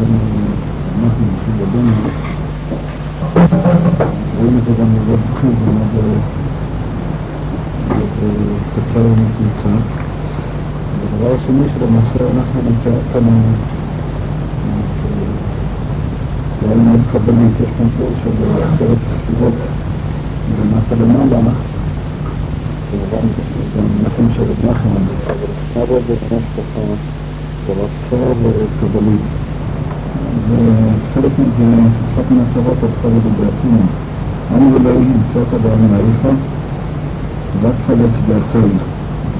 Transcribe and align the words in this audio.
אנחנו 0.00 1.24
נתחיל 1.32 1.54
בדנו. 1.60 1.92
רואים 4.38 4.58
את 4.58 4.64
זה 4.64 4.72
גם 4.80 4.86
בבית 4.94 5.20
בחור, 5.30 5.50
זה 5.64 5.70
מאוד 5.72 6.04
קצר 8.74 9.00
ומתמצת. 9.00 9.84
הדבר 11.02 11.34
השני 11.34 11.64
שלמעשה 11.74 12.24
אנחנו 12.36 12.60
נתאר 12.70 13.00
כאן 13.12 13.24
רעיון 16.62 16.84
מאוד 16.84 17.00
קבלית, 17.12 17.52
יש 17.62 17.68
כאן 17.78 17.86
תיאור 17.96 18.12
של 18.22 18.30
עשרת 18.62 18.98
הספירות 19.10 19.54
למטה 20.60 20.94
למעלה, 21.02 21.52
כמובן 22.90 23.26
זה 23.74 23.80
מנחם 23.80 24.34
של 24.36 24.68
נחמן, 24.70 25.04
אבל 25.76 26.00
זה 26.06 26.14
ממש 26.30 26.42
ככה 26.56 26.80
דבר 27.66 27.86
קצר 28.06 28.32
וקבלית. 28.42 29.49
זה 30.48 30.56
חלק 31.14 31.32
מזה, 31.38 31.88
אחת 32.14 32.30
מהתורות 32.30 32.78
עושה 32.82 33.08
לגבי 33.08 33.48
הפנים. 33.48 33.86
אני 34.54 34.64
ולא 34.74 34.90
ימצא 34.90 35.40
את 35.48 35.54
אדם 35.54 35.90
מעריכה, 35.90 36.28
רק 37.62 37.74
חלץ 37.86 38.18
באתוי, 38.28 38.70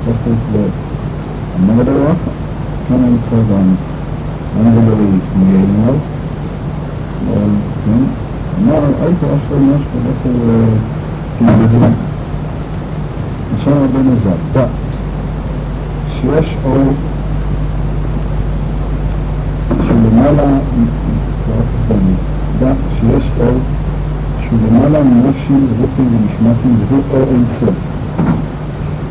רק 0.08 0.14
חלץ 0.24 0.42
בעת. 0.52 0.70
אמר 1.60 1.82
אלוהיך, 1.82 2.18
כאן 2.88 2.96
נמצא 2.96 3.36
אדם. 3.36 3.74
אני 4.60 4.78
ולא 4.78 4.94
יהיה 5.46 5.64
כן? 7.84 8.04
אמר, 8.62 8.82
היית 9.02 9.18
אשר 9.18 9.56
משהו, 9.58 9.98
לכו 10.06 10.28
תלמדו. 11.38 11.86
עכשיו 13.54 13.74
עזר, 20.20 20.44
דע 22.60 22.72
שיש 23.00 23.24
אור 23.40 23.58
שהוא 24.40 24.58
למעלה 24.68 25.04
מנפשים 25.04 25.66
ורוחים 25.68 26.08
ונשמטים 26.12 26.76
והוא 26.88 27.02
אור 27.10 27.28
אין 27.30 27.44
סוף. 27.60 27.74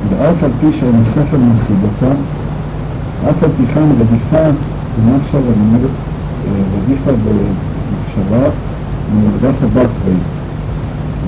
ואף 0.09 0.43
על 0.43 0.51
פי 0.59 0.67
שאין 0.79 1.01
משיג 1.53 1.75
אותה, 1.83 2.13
אף 3.29 3.43
על 3.43 3.49
פי 3.57 3.63
כן 3.73 3.83
רדיפה 3.99 4.49
בנפשה 4.97 5.37
ונאמרת 5.37 5.89
רדיפה 6.77 7.11
במחשבה 7.11 8.49
מרדף 9.15 9.63
הבטרי. 9.63 10.15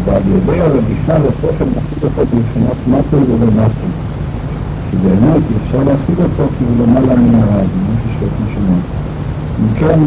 ועל 0.06 0.22
ידי 0.36 0.62
הרדיפה 0.62 1.14
לשכל 1.18 1.66
משיג 1.78 2.04
אותו 2.04 2.22
מבחינת 2.22 2.78
מטר 2.88 3.32
ולמטר. 3.32 3.90
כי 4.92 4.98
באמת 4.98 5.44
אפשר 5.66 5.84
להשיג 5.84 6.16
אותו 6.20 6.52
כי 6.58 6.64
הוא 6.64 6.88
למעלה 6.88 7.16
מן 7.16 7.36
הרב, 7.36 7.68
ממה 7.76 7.96
ששואלת 8.02 8.34
נשמות. 8.46 9.01
אם 9.62 9.74
כן, 9.80 10.00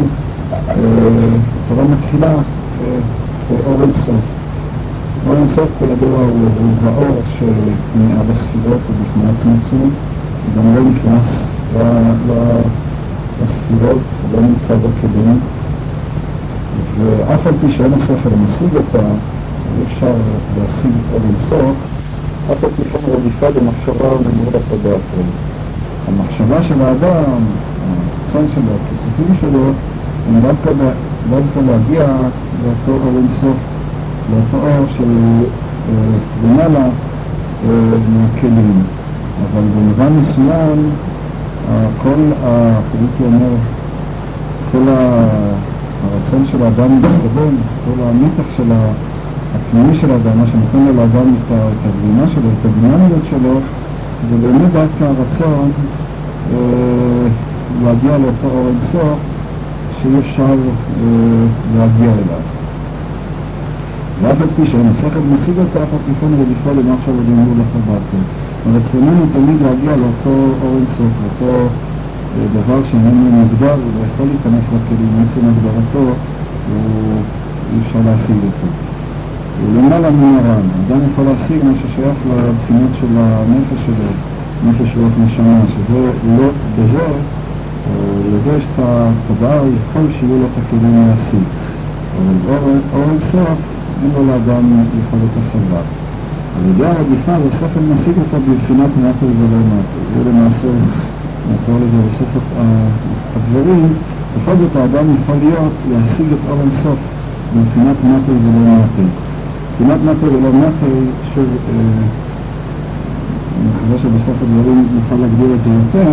התורה 0.51 1.83
מתחילה 1.83 2.33
באור 3.49 3.81
אינסוף. 3.81 4.15
אור 5.27 5.35
אינסוף 5.35 5.69
כידוע 5.79 6.19
הוא 6.19 6.49
האור 6.85 7.21
שמארבע 7.39 8.33
ספירות 8.35 8.79
ובפני 8.89 9.31
הצמצום, 9.31 9.89
גם 10.57 10.75
לא 10.75 10.81
נכנס 10.81 11.25
לספירות, 13.43 14.01
לא 14.33 14.41
נמצא 14.41 14.75
בכלים, 14.75 15.39
ואף 16.99 17.47
על 17.47 17.53
פי 17.61 17.71
שאין 17.71 17.93
השכל 17.93 18.29
משיג 18.43 18.75
אותה, 18.75 19.07
אי 19.77 19.83
אפשר 19.87 20.13
להשיג 20.57 20.91
את 20.91 21.13
אור 21.13 21.21
אינסוף, 21.29 21.75
אף 22.51 22.63
על 22.63 22.69
פי 22.75 22.83
כן 22.89 23.11
רדיפה 23.11 23.59
במחשבה 23.59 24.07
וממורת 24.07 24.63
הדעת. 24.73 24.99
המחשבה 26.07 26.63
של 26.63 26.81
האדם, 26.81 27.41
הרצון 28.35 28.47
שלו, 28.55 28.71
הכיסופים 28.75 29.35
שלו, 29.41 29.63
הם 30.27 30.41
דווקא, 30.41 30.71
דווקא 31.29 31.59
להגיע 31.59 32.05
לאותו 32.63 33.05
אור 33.05 33.17
אינסוף, 33.17 33.57
לאותו 34.31 34.67
אור 34.67 34.85
של 34.97 35.03
למעלה 36.43 36.87
מהכלים. 38.13 38.83
אבל 39.41 39.61
במובן 39.75 40.19
מסוים, 40.21 40.89
כל, 42.03 42.19
הייתי 42.99 43.23
אומר, 43.25 43.55
כל 44.71 44.83
הרצון 44.87 46.45
של 46.51 46.63
האדם 46.63 46.93
להתקדם, 46.93 47.55
כל 47.85 48.03
המתח 48.03 48.43
של 48.57 48.71
הפנימי 49.55 49.95
של 49.95 50.11
האדם, 50.11 50.39
מה 50.39 50.45
שנותן 50.47 50.87
לו 50.87 50.93
לאדם 50.93 51.33
את 51.47 51.51
הזרימה 51.85 52.27
שלו, 52.33 52.49
את 52.59 52.65
הדינמיות 52.65 53.21
שלו, 53.29 53.59
זה 54.29 54.47
באמת 54.47 54.71
דווקא 54.73 55.03
הרצון 55.03 55.71
אה, 56.53 56.57
להגיע 57.83 58.17
לאותו 58.17 58.47
אור 58.47 58.67
אינסוף 58.67 59.19
שאי 60.01 60.19
אפשר 60.19 60.43
אה, 60.43 61.45
להגיע 61.77 62.11
אליו. 62.13 62.43
ואף 64.21 64.41
על 64.41 64.47
פי 64.55 64.61
השכל 64.61 65.19
משיג 65.33 65.57
אותה, 65.59 65.83
אף 65.83 65.93
על 65.93 65.99
פי 66.05 66.11
כן 66.21 66.33
רדיפה 66.33 66.71
למחשב 66.71 67.11
ודימור 67.19 67.53
לחבטו. 67.59 68.17
רצוננו 68.75 69.25
תמיד 69.33 69.57
להגיע 69.61 69.95
לאותו 70.01 70.35
אור 70.61 70.75
אינסוף, 70.77 71.11
לאותו 71.21 71.53
אה, 71.57 72.45
דבר 72.53 72.79
שאיננו 72.91 73.31
מוגדר, 73.31 73.73
הוא 73.73 74.05
יכול 74.07 74.25
להיכנס 74.31 74.65
לכלים, 74.73 75.09
מעצם 75.17 75.41
הגדרתו, 75.49 76.11
אי 77.73 77.79
אפשר 77.87 77.99
להשיג 78.05 78.35
אותו. 78.35 78.67
למעלה 79.75 80.11
מן 80.11 80.35
הר"ן, 80.39 80.67
אדם 80.87 80.99
יכול 81.11 81.25
להשיג 81.25 81.63
מה 81.63 81.71
ששייך 81.75 82.17
לבחינות 82.29 82.89
של 82.99 83.07
הנפש 83.17 83.79
שלו, 83.85 84.11
נפש 84.65 84.97
רוח 84.97 85.13
נשמה, 85.25 85.59
שזה 85.67 86.11
לא, 86.37 86.47
בזה, 86.79 87.07
לזה 88.33 88.57
יש 88.57 88.63
את 88.63 88.79
התודעה, 88.79 89.57
יכול 89.57 90.05
שיהיו 90.19 90.37
לו 90.37 90.45
את 90.45 90.57
הכלים 90.65 91.07
להשיג. 91.09 91.45
אבל 92.47 92.77
אור 92.93 93.05
אינסוף, 93.11 93.59
אין 94.03 94.11
לו 94.15 94.27
לאדם 94.27 94.63
יכולת 94.99 95.33
השגה. 95.39 95.81
על 96.55 96.69
ידי 96.69 96.85
הרדיפה 96.85 97.31
והשכל 97.31 97.83
משיג 97.93 98.15
אותה 98.23 98.37
בבחינת 98.37 98.91
מטר 98.97 99.29
ולא 99.39 99.59
מטר. 99.71 99.99
זה 100.13 100.29
למעשה, 100.29 100.67
נחזור 101.53 101.75
לזה 101.83 101.97
בסוף 102.07 102.31
הדברים, 103.35 103.87
בכל 104.35 104.57
זאת 104.57 104.75
האדם 104.75 105.05
יכול 105.21 105.35
להיות 105.43 105.73
להשיג 105.91 106.25
את 106.33 106.49
אור 106.49 106.59
אינסוף 106.61 106.99
בבחינת 107.55 107.97
מטר 108.03 108.35
ולא 108.43 108.75
מטר. 108.77 109.07
בבחינת 109.71 109.99
מטר 110.03 110.27
ולא 110.33 110.51
מטר, 110.53 110.93
שוב, 111.35 111.45
אני 113.55 113.67
מקווה 113.69 113.97
שבסוף 114.01 114.37
הדברים 114.43 114.87
נוכל 114.95 115.15
להגדיר 115.21 115.55
את 115.55 115.63
זה 115.63 115.69
יותר, 115.69 116.09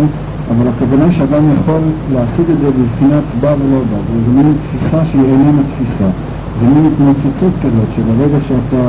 אבל 0.51 0.67
הכוונה 0.67 1.11
שאדם 1.11 1.43
יכול 1.53 1.81
להשיג 2.13 2.45
את 2.53 2.59
זה 2.61 2.69
בבחינת 2.77 3.23
בא 3.41 3.55
ולא 3.59 3.79
בא. 3.91 3.97
זה 4.25 4.31
מין 4.31 4.53
תפיסה 4.63 5.05
שהיא 5.05 5.21
איננה 5.21 5.61
תפיסה. 5.71 6.09
זה 6.59 6.65
מין 6.65 6.91
התנוצצות 6.93 7.53
כזאת, 7.63 7.89
שברגע 7.95 8.37
שאתה 8.47 8.83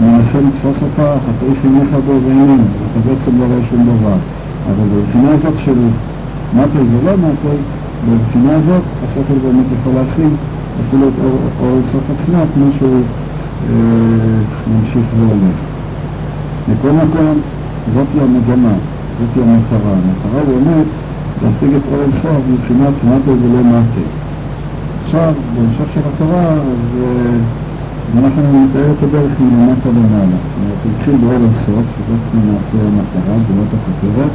מנסה 0.00 0.38
לתפוס 0.46 0.82
אותה, 0.82 1.14
אתה 1.14 1.32
תעיף 1.40 1.64
עיניך 1.64 1.90
בו 2.06 2.12
ואיננו, 2.26 2.62
אז 2.62 2.84
אתה 2.90 3.00
בעצם 3.08 3.30
לא 3.40 3.44
רואה 3.44 3.58
שום 3.70 3.82
דבר. 3.84 4.16
אבל 4.70 4.86
בבחינה 4.94 5.30
הזאת 5.34 5.58
של 5.64 5.78
מטר 6.56 6.82
ולא 6.92 7.12
מטר, 7.16 7.56
בבחינה 8.08 8.56
הזאת 8.56 8.82
השכל 9.04 9.38
באמת 9.44 9.66
יכול 9.80 9.92
להשיג 9.94 10.32
אפילו 10.80 11.08
את 11.08 11.12
אור 11.60 11.74
אינסוף 11.76 12.04
עצמו, 12.14 12.38
כמו 12.54 12.64
שהוא 12.78 13.00
אה, 13.68 13.74
ממשיך 14.72 15.04
והולך. 15.18 15.58
מכל 16.68 16.90
מקום, 16.90 17.40
זאת 17.94 18.06
היא 18.14 18.22
המגמה, 18.22 18.72
זאת 19.18 19.32
היא 19.36 19.44
המטרה. 19.44 19.92
המטרה 19.98 20.40
באמת 20.50 20.86
להשיג 21.42 21.70
את 21.76 21.82
אור 21.92 22.02
אינסוף 22.02 22.42
מבחינת 22.52 22.94
מטר 23.04 23.34
ולא 23.42 23.62
מטר. 23.72 24.06
עכשיו, 25.04 25.32
בהמשך 25.54 25.88
של 25.94 26.00
התורה, 26.08 26.46
אז 26.72 26.84
אנחנו 28.18 28.42
נתאר 28.64 28.90
את 28.92 29.02
הדרך 29.02 29.32
מלמטה 29.40 29.88
למעלה. 29.88 30.38
זאת 30.42 30.56
אומרת, 30.58 30.80
התחיל 30.90 31.16
באור 31.20 31.32
אינסוף, 31.32 31.84
שזאת 31.94 32.22
למעשה 32.34 32.78
המטרה, 32.88 33.34
גבולות 33.44 33.70
הכותרת, 33.76 34.32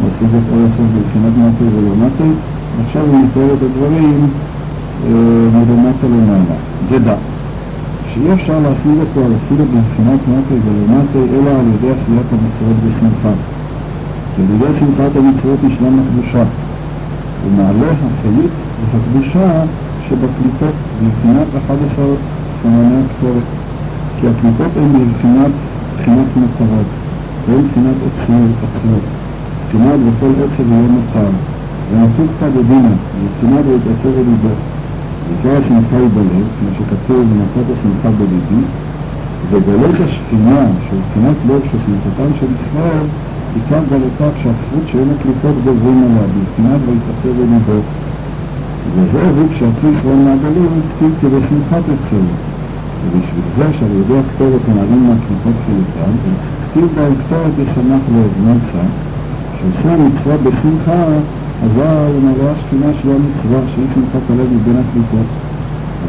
להשיג 0.00 0.30
את 0.38 0.46
אור 0.50 0.60
אינסוף 0.60 0.88
מבחינת 0.98 1.34
מטר 1.42 1.68
ולא 1.76 1.94
מטר, 2.02 2.30
ועכשיו 2.76 3.02
הוא 3.02 3.18
מתאר 3.24 3.48
את 3.54 3.62
הדברים 3.62 4.26
uh, 4.26 5.06
מלמטה 5.54 6.06
למעלה. 6.14 6.56
ודע, 6.90 7.16
שאי 8.14 8.32
אפשר 8.32 8.58
להשיג 8.64 8.96
אותו 9.00 9.20
אפילו 9.36 9.64
מבחינת 9.64 10.20
מטר 10.32 10.58
ולא 10.64 10.84
מטר, 10.96 11.22
אלא 11.34 11.50
על 11.50 11.66
ידי 11.74 11.90
עשיית 11.96 12.28
המצוות 12.32 12.78
בשמחה. 12.86 13.53
ידי 14.38 14.78
שמחת 14.78 15.16
המצוות 15.16 15.64
נשלם 15.64 16.00
הקדושה. 16.00 16.44
ומעלה 17.44 17.92
החיית 17.92 18.54
והקדושה 18.92 19.64
שבקליפות 20.08 20.76
בבחינת 21.02 21.46
11 21.66 22.04
סמני 22.62 22.96
הקטורת, 23.04 23.48
כי 24.20 24.26
הקליפות 24.28 24.72
הן 24.76 24.92
בבחינת 24.92 25.52
בחינת 25.98 26.28
מטרות, 26.36 26.88
והן 27.48 27.64
בחינת 27.70 27.98
עצמות, 28.08 28.50
עצמות, 28.66 29.04
בחינת 29.68 30.00
בכל 30.06 30.32
עצב 30.44 30.72
יהיה 30.72 30.88
מותר, 30.94 31.30
ונטוקתא 31.90 32.48
בדינה, 32.48 32.94
בבחינת 33.20 33.64
להתעצב 33.68 34.08
בליבו, 34.08 34.54
ועיקר 35.28 35.58
השמחה 35.58 35.96
היא 35.96 36.08
בלב, 36.14 36.46
כמו 36.56 36.68
שכתוב 36.78 37.20
ונתת 37.30 37.66
השמחה 37.72 38.08
בליבי, 38.18 38.62
וגלות 39.50 39.94
השכינה, 40.04 40.66
שהוא 40.86 41.00
בחינת 41.10 41.36
לב 41.48 41.60
של 41.70 41.78
שמחתם 41.84 42.30
של 42.40 42.46
ישראל, 42.60 43.06
עיקר 43.54 43.82
גלותה 43.90 44.28
כשהצבות 44.36 44.84
שאין 44.86 45.08
הקליפות 45.10 45.56
גוברים 45.64 45.98
עליה, 46.04 46.26
בבחינת 46.34 46.80
ויתעצב 46.86 47.32
בליבו. 47.38 47.80
וזה 48.94 49.22
הביא 49.28 49.48
כשיצאו 49.50 49.88
ישראל 49.90 50.20
מהגלות, 50.26 50.68
כתיב 50.90 51.12
כדי 51.22 51.40
שמחת 51.48 51.84
יצאו. 51.94 52.18
ובשביל 53.02 53.46
זה 53.56 53.66
שעל 53.78 53.94
ידי 54.00 54.18
הכתובת 54.18 54.68
מנהלים 54.68 55.02
מהקליפות 55.08 55.56
חילותם, 55.66 56.12
כתיב 56.64 56.88
בהם 56.96 57.14
כתובת 57.20 57.54
ישמח 57.62 58.02
לאבנצה, 58.14 58.84
שעושה 59.58 59.94
המצווה 59.94 60.36
בשמחה, 60.36 61.02
אזי 61.64 61.80
ומראה 62.14 62.52
השכינה 62.52 62.90
של 63.02 63.08
המצווה, 63.16 63.60
שהיא 63.74 63.86
שמחת 63.94 64.24
הלב 64.30 64.48
מבין 64.56 64.76
הקליפות. 64.82 65.28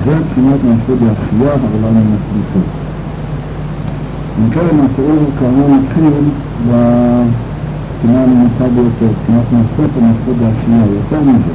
זה 0.04 0.16
מבחינת 0.20 0.60
מלכות 0.64 1.00
העשייה, 1.10 1.54
אבל 1.54 1.80
לא 1.82 1.90
מן 1.92 2.16
הקליפות. 2.18 2.85
כן, 4.36 4.80
התיאור 4.86 5.32
כאמור 5.40 5.70
מתחיל 5.70 6.14
בבחינה 6.62 8.24
הנמוכה 8.24 8.70
ביותר, 8.76 9.06
מבחינת 9.06 9.46
מלכות 9.52 9.98
ומלכות 9.98 10.36
העשייה, 10.46 10.86
יותר 10.86 11.22
מזה. 11.22 11.54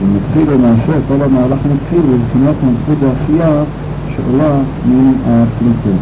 זה 0.00 0.06
מתחיל 0.06 0.50
למעשה, 0.50 0.92
כל 1.08 1.22
המהלך 1.22 1.58
מתחיל 1.74 2.00
בבחינת 2.00 2.56
מלכות 2.62 3.02
העשייה 3.02 3.64
שעולה 4.16 4.62
מן 4.88 5.12
הקליפות. 5.26 6.00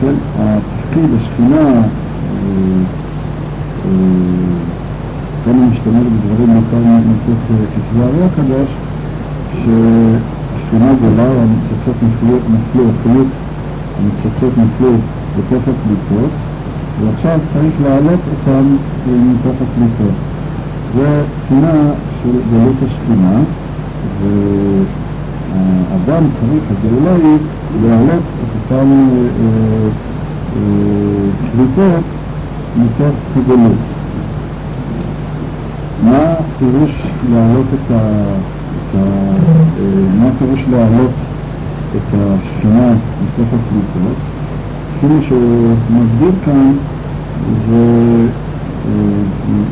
כן, 0.00 0.14
התפקיד, 0.38 1.10
השכינה, 1.20 1.82
כאן 5.44 5.52
אני 5.52 5.66
משתמש 5.70 6.04
בדברים 6.06 6.58
מתוך 7.10 7.38
כתבי 7.74 8.02
הרי 8.02 8.24
הקדוש, 8.24 8.70
שהשכינה 9.52 10.92
גולה, 11.00 11.28
הניצוצות 11.42 11.96
נפלו, 12.02 12.90
החיות 12.90 13.26
הניצוצות 13.98 14.52
נפלו 14.58 14.92
בתוך 15.38 15.62
הקליפות, 15.62 16.30
ועכשיו 17.00 17.38
צריך 17.52 17.74
להעלות 17.82 18.20
אותם 18.30 18.76
מתוך 19.06 19.56
הקליפות. 19.62 20.14
זה 20.94 21.22
תקינה 21.44 21.72
של 22.22 22.30
גלות 22.52 22.76
השכינה, 22.82 23.38
והאדם 25.50 26.24
צריך, 26.40 26.62
הגאולה 26.70 27.14
היא 27.14 27.38
להעלות 27.82 28.22
את 28.42 28.72
אותן 28.72 28.88
קליפות 31.52 32.04
מתוך 32.76 33.14
הגלות. 33.36 33.82
מה 36.04 36.18
הפירוש 36.18 36.90
להעלות 37.32 37.66
את 37.74 37.90
ה... 37.90 38.00
מה 40.18 40.28
הפירוש 40.28 40.64
להעלות 40.70 41.10
את 41.96 42.14
השכינה 42.14 42.88
מתוך 43.22 43.48
הקליפות? 43.54 44.16
אפילו 44.98 45.22
שהוא 45.22 45.76
מגדיר 45.90 46.32
כאן 46.44 46.72
זה, 47.66 47.82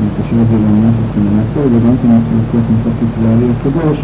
מקשר 0.05 0.43
את 0.43 0.49
זה 0.49 0.57
לעניין 0.59 0.93
של 0.97 1.05
סימני 1.15 1.43
הכל, 1.51 1.67
וגם 1.73 1.95
כן 2.03 2.09
לקרוא 2.09 2.63
מתוך 2.71 2.95
כתבי 3.01 3.51
הקדוש, 3.51 3.99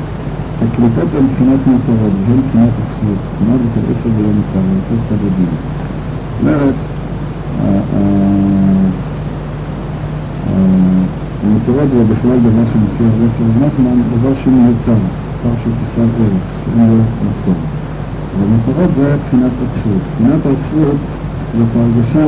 הקליפות 0.62 1.09
הן 1.15 1.25
מבחינת 1.25 1.61
מותרות, 1.67 2.12
והן 2.26 2.38
מבחינת 2.38 2.73
עצמות, 2.87 3.19
מבחינת 3.32 3.61
את 3.67 3.76
העצב 3.76 4.11
ולא 4.19 4.31
מותר, 4.38 4.62
ולתת 4.69 5.00
חדדים. 5.09 5.50
זאת 5.50 6.41
אומרת, 6.41 6.75
המותרות 11.43 11.88
זה 11.93 12.05
בכלל 12.15 12.38
דבר 12.38 12.65
שמופיע 12.73 13.06
בעצם 13.20 13.44
נחמן, 13.67 13.99
דבר 14.19 14.35
שהוא 14.43 14.53
מיותר, 14.53 15.00
דבר 15.41 15.55
שהוא 15.62 15.73
חסר 15.82 16.03
ערך, 16.03 16.44
שאין 16.65 16.88
לו 16.88 17.03
מקום. 17.31 17.77
אבל 18.36 18.46
מותרות 18.46 18.90
זה 18.96 19.16
מבחינת 19.16 19.52
עצמות. 19.52 20.02
מבחינת 20.20 20.46
העצמות 20.46 20.96
זאת 21.56 21.69
הרגשה 21.76 22.26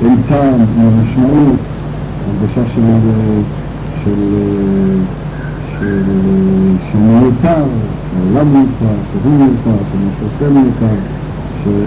שאין 0.00 0.16
טעם, 0.28 0.60
משמעות, 1.02 1.58
הרגשה 2.26 2.62
של, 2.74 2.82
של, 4.04 4.20
של, 5.80 6.02
של 6.92 6.98
מיותר, 6.98 7.64
שהעולם 8.10 8.52
מיותר, 8.52 8.96
שהוא 9.12 9.32
מיותר, 9.32 9.84
שמה 9.92 10.10
שעושה 10.18 10.52
מיותר, 10.54 10.96
של, 11.64 11.84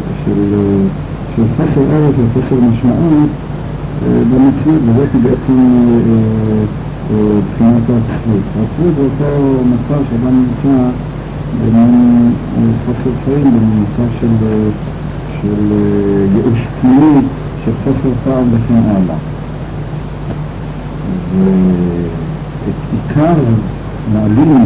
חסר 1.57 1.81
ערך 1.91 2.15
וחסר 2.35 2.55
משמעות 2.55 3.29
במציאות, 4.03 4.81
וזאת 4.85 5.09
בעצם 5.23 5.85
בחינת 7.07 7.89
העצבות. 7.89 8.43
העצבות 8.59 8.95
זה 8.95 9.01
אותו 9.03 9.63
מצב 9.65 9.99
שאדם 10.09 10.45
נמצא 10.45 10.89
במין 11.61 12.33
חוסר 12.85 13.09
חיים, 13.25 13.43
במצב 13.43 14.11
של, 14.21 14.27
של 15.41 15.73
ייאוש 16.35 16.59
פנימי, 16.81 17.21
של 17.65 17.71
חוסר 17.83 18.09
טעם 18.23 18.47
וכן 18.51 18.73
הלאה. 18.73 19.15
ואת 22.65 22.75
עיקר 22.93 23.33
מעלים 24.13 24.65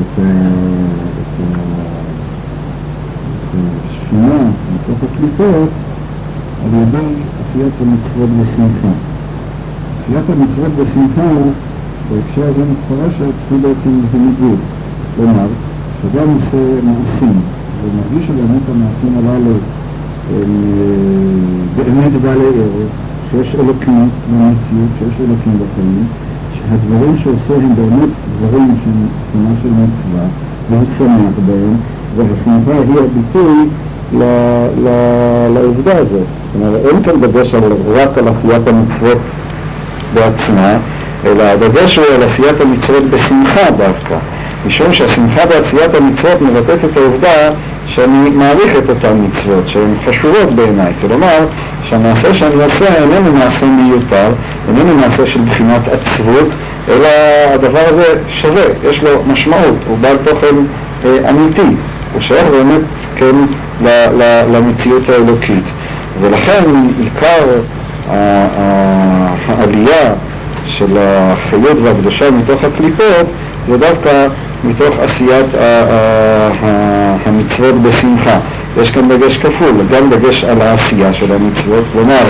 את 0.00 0.22
השכינה 3.88 4.50
מתוך 4.74 4.98
הקליפות 5.12 5.68
על 6.64 6.82
ידי 6.82 7.14
עשיית 7.40 7.72
המצוות 7.80 8.30
בשמחה. 8.40 9.09
עשיית 10.00 10.24
המצוות 10.28 10.72
בשמחה 10.80 11.28
בהקשר 12.10 12.50
הזה 12.50 12.62
מפורשת 12.72 13.34
היא 13.50 13.58
בעצם 13.62 14.00
בניגוד. 14.12 14.58
כלומר, 15.16 15.46
כשאדם 15.98 16.28
עושה 16.34 16.56
מעשים 16.84 17.40
ומרגיש 17.84 18.26
שבאמת 18.26 18.62
המעשים 18.70 19.12
הללו 19.18 19.54
הם 20.36 20.50
באמת 21.76 22.12
בעלי 22.22 22.44
ערך, 22.44 22.90
שיש 23.30 23.54
אלוקים 23.54 24.08
במציאות, 24.30 24.90
שיש 24.98 25.14
אלוקים 25.20 25.52
בחיים, 25.52 26.04
שהדברים 26.54 27.18
שעושה 27.18 27.54
הם 27.54 27.74
באמת 27.76 28.10
דברים 28.38 28.74
שהם 28.84 29.06
תמונה 29.32 29.54
של 29.62 29.68
מצווה, 29.68 30.24
והוא 30.70 30.84
שמח 30.98 31.34
בהם, 31.46 31.74
והשמחה 32.16 32.72
היא 32.72 32.98
הביטוי 33.04 33.68
לעובדה 35.54 35.98
הזאת. 35.98 36.10
זאת 36.10 36.62
אומרת, 36.62 36.80
אין 36.84 37.02
כאן 37.02 37.20
דגש 37.20 37.54
רק 37.92 38.18
על 38.18 38.28
עשיית 38.28 38.66
המצוות 38.66 39.18
בעצמה, 40.20 40.76
אלא 41.26 41.42
הדגש 41.42 41.96
הוא 41.96 42.04
על 42.14 42.22
עשיית 42.22 42.60
המצוות 42.60 43.04
בשמחה 43.10 43.70
דווקא. 43.70 44.14
משום 44.66 44.92
שהשמחה 44.92 45.46
בעשיית 45.46 45.94
המצוות 45.94 46.42
מבטאת 46.42 46.84
את 46.84 46.96
העובדה 46.96 47.50
שאני 47.86 48.30
מעריך 48.30 48.72
את 48.78 48.88
אותן 48.88 49.16
מצוות, 49.28 49.68
שהן 49.68 49.94
חשובות 50.08 50.52
בעיניי. 50.54 50.92
כלומר, 51.00 51.38
שהמעשה 51.88 52.34
שאני 52.34 52.64
עושה 52.64 52.94
איננו 52.94 53.32
מעשה 53.32 53.66
מיותר, 53.66 54.28
איננו 54.68 54.94
מעשה 54.94 55.26
של 55.26 55.40
בחינת 55.40 55.88
עצבות, 55.88 56.48
אלא 56.88 57.08
הדבר 57.54 57.82
הזה 57.88 58.04
שווה, 58.28 58.62
יש 58.90 59.02
לו 59.02 59.10
משמעות, 59.32 59.76
הוא 59.86 59.98
בעל 60.00 60.16
תוכן 60.24 60.56
אה, 61.04 61.30
אמיתי, 61.30 61.76
הוא 62.12 62.20
שייך 62.20 62.46
באמת, 62.50 62.80
כן, 63.16 63.36
ל, 63.84 63.88
ל, 63.88 64.42
למציאות 64.52 65.08
האלוקית. 65.08 65.64
ולכן 66.20 66.64
עיקר 67.00 67.44
העלייה 69.48 70.12
של 70.66 70.96
החיות 70.98 71.78
והקדושה 71.82 72.30
מתוך 72.30 72.64
הקליפות 72.64 73.26
זה 73.68 73.76
דווקא 73.76 74.26
מתוך 74.64 74.98
עשיית 74.98 75.46
המצוות 77.26 77.74
בשמחה. 77.82 78.38
יש 78.80 78.90
כאן 78.90 79.08
דגש 79.08 79.36
כפול, 79.36 79.72
גם 79.92 80.10
דגש 80.10 80.44
על 80.44 80.60
העשייה 80.60 81.12
של 81.12 81.32
המצוות, 81.32 81.84
כלומר, 81.92 82.22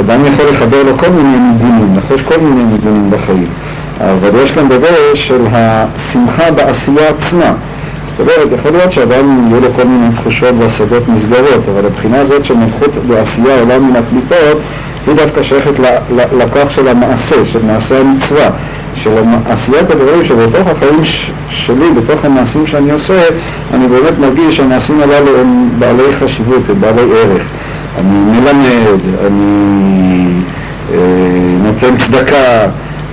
אדם 0.00 0.20
יכול 0.26 0.44
לחבר 0.50 0.82
לו 0.82 0.98
כל 0.98 1.08
מיני 1.08 1.36
ניגונים, 1.38 1.96
לחוש 1.96 2.22
כל 2.22 2.40
מיני 2.40 2.64
ניגונים 2.64 3.10
בחיים, 3.10 3.46
אבל 4.00 4.30
יש 4.44 4.50
כאן 4.50 4.68
דגש 4.68 5.28
של 5.28 5.42
השמחה 5.52 6.50
בעשייה 6.50 7.08
עצמה. 7.08 7.52
זאת 8.06 8.20
אומרת, 8.20 8.48
יכול 8.58 8.70
להיות 8.70 8.92
שאדם 8.92 9.48
יהיו 9.50 9.60
לו 9.60 9.68
כל 9.76 9.84
מיני 9.84 10.14
תחושות 10.14 10.54
והשגות 10.58 11.08
נסגרות, 11.08 11.64
אבל 11.74 11.86
הבחינה 11.86 12.20
הזאת 12.20 12.44
של 12.44 12.54
מלכות 12.54 12.90
בעשייה 13.06 13.60
עולה 13.60 13.78
מן 13.78 13.96
הקליפות 13.96 14.58
היא 15.06 15.14
דווקא 15.14 15.42
שייכת 15.42 15.72
לכוח 16.38 16.70
של 16.70 16.88
המעשה, 16.88 17.46
של 17.52 17.62
מעשה 17.66 18.00
המצווה. 18.00 18.50
של 18.94 19.10
עשיית 19.48 19.90
הדברים 19.90 20.24
שבתוך 20.24 20.66
החיים 20.68 21.00
שלי, 21.50 21.86
בתוך 21.96 22.24
המעשים 22.24 22.66
שאני 22.66 22.90
עושה, 22.90 23.22
אני 23.74 23.86
באמת 23.88 24.18
מרגיש 24.20 24.56
שהמעשים 24.56 25.00
הללו 25.00 25.40
הם 25.40 25.68
בעלי 25.78 26.16
חשיבות, 26.20 26.62
הם 26.70 26.80
בעלי 26.80 27.02
ערך. 27.02 27.42
אני 27.98 28.40
מלמד, 28.40 29.00
אני 29.26 30.26
אה, 30.92 30.98
נותן 31.64 31.96
צדקה, 31.96 32.66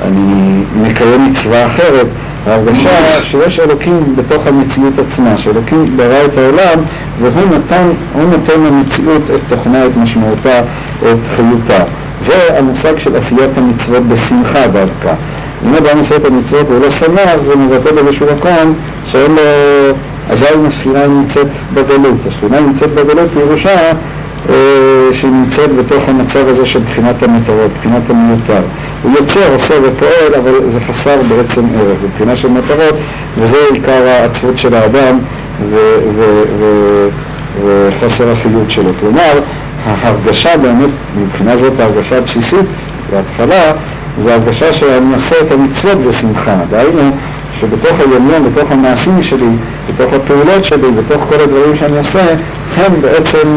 אני 0.08 0.62
מקיים 0.82 1.32
מצווה 1.32 1.66
אחרת. 1.66 2.08
ההרגשה 2.46 3.24
שיש 3.24 3.60
אלוקים 3.60 4.16
בתוך 4.16 4.48
המציאות 4.48 4.94
עצמה, 5.00 5.38
שאלוקים 5.38 5.98
ברא 5.98 6.26
את 6.26 6.38
העולם 6.38 6.84
והוא 7.22 7.56
נתן, 7.56 7.90
נותן 8.16 8.62
למציאות 8.68 9.22
את 9.36 9.40
תוכנה, 9.48 9.86
את 9.86 9.98
משמעותה, 9.98 10.60
את 11.02 11.18
חיותה. 11.36 11.84
זה 12.26 12.58
המושג 12.58 12.98
של 12.98 13.16
עשיית 13.16 13.58
המצוות 13.58 14.04
בשמחה 14.04 14.68
דווקא. 14.68 15.14
אם 15.66 15.76
אדם 15.76 16.00
עושה 16.00 16.16
את 16.16 16.26
המצוות 16.26 16.70
והוא 16.70 16.82
לא 16.82 16.90
שמח, 16.90 17.36
זה 17.44 17.56
מבטא 17.56 17.92
באיזשהו 17.92 18.26
מקום 18.38 18.74
שאין 19.06 19.32
לו... 19.32 19.42
עדיין 20.30 20.66
השכינה 20.66 21.08
נמצאת 21.08 21.48
בגלות. 21.74 22.18
השכינה 22.28 22.60
נמצאת 22.60 22.90
בגלות 22.90 23.30
פירושה 23.34 23.92
אה, 24.50 24.54
שהיא 25.14 25.32
נמצאת 25.32 25.76
בתוך 25.76 26.10
המצב 26.10 26.48
הזה 26.48 26.66
של 26.66 26.80
בחינת 26.80 27.24
המטרות, 27.24 27.72
בחינת 27.80 28.10
המיותר. 28.10 28.62
הוא 29.04 29.12
יוצר, 29.20 29.54
עושה 29.54 29.74
ופועל, 29.84 30.36
אבל 30.40 30.72
זה 30.72 30.80
חסר 30.80 31.16
בעצם 31.30 31.62
ערך, 31.76 32.00
זה 32.02 32.08
מבחינה 32.08 32.36
של 32.36 32.48
מטרות, 32.48 32.96
וזה 33.38 33.58
עיקר 33.74 34.08
העצבות 34.08 34.58
של 34.58 34.74
האדם 34.74 35.20
וחוסר 37.64 38.32
החיות 38.32 38.72
שלו. 38.72 38.90
כלומר, 39.00 39.40
ההרגשה 39.86 40.58
באמת, 40.58 40.90
מבחינה 41.22 41.58
זאת 41.58 41.80
ההרגשה 41.80 42.18
הבסיסית, 42.18 42.66
בהתחלה, 43.12 43.72
זה 44.24 44.34
הרגשה 44.34 44.74
שאני 44.74 45.16
עושה 45.16 45.36
את 45.42 45.52
המצוות 45.52 45.98
בשמחה. 45.98 46.56
דהיינו, 46.70 47.12
שבתוך 47.60 48.00
היומיום, 48.00 48.52
בתוך 48.52 48.72
המעשים 48.72 49.24
שלי, 49.24 49.50
בתוך 49.90 50.14
הפעולות 50.14 50.66
שלי, 50.66 50.92
בתוך 50.98 51.24
כל 51.30 51.42
הדברים 51.42 51.78
שאני 51.80 51.98
עושה, 51.98 52.26
הם 52.76 53.02
בעצם 53.02 53.48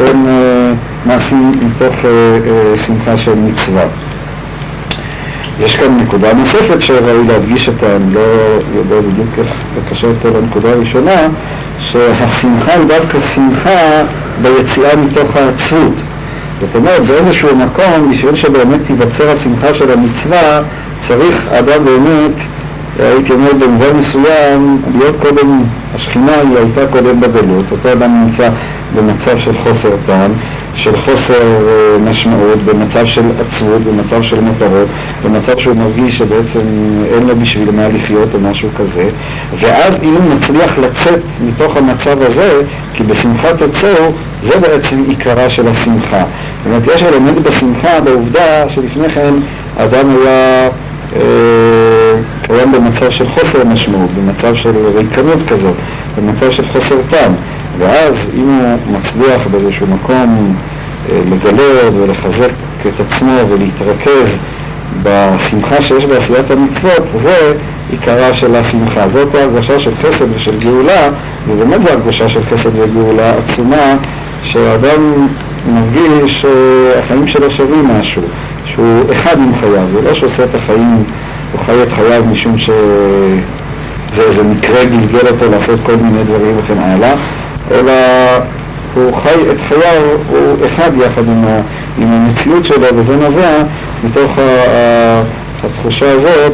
אה, 0.00 0.72
מעשים 1.06 1.52
מתוך 1.62 1.94
אה, 2.04 2.10
אה, 2.10 2.76
שמחה 2.86 3.18
של 3.18 3.34
מצווה. 3.34 3.82
יש 5.60 5.76
כאן 5.76 5.98
נקודה 6.02 6.32
נוספת 6.32 6.82
שראוי 6.82 7.26
להדגיש 7.28 7.68
אותה, 7.68 7.96
אני 7.96 8.14
לא 8.14 8.20
יודע 8.74 9.08
בדיוק 9.08 9.28
איך 9.38 9.48
לקשר 9.78 10.06
אותה 10.06 10.38
לנקודה 10.38 10.70
הראשונה, 10.70 11.28
שהשמחה 11.80 12.72
היא 12.72 12.84
דווקא 12.88 13.18
שמחה 13.34 14.02
ביציאה 14.42 14.96
מתוך 14.96 15.36
העצבות. 15.36 15.94
זאת 16.60 16.74
אומרת, 16.74 17.06
באיזשהו 17.06 17.56
מקום, 17.56 18.12
בשביל 18.12 18.36
שבאמת 18.36 18.80
תיווצר 18.86 19.30
השמחה 19.30 19.74
של 19.74 19.92
המצווה, 19.92 20.60
צריך 21.00 21.36
אדם 21.52 21.84
באמת 21.84 22.32
הייתי 22.98 23.32
אומר 23.32 23.52
במובן 23.52 23.96
מסוים, 23.98 24.82
להיות 24.98 25.16
קודם, 25.20 25.62
השכינה 25.94 26.32
היא 26.34 26.56
הייתה 26.56 26.92
קודם 26.92 27.20
בגלות, 27.20 27.64
אותו 27.72 27.92
אדם 27.92 28.24
נמצא 28.24 28.48
במצב 28.96 29.38
של 29.44 29.52
חוסר 29.62 29.90
טעם, 30.06 30.30
של 30.74 30.96
חוסר 30.96 31.42
אה, 31.42 31.98
משמעות, 32.10 32.58
במצב 32.64 33.06
של 33.06 33.22
עצבות, 33.40 33.82
במצב 33.82 34.22
של 34.22 34.40
מטרות, 34.40 34.88
במצב 35.24 35.58
שהוא 35.58 35.76
מרגיש 35.76 36.18
שבעצם 36.18 36.60
אין 37.14 37.26
לו 37.26 37.36
בשביל 37.36 37.70
מה 37.70 37.88
לחיות 37.88 38.34
או 38.34 38.40
משהו 38.40 38.68
כזה, 38.78 39.08
ואז 39.58 39.94
אם 40.02 40.14
הוא 40.14 40.34
מצליח 40.34 40.78
לצאת 40.78 41.20
מתוך 41.48 41.76
המצב 41.76 42.22
הזה, 42.22 42.62
כי 42.94 43.02
בשמחה 43.02 43.48
תצאו, 43.52 44.12
זה 44.42 44.58
בעצם 44.58 45.04
עיקרה 45.08 45.50
של 45.50 45.68
השמחה. 45.68 46.24
זאת 46.58 46.66
אומרת, 46.66 46.82
יש 46.94 47.02
אלמנט 47.02 47.38
בשמחה 47.38 48.00
בעובדה 48.00 48.68
שלפני 48.68 49.08
כן 49.08 49.34
אדם 49.78 50.10
היה... 50.10 50.68
אה, 51.16 51.20
קיים 52.42 52.72
במצב 52.72 53.10
של 53.10 53.28
חוסר 53.28 53.64
משמעות, 53.64 54.10
במצב 54.10 54.54
של 54.54 54.72
ריקנות 54.96 55.42
כזאת, 55.48 55.74
במצב 56.18 56.50
של 56.50 56.68
חוסר 56.68 56.96
טעם. 57.10 57.32
ואז 57.80 58.30
אם 58.36 58.48
הוא 58.48 58.98
מצליח 58.98 59.46
באיזשהו 59.50 59.86
מקום 59.86 60.54
אה, 61.10 61.18
לגלות 61.30 61.94
ולחזק 61.94 62.50
את 62.86 63.00
עצמו 63.00 63.32
ולהתרכז 63.48 64.38
בשמחה 65.02 65.82
שיש 65.82 66.04
בעשיית 66.04 66.50
המצוות, 66.50 67.02
זה 67.22 67.54
עיקרה 67.90 68.34
של 68.34 68.56
השמחה. 68.56 69.08
זאת 69.08 69.34
ההרגשה 69.34 69.80
של 69.80 69.94
חסד 69.94 70.26
ושל 70.36 70.58
גאולה, 70.58 71.08
ובאמת 71.48 71.82
זו 71.82 71.88
הרגשה 71.88 72.28
של 72.28 72.40
חסד 72.44 72.70
וגאולה 72.78 73.32
עצומה, 73.44 73.96
שאדם 74.42 75.28
מרגיש 75.72 76.40
שהחיים 76.40 77.28
שלו 77.28 77.50
שווים 77.50 77.88
משהו, 78.00 78.22
שהוא 78.64 79.12
אחד 79.12 79.36
עם 79.38 79.52
חייו, 79.60 79.84
זה 79.92 80.02
לא 80.02 80.14
שעושה 80.14 80.44
את 80.44 80.54
החיים 80.54 81.04
הוא 81.52 81.60
חי 81.66 81.82
את 81.82 81.92
חייו 81.92 82.24
משום 82.32 82.58
שזה 82.58 84.22
איזה 84.22 84.42
מקרה 84.42 84.84
גלגל 84.84 85.28
אותו 85.28 85.50
לעשות 85.50 85.80
כל 85.86 85.96
מיני 85.96 86.24
דברים 86.24 86.58
וכן 86.58 86.78
הלאה, 86.78 87.14
אלא 87.70 87.92
הוא 88.94 89.16
חי 89.22 89.50
את 89.50 89.60
חייו, 89.68 90.02
הוא 90.28 90.66
אחד 90.66 90.90
יחד 91.06 91.22
עם, 91.28 91.44
ה, 91.44 91.60
עם 91.98 92.12
המציאות 92.12 92.64
שלו, 92.64 92.86
וזה 92.96 93.16
נובע 93.16 93.62
מתוך 94.04 94.38
ה, 94.38 94.42
ה, 94.42 95.22
התחושה 95.64 96.12
הזאת 96.12 96.52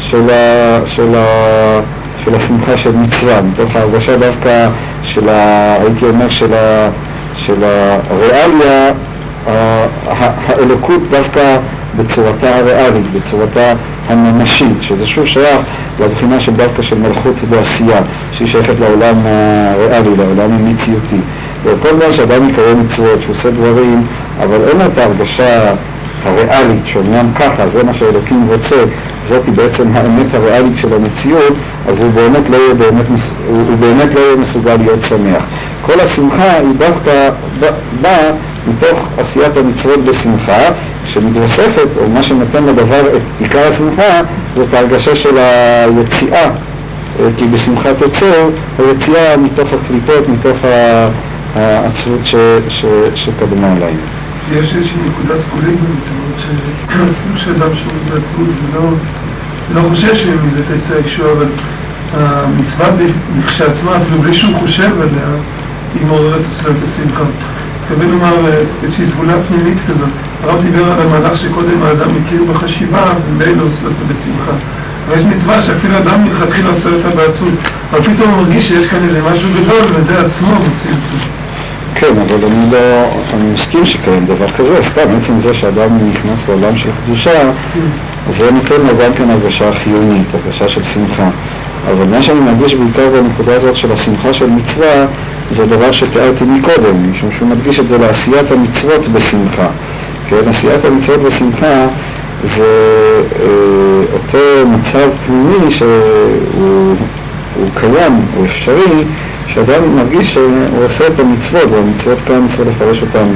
של, 0.00 0.30
ה, 0.30 0.78
של, 0.86 1.14
ה, 1.14 1.80
של 2.24 2.34
השמחה 2.34 2.76
של 2.76 2.96
מצווה, 2.96 3.40
מתוך 3.42 3.76
ההרגשה 3.76 4.16
דווקא 4.16 4.68
של, 5.04 5.28
ה, 5.28 5.74
הייתי 5.82 6.04
אומר, 6.04 6.28
של, 6.28 6.54
ה, 6.54 6.88
של 7.36 7.64
הריאליה, 8.10 8.90
האלוקות 10.08 11.00
דווקא 11.10 11.56
בצורתה 11.96 12.56
הריאלית, 12.56 13.04
בצורתה 13.12 13.72
הממשית, 14.08 14.76
שזה 14.80 15.06
שוב 15.06 15.26
שייך 15.26 15.60
לבחינה 16.00 16.40
של 16.40 16.52
דווקא 16.52 16.82
של 16.82 16.98
מלכות 16.98 17.34
ועשייה, 17.50 18.00
שהיא 18.32 18.48
שייכת 18.48 18.80
לעולם 18.80 19.14
הריאלי, 19.24 20.10
לעולם 20.16 20.52
המציאותי. 20.52 21.20
וכל 21.64 21.96
דבר 21.96 22.12
שאדם 22.12 22.48
יקיים 22.48 22.80
מצוות, 22.84 23.22
שהוא 23.22 23.30
עושה 23.30 23.50
דברים, 23.50 24.06
אבל 24.42 24.58
אין 24.68 24.78
לו 24.78 24.84
את 24.92 24.98
ההרגשה 24.98 25.74
הריאלית, 26.24 26.82
שאומנם 26.84 27.26
ככה, 27.34 27.68
זה 27.68 27.82
מה 27.82 27.94
שאלוקים 27.94 28.48
רוצה, 28.52 28.76
זאת 29.28 29.46
היא 29.46 29.54
בעצם 29.54 29.88
האמת 29.94 30.34
הריאלית 30.34 30.76
של 30.76 30.94
המציאות, 30.94 31.54
אז 31.88 32.00
הוא 32.00 32.10
באמת 32.14 32.50
לא 32.50 32.56
יהיה, 32.56 32.74
באמת, 32.74 33.06
הוא 33.48 33.76
באמת 33.80 34.14
לא 34.14 34.20
יהיה 34.20 34.36
מסוגל 34.36 34.76
להיות 34.76 35.02
שמח. 35.02 35.44
כל 35.82 36.00
השמחה 36.00 36.56
היא 36.56 36.72
דווקא 36.78 37.30
באה 38.02 38.30
מתוך 38.68 38.98
עשיית 39.18 39.56
המצוות 39.56 40.04
בשמחה, 40.04 40.58
שמתווספת, 41.06 41.88
או 41.96 42.08
מה 42.08 42.22
שנותן 42.22 42.64
לדבר 42.64 43.00
את 43.16 43.22
עיקר 43.40 43.68
השמחה, 43.68 44.20
זאת 44.56 44.74
ההרגשה 44.74 45.16
של 45.16 45.38
היציאה, 45.38 46.50
כי 47.36 47.46
בשמחה 47.46 47.94
תצא, 47.94 48.48
היציאה 48.78 49.36
מתוך 49.36 49.68
הקליפות, 49.72 50.28
מתוך 50.28 50.56
העצבות 51.54 52.20
שקדמה 53.14 53.74
להם. 53.80 53.96
יש 54.52 54.74
איזושהי 54.74 54.96
נקודה 55.08 55.40
סגולית 55.42 55.78
במצוות, 55.80 57.38
שאדם 57.44 57.74
שומע 57.74 57.98
בעצמות 58.04 58.48
ולא 58.72 58.90
לא 59.74 59.80
חושש 59.88 60.26
מזה 60.26 60.62
תצא 60.62 60.94
הישוע, 60.94 61.32
אבל 61.32 61.46
המצווה 62.14 62.86
כשעצמה, 63.46 63.96
אפילו 63.96 64.22
בלי 64.22 64.34
שהוא 64.34 64.58
חושב 64.58 64.90
עליה, 65.00 65.28
היא 65.94 66.06
מעוררת 66.06 66.40
אצלו 66.50 66.70
את 66.70 66.76
השמחה. 66.84 67.24
מתכוון 67.82 68.10
לומר 68.10 68.34
איזושהי 68.82 69.06
סגולה 69.06 69.32
פנימית 69.48 69.78
כזאת. 69.88 70.08
הרב 70.44 70.62
דיבר 70.62 70.92
על 70.92 71.00
המהלך 71.00 71.36
שקודם 71.36 71.82
האדם 71.82 72.08
מכיר 72.20 72.42
בחשיבה, 72.52 73.04
ומילא 73.28 73.62
עושה 73.62 73.84
אותה 73.84 74.04
בשמחה. 74.08 74.52
אבל 75.08 75.18
יש 75.18 75.24
מצווה 75.24 75.62
שאפילו 75.62 75.98
אדם 75.98 76.24
מלכתחילה 76.24 76.70
עושה 76.70 76.88
אותה 76.88 77.08
בעצות, 77.08 77.54
אבל 77.90 78.02
פתאום 78.02 78.30
הוא 78.30 78.42
מרגיש 78.42 78.68
שיש 78.68 78.86
כאן 78.86 78.98
איזה 79.08 79.20
משהו 79.32 79.48
גדול, 79.50 79.82
וזה 79.94 80.20
עצמו 80.26 80.48
מוציא 80.48 80.90
אותו. 80.90 81.26
כן, 81.94 82.14
אבל 82.18 82.46
אני 82.46 82.72
לא, 82.72 82.78
אני 83.34 83.50
מסכים 83.54 83.86
שקיים 83.86 84.26
דבר 84.26 84.50
כזה, 84.56 84.78
סתם 84.82 85.08
עצם 85.20 85.40
זה 85.40 85.54
שאדם 85.54 86.10
נכנס 86.10 86.48
לעולם 86.48 86.76
של 86.76 86.88
קדושה, 87.04 87.50
זה 88.30 88.50
נותן 88.50 88.74
לו 88.74 88.98
גם 89.04 89.12
כן 89.14 89.30
הרגשה 89.30 89.72
חיונית, 89.72 90.26
הרגשה 90.34 90.68
של 90.68 90.82
שמחה. 90.82 91.28
אבל 91.90 92.04
מה 92.10 92.22
שאני 92.22 92.40
מרגיש 92.40 92.74
בעיקר 92.74 93.08
בנקודה 93.10 93.56
הזאת 93.56 93.76
של 93.76 93.92
השמחה 93.92 94.34
של 94.34 94.46
מצווה, 94.46 95.06
זה 95.50 95.66
דבר 95.66 95.92
שתיארתי 95.92 96.44
מקודם, 96.44 97.12
משום 97.12 97.30
שהוא 97.38 97.48
מדגיש 97.48 97.80
את 97.80 97.88
זה 97.88 97.98
לעשיית 97.98 98.50
המצוות 98.50 99.08
בשמחה. 99.08 99.66
כן, 100.28 100.48
עשיית 100.48 100.84
המצוות 100.84 101.22
בשמחה 101.22 101.86
זה 102.44 102.64
אה, 103.40 103.46
אותו 104.14 104.38
מצב 104.68 105.08
פנימי 105.26 105.70
שהוא 105.70 106.96
קיים, 107.74 108.20
הוא 108.36 108.44
אפשרי, 108.44 109.04
שאדם 109.46 109.96
מרגיש 109.96 110.32
שהוא 110.32 110.84
עושה 110.84 111.06
את 111.06 111.20
המצוות, 111.20 111.70
והמצוות 111.70 112.18
כאן 112.26 112.46
צריך 112.48 112.68
לפרש 112.68 113.02
אותן 113.02 113.26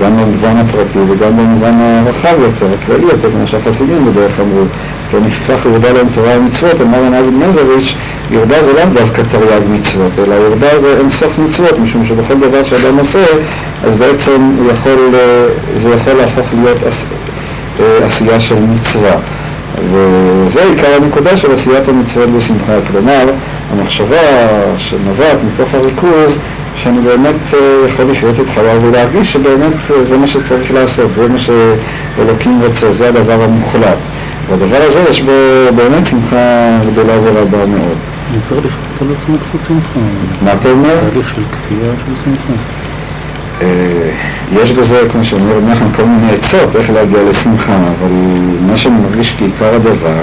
גם 0.00 0.16
במובן 0.16 0.56
הפרטי 0.56 0.98
וגם 0.98 1.36
במובן 1.36 1.74
הרחב 1.80 2.40
יותר, 2.40 2.66
הכללי 2.82 3.02
יותר, 3.02 3.30
כמו 3.30 3.46
שהחסידים 3.46 4.06
בדרך 4.06 4.40
אמרו, 4.40 4.64
ולפיכך 5.12 5.66
ירדה 5.66 5.92
להם 5.92 6.06
תורה 6.14 6.38
ומצוות, 6.38 6.80
אמר 6.80 6.98
הנביא 6.98 7.46
מזריץ', 7.46 7.94
ירדה 8.30 8.64
זה 8.64 8.72
לא 8.72 8.84
דווקא 8.84 9.22
תרי"ג 9.30 9.62
מצוות, 9.70 10.12
אלא 10.18 10.34
ירדה 10.34 10.78
זה 10.78 10.96
אין 10.98 11.10
סוף 11.10 11.38
מצוות, 11.38 11.78
משום 11.78 12.04
שבכל 12.04 12.34
דבר 12.34 12.62
שאדם 12.62 12.98
עושה, 12.98 13.24
אז 13.84 13.94
בעצם 13.94 14.50
יכול, 14.70 15.14
זה 15.76 15.90
יכול 15.90 16.12
להפוך 16.12 16.46
להיות 16.62 16.82
עש, 16.82 17.04
אה, 17.80 18.06
עשייה 18.06 18.40
של 18.40 18.54
מצווה. 18.54 19.16
וזה 19.90 20.62
עיקר 20.62 20.94
הנקודה 21.02 21.36
של 21.36 21.52
עשיית 21.52 21.88
המצוות 21.88 22.28
בשמחה, 22.28 22.72
כלומר, 22.92 23.24
המחשבה 23.72 24.16
שנובעת 24.78 25.36
מתוך 25.52 25.74
הריכוז 25.74 26.36
שאני 26.76 27.00
באמת 27.00 27.54
אה, 27.54 27.58
יכול 27.88 28.10
לחיות 28.10 28.40
את 28.40 28.48
חייו 28.54 28.82
ולהרגיש 28.82 29.32
שבאמת 29.32 29.90
אה, 29.90 30.04
זה 30.04 30.16
מה 30.16 30.26
שצריך 30.26 30.72
לעשות, 30.74 31.10
זה 31.16 31.28
מה 31.28 31.38
שאלוקים 31.38 32.60
רוצה, 32.66 32.92
זה 32.92 33.08
הדבר 33.08 33.42
המוחלט. 33.42 33.98
והדבר 34.50 34.82
הזה 34.82 35.04
יש 35.10 35.20
בו 35.20 35.32
באמת 35.76 36.06
שמחה 36.06 36.78
גדולה 36.92 37.12
ורבה 37.22 37.66
מאוד. 37.66 37.96
אני 38.30 38.38
צריך 38.48 38.64
לכפות 38.64 39.08
על 39.08 39.14
עצמו 39.18 39.36
קצת 39.38 39.68
שמחה. 39.68 40.00
מה 40.44 40.52
אתה 40.52 40.70
אומר? 40.70 40.96
תהליך 41.10 41.28
של 41.28 41.42
כפייה 41.52 41.92
של 42.06 42.12
שמחה. 42.24 42.52
אה, 43.62 44.10
יש 44.62 44.70
בזה, 44.72 45.00
כמו 45.12 45.24
שאומר 45.24 45.60
נחמן, 45.60 45.92
כל 45.96 46.02
מיני 46.02 46.32
עצות 46.32 46.76
איך 46.76 46.90
להגיע 46.90 47.18
לשמחה, 47.30 47.76
אבל 47.76 48.10
מה 48.66 48.76
שאני 48.76 48.94
מרגיש 49.10 49.34
כעיקר 49.38 49.74
הדבר 49.74 50.20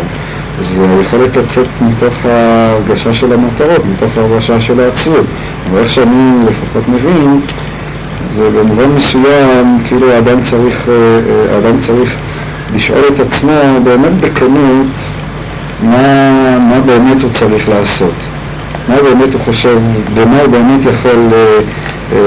זה 0.60 0.88
היכולת 0.98 1.38
לצאת 1.38 1.68
מתוך 1.82 2.26
ההרגשה 2.26 3.14
של 3.14 3.34
המטרות, 3.34 3.82
מתוך 3.94 4.18
ההרגשה 4.18 4.62
של 4.62 4.80
העצבות. 4.80 5.26
אבל 5.72 5.80
איך 5.80 5.92
שאני 5.92 6.34
לפחות 6.50 6.90
מבין, 6.90 7.40
זה 8.36 8.50
במובן 8.50 8.90
מסוים, 8.90 9.78
כאילו 9.88 10.12
האדם 10.12 10.44
צריך, 10.44 10.78
אה, 10.90 11.56
האדם 11.56 11.82
צריך 11.82 12.16
לשאול 12.76 13.04
את 13.14 13.20
עצמו 13.20 13.62
באמת 13.84 14.20
בכנות 14.20 14.88
מה, 15.84 16.58
מה 16.60 16.80
באמת 16.86 17.22
הוא 17.22 17.32
צריך 17.34 17.70
לעשות, 17.70 18.14
מה 18.90 18.96
באמת 18.96 19.34
הוא 19.34 19.42
חושב, 19.46 19.78
במה 20.14 20.42
הוא 20.42 20.48
באמת 20.48 20.86
יכול 20.86 21.30
אה, 21.34 21.60
אה, 22.14 22.20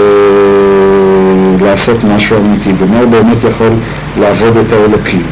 לעשות 1.61 2.05
משהו 2.05 2.37
אמיתי, 2.37 2.73
במה 2.73 3.01
הוא 3.01 3.11
באמת 3.11 3.45
יכול 3.51 3.71
לעבוד 4.21 4.57
את 4.57 4.73
האלוקים. 4.73 5.23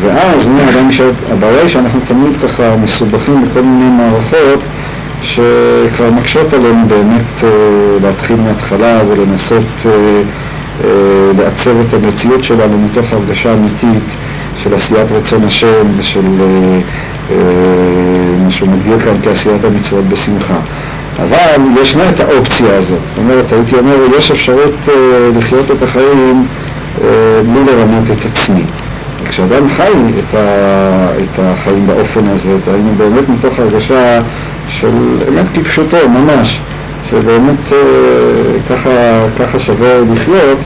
ואז 0.00 0.46
מי 0.46 0.60
אדם 0.70 0.92
שואל, 0.92 1.10
הבעיה 1.32 1.60
היא 1.60 1.68
שאנחנו 1.68 2.00
תמיד 2.08 2.32
ככה 2.42 2.76
מסובכים 2.84 3.44
בכל 3.44 3.60
מיני 3.62 3.90
מערכות 3.90 4.60
שכבר 5.22 6.10
מקשות 6.10 6.52
עלינו 6.52 6.86
באמת 6.88 7.44
אה, 7.44 7.48
להתחיל 8.02 8.36
מההתחלה 8.36 9.00
ולנסות 9.08 9.86
אה, 9.86 9.90
אה, 10.84 10.90
לעצב 11.38 11.70
את 11.88 11.94
המציאות 11.94 12.44
שלנו 12.44 12.78
מתוך 12.78 13.12
הרגשה 13.12 13.52
אמיתית 13.52 14.02
של 14.62 14.74
עשיית 14.74 15.12
רצון 15.12 15.44
השם 15.44 15.86
ושל 15.98 16.20
מה 18.44 18.50
שהוא 18.50 18.68
מגדיר 18.68 18.98
כאן 18.98 19.14
כעשיית 19.22 19.64
המצוות 19.64 20.04
בשמחה. 20.04 20.58
אבל 21.22 21.80
ישנה 21.82 22.02
את 22.10 22.20
האופציה 22.20 22.76
הזאת, 22.76 22.98
זאת 23.08 23.18
אומרת, 23.18 23.52
הייתי 23.52 23.76
אומר, 23.76 23.96
יש 24.18 24.30
אפשרות 24.30 24.74
לחיות 25.36 25.70
את 25.70 25.82
החיים 25.82 26.46
בלי 27.46 27.64
לרמות 27.66 28.04
את 28.10 28.24
עצמי. 28.24 28.62
כשאדם 29.28 29.68
חי 29.68 29.82
את, 30.18 30.34
ה, 30.34 31.08
את 31.16 31.38
החיים 31.38 31.86
באופן 31.86 32.20
הזה, 32.26 32.56
דהיינו 32.66 32.90
באמת 32.96 33.28
מתוך 33.28 33.58
הרגשה 33.58 34.20
של 34.68 34.92
אמת 35.28 35.46
כפשוטו, 35.54 36.08
ממש, 36.08 36.60
שבאמת 37.10 37.72
אה, 37.72 37.78
ככה, 38.68 38.90
ככה 39.38 39.58
שווה 39.58 39.98
לחיות, 40.12 40.58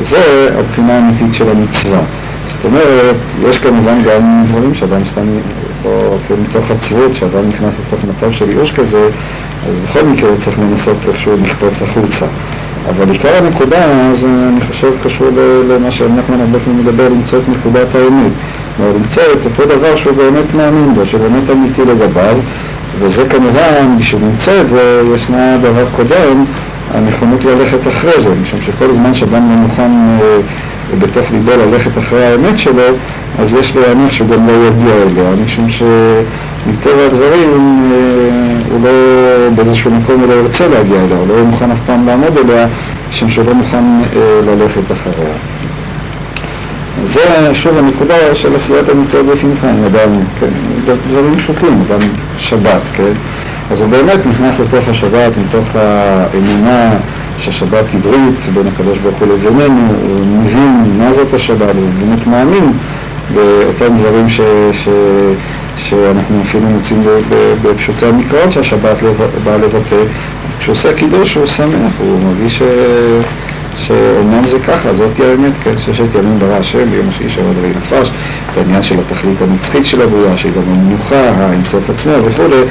זה 0.00 0.48
הבחינה 0.58 0.96
האמיתית 0.96 1.34
של 1.34 1.48
המצווה. 1.50 2.00
זאת 2.48 2.64
אומרת, 2.64 3.16
יש 3.48 3.58
כמובן 3.58 4.02
גם 4.02 4.44
דברים 4.48 4.74
שאדם 4.74 5.04
סתם, 5.04 5.22
או 5.84 6.16
מתוך 6.48 6.70
עצבות, 6.70 7.14
שאדם 7.14 7.48
נכנס 7.48 7.74
לתוך 7.86 8.04
מצב 8.14 8.32
של 8.32 8.50
ייאוש 8.50 8.70
כזה, 8.70 9.08
אז 9.68 9.74
בכל 9.84 10.02
מקרה 10.02 10.30
צריך 10.40 10.58
לנסות 10.58 10.96
איכשהו 11.08 11.32
לקפוץ 11.42 11.82
החוצה. 11.82 12.26
אבל 12.88 13.10
עיקר 13.10 13.36
הנקודה 13.36 14.10
זה 14.12 14.26
אני 14.26 14.60
חושב 14.68 14.90
קשור 15.04 15.28
למה 15.68 15.90
שנחמן 15.90 16.40
הרבה 16.40 16.58
פעמים 16.64 16.80
מדבר, 16.80 17.08
למצוא 17.08 17.38
את 17.38 17.48
נקודת 17.48 17.94
האמת. 17.94 18.32
כלומר, 18.76 18.92
למצוא 18.96 19.22
את 19.22 19.44
אותו 19.44 19.64
דבר 19.64 19.96
שהוא 19.96 20.16
באמת 20.16 20.54
מאמין 20.56 20.94
בו, 20.94 21.06
שבאמת 21.06 21.50
אמיתי 21.50 21.82
לגביו, 21.84 22.36
וזה 22.98 23.24
כמובן, 23.28 23.96
בשביל 23.98 24.22
למצוא 24.22 24.52
את 24.60 24.68
זה, 24.68 25.02
ישנה 25.14 25.56
דבר 25.58 25.84
קודם, 25.96 26.44
הנכונות 26.94 27.44
ללכת 27.44 27.88
אחרי 27.88 28.20
זה, 28.20 28.30
משום 28.42 28.60
שכל 28.66 28.92
זמן 28.92 29.14
שאדם 29.14 29.50
לא 29.50 29.56
מוכן 29.56 29.90
אה, 30.92 30.98
בתוך 30.98 31.30
ליבו 31.32 31.50
ללכת 31.50 31.98
אחרי 31.98 32.26
האמת 32.26 32.58
שלו, 32.58 32.82
אז 33.38 33.54
יש 33.54 33.76
להניח 33.76 34.12
שהוא 34.12 34.28
גם 34.28 34.46
לא 34.46 34.52
יגיע 34.52 34.94
אליה, 34.94 35.44
משום 35.44 35.68
שמטבע 35.68 37.04
הדברים 37.06 37.90
אה, 37.92 38.56
הוא 38.70 38.80
לא, 38.84 38.90
באיזשהו 39.54 39.90
מקום 39.90 40.20
הוא 40.20 40.28
לא 40.28 40.34
ירצה 40.34 40.68
להגיע 40.68 40.96
אליה, 41.04 41.18
הוא 41.18 41.28
לא 41.28 41.44
מוכן 41.44 41.70
אף 41.70 41.78
פעם 41.86 42.06
לעמוד 42.06 42.36
אליה, 42.38 42.66
משום 43.10 43.30
שהוא 43.30 43.46
לא 43.46 43.54
מוכן 43.54 43.84
אה, 44.16 44.40
ללכת 44.46 44.92
אחריה. 44.92 45.34
זה 47.04 47.54
שוב 47.54 47.78
הנקודה 47.78 48.34
של 48.34 48.56
עשיית 48.56 48.88
המצוות 48.88 49.26
בשמחה, 49.26 49.70
אם 49.70 49.84
אדם, 49.84 50.10
כן, 50.40 50.46
דברים 51.10 51.36
פשוטים, 51.38 51.82
אדם 51.88 52.00
שבת, 52.38 52.80
כן? 52.92 53.12
אז 53.70 53.80
הוא 53.80 53.88
באמת 53.88 54.26
נכנס 54.26 54.60
לתוך 54.60 54.88
השבת 54.88 55.32
מתוך 55.46 55.64
האמונה 55.74 56.90
שהשבת 57.38 57.84
היא 57.92 58.00
ברית 58.00 58.54
בין 58.54 58.66
הקדוש 58.66 58.98
ברוך 58.98 59.18
הוא 59.18 59.28
לבינינו, 59.28 59.88
הוא 60.02 60.26
מבין 60.44 60.98
מה 60.98 61.12
זאת 61.12 61.34
השבת, 61.34 61.74
הוא 61.74 61.90
באמת 62.00 62.26
מאמין 62.26 62.72
באותם 63.34 63.96
דברים 63.96 64.28
ש, 64.28 64.40
ש, 64.72 64.88
שאנחנו 65.76 66.42
אפילו 66.42 66.66
מוצאים 66.66 67.02
בפשוטי 67.62 68.06
המקראות 68.06 68.52
שהשבת 68.52 68.96
באה 69.44 69.56
לבטא. 69.56 69.94
אז 70.48 70.54
כשהוא 70.58 70.72
עושה 70.72 70.92
קידוש 70.92 71.34
הוא 71.34 71.46
שמח, 71.46 71.92
הוא 71.98 72.20
מרגיש 72.24 72.58
ש... 72.58 72.62
שאומנם 73.86 74.46
זה 74.48 74.58
ככה, 74.58 74.94
זאת 74.94 75.16
היא 75.16 75.26
האמת, 75.26 75.52
כן, 75.64 75.74
ששת 75.78 76.14
ימים 76.14 76.38
ברא 76.38 76.54
השם, 76.54 76.90
ביום 76.90 77.08
השני 77.08 77.30
שבע 77.30 77.52
דבי 77.52 77.68
נפש, 77.78 78.12
את 78.52 78.58
העניין 78.58 78.82
של 78.82 78.94
התכלית 79.00 79.42
הנצחית 79.42 79.86
של 79.86 80.02
הבריאה, 80.02 80.36
שהיא 80.36 80.52
גם 80.52 80.62
המנוחה, 80.72 81.30
האינסוף 81.30 81.90
עצמו 81.90 82.12
וכולי, 82.24 82.62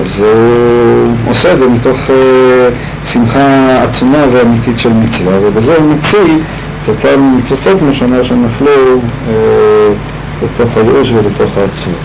אז 0.00 0.20
הוא 0.20 1.30
עושה 1.30 1.52
את 1.52 1.58
זה 1.58 1.68
מתוך 1.68 1.96
uh, 1.96 3.08
שמחה 3.12 3.82
עצומה 3.82 4.24
ואמיתית 4.32 4.78
של 4.78 4.92
מצווה, 4.92 5.32
ובזה 5.42 5.76
הוא 5.76 5.84
מוציא 5.84 6.38
את 6.82 6.88
אותן 6.88 7.78
כמו 7.78 7.94
שאומר, 7.94 8.24
שנפלו 8.24 8.70
uh, 8.96 9.32
לתוך 10.44 10.76
הייאוש 10.76 11.10
ולתוך 11.10 11.56
העצמות. 11.56 11.98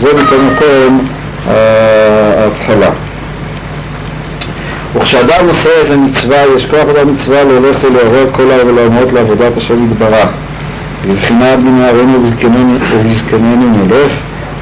זה 0.00 0.08
מכל 0.14 0.36
מקום 0.52 1.06
ההתחלה. 1.46 2.90
וכשאדם 4.96 5.48
עושה 5.48 5.70
איזה 5.70 5.96
מצווה, 5.96 6.36
יש 6.56 6.66
כוח 6.66 6.88
אדם 6.96 7.14
מצווה 7.14 7.44
להולך 7.44 7.76
ולעורר 7.84 8.26
כל 8.32 8.50
העולמות 8.50 9.12
לעבודת 9.12 9.56
השם 9.56 9.84
יתברך. 9.84 10.28
בבחינה 11.08 11.56
בנערנו 11.56 12.18
ובזקננו 12.92 13.76
נלך, 13.76 14.12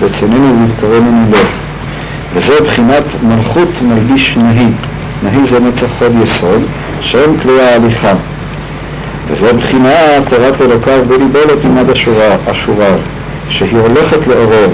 רצוננו 0.03 0.65
ובבקרנו 0.65 1.27
נלך. 1.29 1.62
וזה 2.35 2.53
בחינת 2.65 3.03
מלכות 3.23 3.69
מלביש 3.83 4.37
נהי. 4.37 4.67
נהי 5.23 5.47
זה 5.47 5.61
נצח 5.61 5.87
חוד 5.99 6.13
יסוד, 6.25 6.63
שם 7.01 7.39
כלי 7.43 7.63
ההליכה. 7.63 8.13
וזה 9.29 9.53
בחינה 9.53 9.95
תורת 10.29 10.61
אלוקיו 10.61 11.05
בליבולת 11.09 11.65
עמד 11.65 11.91
השורר, 12.47 12.97
שהיא 13.49 13.79
הולכת 13.79 14.27
לעורר. 14.27 14.69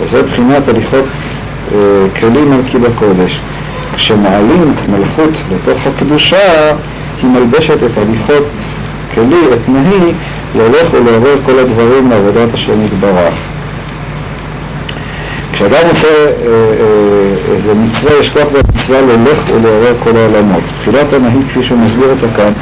וזה 0.00 0.22
בחינת 0.22 0.68
הליכות 0.68 1.04
אה, 1.74 1.78
כלים 2.20 2.52
על 2.52 2.60
קיב 2.70 2.84
הקודש. 2.84 3.40
כשמעלים 3.94 4.74
מלכות 4.88 5.30
לתוך 5.52 5.86
הקדושה, 5.86 6.72
היא 7.22 7.30
מלבשת 7.30 7.76
את 7.76 7.98
הליכות 7.98 8.48
כלי, 9.14 9.54
את 9.54 9.68
נהי, 9.68 10.12
להולך 10.56 10.92
ולעורר 10.92 11.36
כל 11.46 11.58
הדברים 11.58 12.10
לעבודת 12.10 12.54
השם 12.54 12.84
יתברך. 12.84 13.34
כשאדם 15.56 15.88
עושה 15.88 16.08
אה, 16.08 16.32
אה, 16.46 17.54
איזה 17.54 17.74
מצווה, 17.74 18.12
יש 18.20 18.28
כוח 18.28 18.44
במצווה 18.52 19.00
להולך 19.00 19.42
ולעורר 19.54 19.94
כל 20.04 20.16
העולמות. 20.16 20.62
תחילת 20.80 21.12
הנהי, 21.12 21.38
כפי 21.48 21.62
שהוא 21.62 21.78
מסביר 21.78 22.10
אותה 22.10 22.26
כאן, 22.36 22.52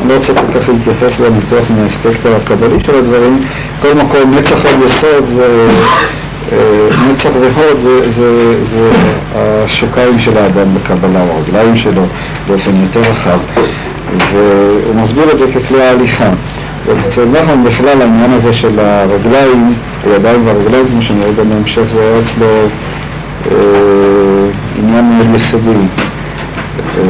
אני 0.00 0.08
לא 0.08 0.14
רוצה 0.14 0.34
כל 0.34 0.58
כך 0.60 0.68
להתייחס 0.68 1.20
לניתוח 1.20 1.70
מהאספקט 1.70 2.26
הקבלי 2.26 2.80
של 2.86 2.94
הדברים, 2.94 3.44
כל 3.82 3.94
מקום 3.94 4.34
נצח 4.34 4.66
על 4.66 4.74
יסוד 4.86 5.26
זה 5.26 5.66
אה, 6.52 6.58
נצח 7.12 7.30
והוד 7.40 7.78
זה, 7.78 8.10
זה, 8.10 8.64
זה 8.64 8.90
השוקיים 9.34 10.18
של 10.18 10.38
האדם 10.38 10.74
בקבלה, 10.74 11.20
או 11.20 11.38
הרגליים 11.38 11.76
שלו 11.76 12.02
באופן 12.48 12.70
יותר 12.82 13.10
רחב, 13.10 13.38
והוא 14.32 14.94
מסביר 14.94 15.30
את 15.32 15.38
זה 15.38 15.46
ככלי 15.46 15.82
ההליכה. 15.82 16.30
ואצל 16.86 17.24
נחמן 17.24 17.64
בכלל 17.64 18.02
העניין 18.02 18.32
הזה 18.32 18.52
של 18.52 18.78
הרגליים, 18.78 19.74
הידיים 20.04 20.46
והרגליים, 20.46 20.86
כמו 20.88 21.02
שנראה 21.02 21.32
גם 21.32 21.48
בהמשך, 21.48 21.82
זה 21.88 22.00
היה 22.00 22.20
אצלו 22.20 22.46
אה, 23.50 23.56
עניין 24.78 25.04
מאוד 25.04 25.36
יסודי. 25.36 25.70
אה, 26.98 27.04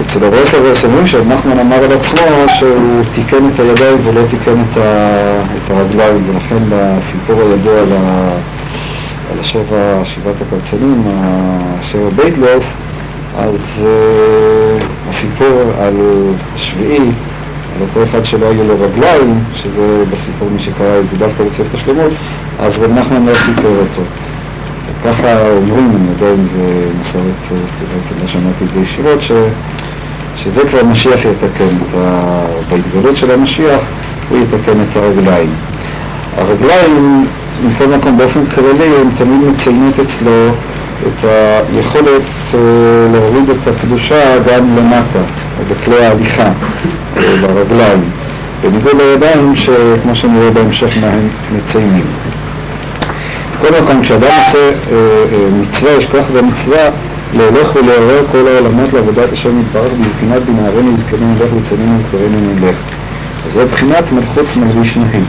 אצל 0.00 0.24
הרוסלברס 0.24 0.84
אומרים 0.84 1.06
שנחמן 1.06 1.58
אמר 1.58 1.76
על 1.76 1.92
עצמו 1.92 2.26
שהוא 2.58 3.02
תיקן 3.12 3.48
את 3.54 3.60
הידיים 3.60 3.96
ולא 4.04 4.20
תיקן 4.30 4.54
את, 4.70 4.76
ה, 4.76 5.40
את 5.56 5.70
הרגליים, 5.70 6.22
ולכן 6.30 6.58
בסיפור 6.68 7.42
הידוע 7.42 7.78
על, 7.78 7.92
על 9.32 9.40
השבע, 9.40 10.04
שבעת 10.04 10.34
הקרצנים, 10.40 11.02
השבע 11.80 12.08
בייטלוף, 12.16 12.64
אז 13.38 13.54
uh, 13.78 14.61
הסיפור 15.22 15.72
על 15.80 15.94
שביעי, 16.56 16.98
על 16.98 17.82
אותו 17.82 18.04
אחד 18.04 18.24
שלא 18.24 18.46
היו 18.46 18.64
לו 18.64 18.74
רגליים, 18.80 19.38
שזה 19.54 20.04
בסיפור 20.12 20.48
מי 20.56 20.62
שקרא 20.62 20.98
את 21.00 21.08
זה 21.08 21.16
דווקא 21.16 21.44
בצוות 21.44 21.66
השלמות, 21.74 22.12
אז 22.60 22.78
רב 22.78 22.90
נחמן 22.92 23.26
לא 23.26 23.32
סיפר 23.34 23.68
אותו. 23.80 24.02
ככה 25.04 25.48
אומרים, 25.48 25.90
אני 25.96 26.10
יודע 26.10 26.34
אם 26.34 26.46
זה 26.48 26.86
מסורת, 27.00 27.62
לא 28.22 28.26
שמעתי 28.26 28.64
את 28.64 28.72
זה 28.72 28.80
ישירות, 28.80 29.22
ש... 29.22 29.32
שזה 30.36 30.62
כבר 30.70 30.84
משיח 30.84 31.20
יתקן, 31.20 31.64
את 31.64 31.94
ה... 31.98 32.44
בהתגלות 32.70 33.16
של 33.16 33.30
המשיח 33.30 33.80
הוא 34.28 34.38
יתקן 34.38 34.80
את 34.90 34.96
הרגליים. 34.96 35.50
הרגליים, 36.38 37.26
מכל 37.66 37.86
מקום 37.86 38.18
באופן 38.18 38.46
כללי, 38.46 38.96
הן 39.00 39.08
תמיד 39.14 39.40
מציינות 39.54 39.98
אצלו 40.00 40.50
את 41.08 41.24
היכולת 41.74 42.22
uh, 42.52 42.56
להוריד 43.12 43.50
את 43.50 43.68
הקדושה 43.68 44.38
גם 44.38 44.76
למטה, 44.76 45.18
בכלי 45.70 46.06
ההליכה, 46.06 46.50
ברגליים, 47.14 48.00
בניגוד 48.62 48.92
לידיים 48.96 49.56
שכמו 49.56 50.14
שנראה 50.14 50.50
בהמשך 50.50 50.96
מה 51.00 51.06
הם 51.06 51.28
מציינים. 51.56 52.04
בכל 53.58 53.82
מקום, 53.82 54.02
כשאדם 54.02 54.28
עושה 54.46 54.70
uh, 54.70 54.94
מצווה, 55.60 55.92
יש 55.92 56.06
כוח 56.06 56.26
במצווה 56.36 56.90
להולך 57.36 57.76
ולעורר 57.76 58.24
כל 58.32 58.48
העולמות 58.48 58.92
לעבודת 58.92 59.32
השם 59.32 59.60
יתברך 59.60 59.92
בבחינת 59.92 60.42
בנערנו 60.42 60.94
יזכרנו 60.98 61.34
נלך 61.34 61.50
וצאנינו 61.60 61.98
וקראנו 62.08 62.38
נלך. 62.54 62.76
זו 63.48 63.60
בחינת 63.72 64.12
מלכות 64.12 64.46
מלביש 64.56 64.96
נהי. 64.96 65.20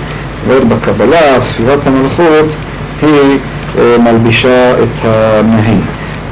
ועוד 0.48 0.70
בקבלה, 0.70 1.42
ספירת 1.42 1.88
המלכות 1.88 2.56
היא 3.02 3.10
אה, 3.10 3.36
מלבישה 4.04 4.72
את 4.72 5.06
הנהי. 5.06 5.78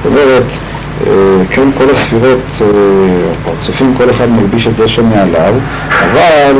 זאת 0.03 0.11
אומרת, 0.11 0.43
אה, 1.07 1.45
כן, 1.49 1.69
כל 1.77 1.89
הספירות, 1.91 2.39
אה, 2.61 2.67
הפרצופים, 3.41 3.93
כל 3.97 4.09
אחד 4.09 4.29
מלביש 4.29 4.67
את 4.67 4.75
זה 4.75 4.87
שמעליו, 4.87 5.53
אבל 5.89 6.55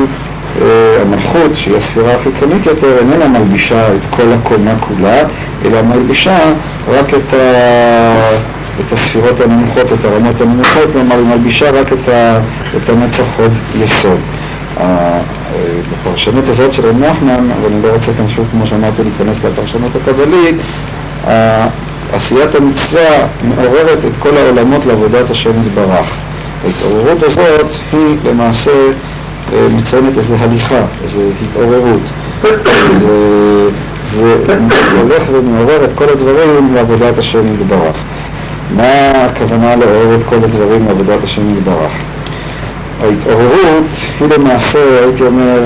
המלכות, 1.02 1.52
שהיא 1.56 1.76
הספירה 1.78 2.14
החיצונית 2.16 2.66
יותר, 2.66 2.98
איננה 3.00 3.40
מלבישה 3.40 3.88
את 3.88 4.02
כל 4.10 4.24
הקומה 4.34 4.72
כולה, 4.80 5.22
אלא 5.66 5.82
מלבישה 5.82 6.38
רק 6.90 7.14
את, 7.14 7.34
ה... 7.34 8.38
את 8.80 8.94
הספירות 8.94 9.40
הנמוכות, 9.40 9.94
את 10.00 10.06
הרמות 10.06 10.42
הנמוכות, 10.42 10.90
כלומר 10.94 11.16
היא 11.16 11.26
מלבישה 11.26 11.72
רק 11.72 11.94
את, 11.94 12.10
ה... 12.10 12.40
את 12.78 12.90
הנצח 12.90 13.26
יסוד. 13.84 14.20
בפרשנות 15.92 16.48
הזאת 16.48 16.74
של 16.74 16.86
רב 16.86 16.98
נחמן, 17.00 17.50
אבל 17.60 17.72
אני 17.74 17.84
לא 17.84 17.88
רוצה 17.94 18.12
כאן 18.18 18.28
שוב, 18.28 18.48
כמו 18.52 18.68
שאמרתי, 18.68 19.02
להיכנס 19.04 19.38
לפרשנות 19.44 19.92
הקבלית, 19.96 20.56
עשיית 22.14 22.56
המצווה 22.56 23.28
מעוררת 23.44 23.98
את 24.06 24.12
כל 24.20 24.38
העולמות 24.38 24.86
לעבודת 24.86 25.30
השם 25.30 25.52
יתברך. 25.66 26.16
ההתעוררות 26.66 27.24
הזאת 27.24 27.68
היא 27.92 28.16
למעשה 28.26 28.72
אה, 29.54 29.68
מציינת 29.78 30.18
איזו 30.18 30.36
הליכה, 30.40 30.82
איזו 31.04 31.20
התעוררות. 31.50 32.02
זה, 33.00 33.70
זה 34.04 34.36
הולך 35.02 35.24
ומעורר 35.32 35.86
את 35.86 35.90
כל 35.96 36.10
הדברים 36.10 36.76
לעבודת 36.76 37.18
השם 37.18 37.54
יתברך. 37.54 37.96
מה 38.76 39.12
הכוונה 39.12 39.76
לעורר 39.76 40.16
את 40.16 40.22
כל 40.30 40.36
הדברים 40.36 40.86
לעבודת 40.88 41.24
השם 41.24 41.42
יתברך? 41.58 41.92
ההתעוררות 43.02 43.86
היא 44.20 44.28
למעשה, 44.28 44.80
הייתי 45.06 45.24
אומר, 45.24 45.60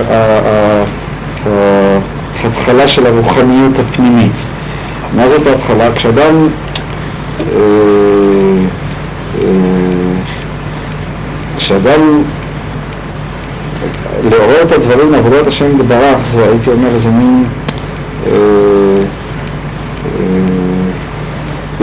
ההתחלה 2.44 2.88
של 2.88 3.06
הרוחניות 3.06 3.80
הפנימית. 3.80 4.32
מה 5.16 5.30
זאת 5.30 5.48
ההתחלה? 5.48 5.96
כשאדם 5.96 6.48
אה, 7.40 7.46
אה, 9.42 9.48
כשאדם 11.58 12.22
לעורר 14.30 14.62
את 14.62 14.72
הדברים 14.72 15.12
לעבודת 15.12 15.48
השם 15.48 15.80
יתברך 15.80 16.28
זה 16.32 16.44
הייתי 16.44 16.70
אומר 16.70 16.94
איזה 16.94 17.10
מין 17.10 17.44
אה, 18.28 18.32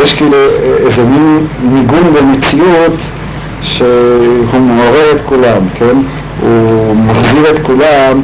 יש 0.03 0.13
כאילו 0.15 0.37
איזה 0.85 1.05
מין 1.05 1.47
ניגון 1.73 2.15
במציאות 2.15 2.97
שהוא 3.63 4.61
מעורר 4.61 5.13
את 5.17 5.21
כולם, 5.27 5.63
כן? 5.75 5.97
הוא 6.41 6.97
מחזיר 6.97 7.51
את 7.51 7.63
כולם 7.63 8.21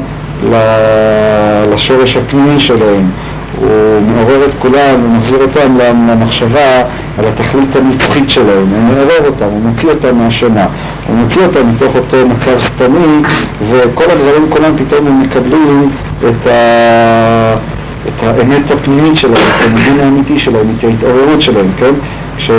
לשורש 1.73 2.17
הפנימי 2.17 2.59
שלהם. 2.59 3.09
הוא 3.61 4.01
מעורר 4.01 4.45
את 4.45 4.53
כולם 4.59 5.03
ומחזיר 5.05 5.41
אותם 5.41 5.77
למחשבה 5.79 6.81
על 7.17 7.25
התכלית 7.25 7.75
הנצחית 7.75 8.29
שלהם, 8.29 8.67
הוא 8.69 8.83
מעורר 8.83 9.25
אותם, 9.25 9.45
הוא 9.45 9.61
מוציא 9.61 9.89
אותם 9.89 10.17
מהשינה, 10.17 10.65
הוא 11.07 11.15
מוציא 11.15 11.41
אותם 11.41 11.69
מתוך 11.69 11.95
אותו 11.95 12.17
מצב 12.27 12.59
סתמי 12.59 13.21
וכל 13.69 14.11
הדברים 14.11 14.49
כולם 14.49 14.71
פתאום 14.77 15.07
הם 15.07 15.21
מקבלים 15.21 15.89
את, 16.19 16.47
ה... 16.47 17.53
את 18.07 18.23
האמת 18.23 18.71
הפנימית 18.71 19.15
שלהם, 19.15 19.33
את 19.33 19.65
המדין 19.65 19.99
האמיתי 19.99 20.39
שלהם, 20.39 20.65
את 20.77 20.83
ההתעוררות 20.83 21.41
שלהם, 21.41 21.67
כן? 21.77 21.93
כש... 22.37 22.51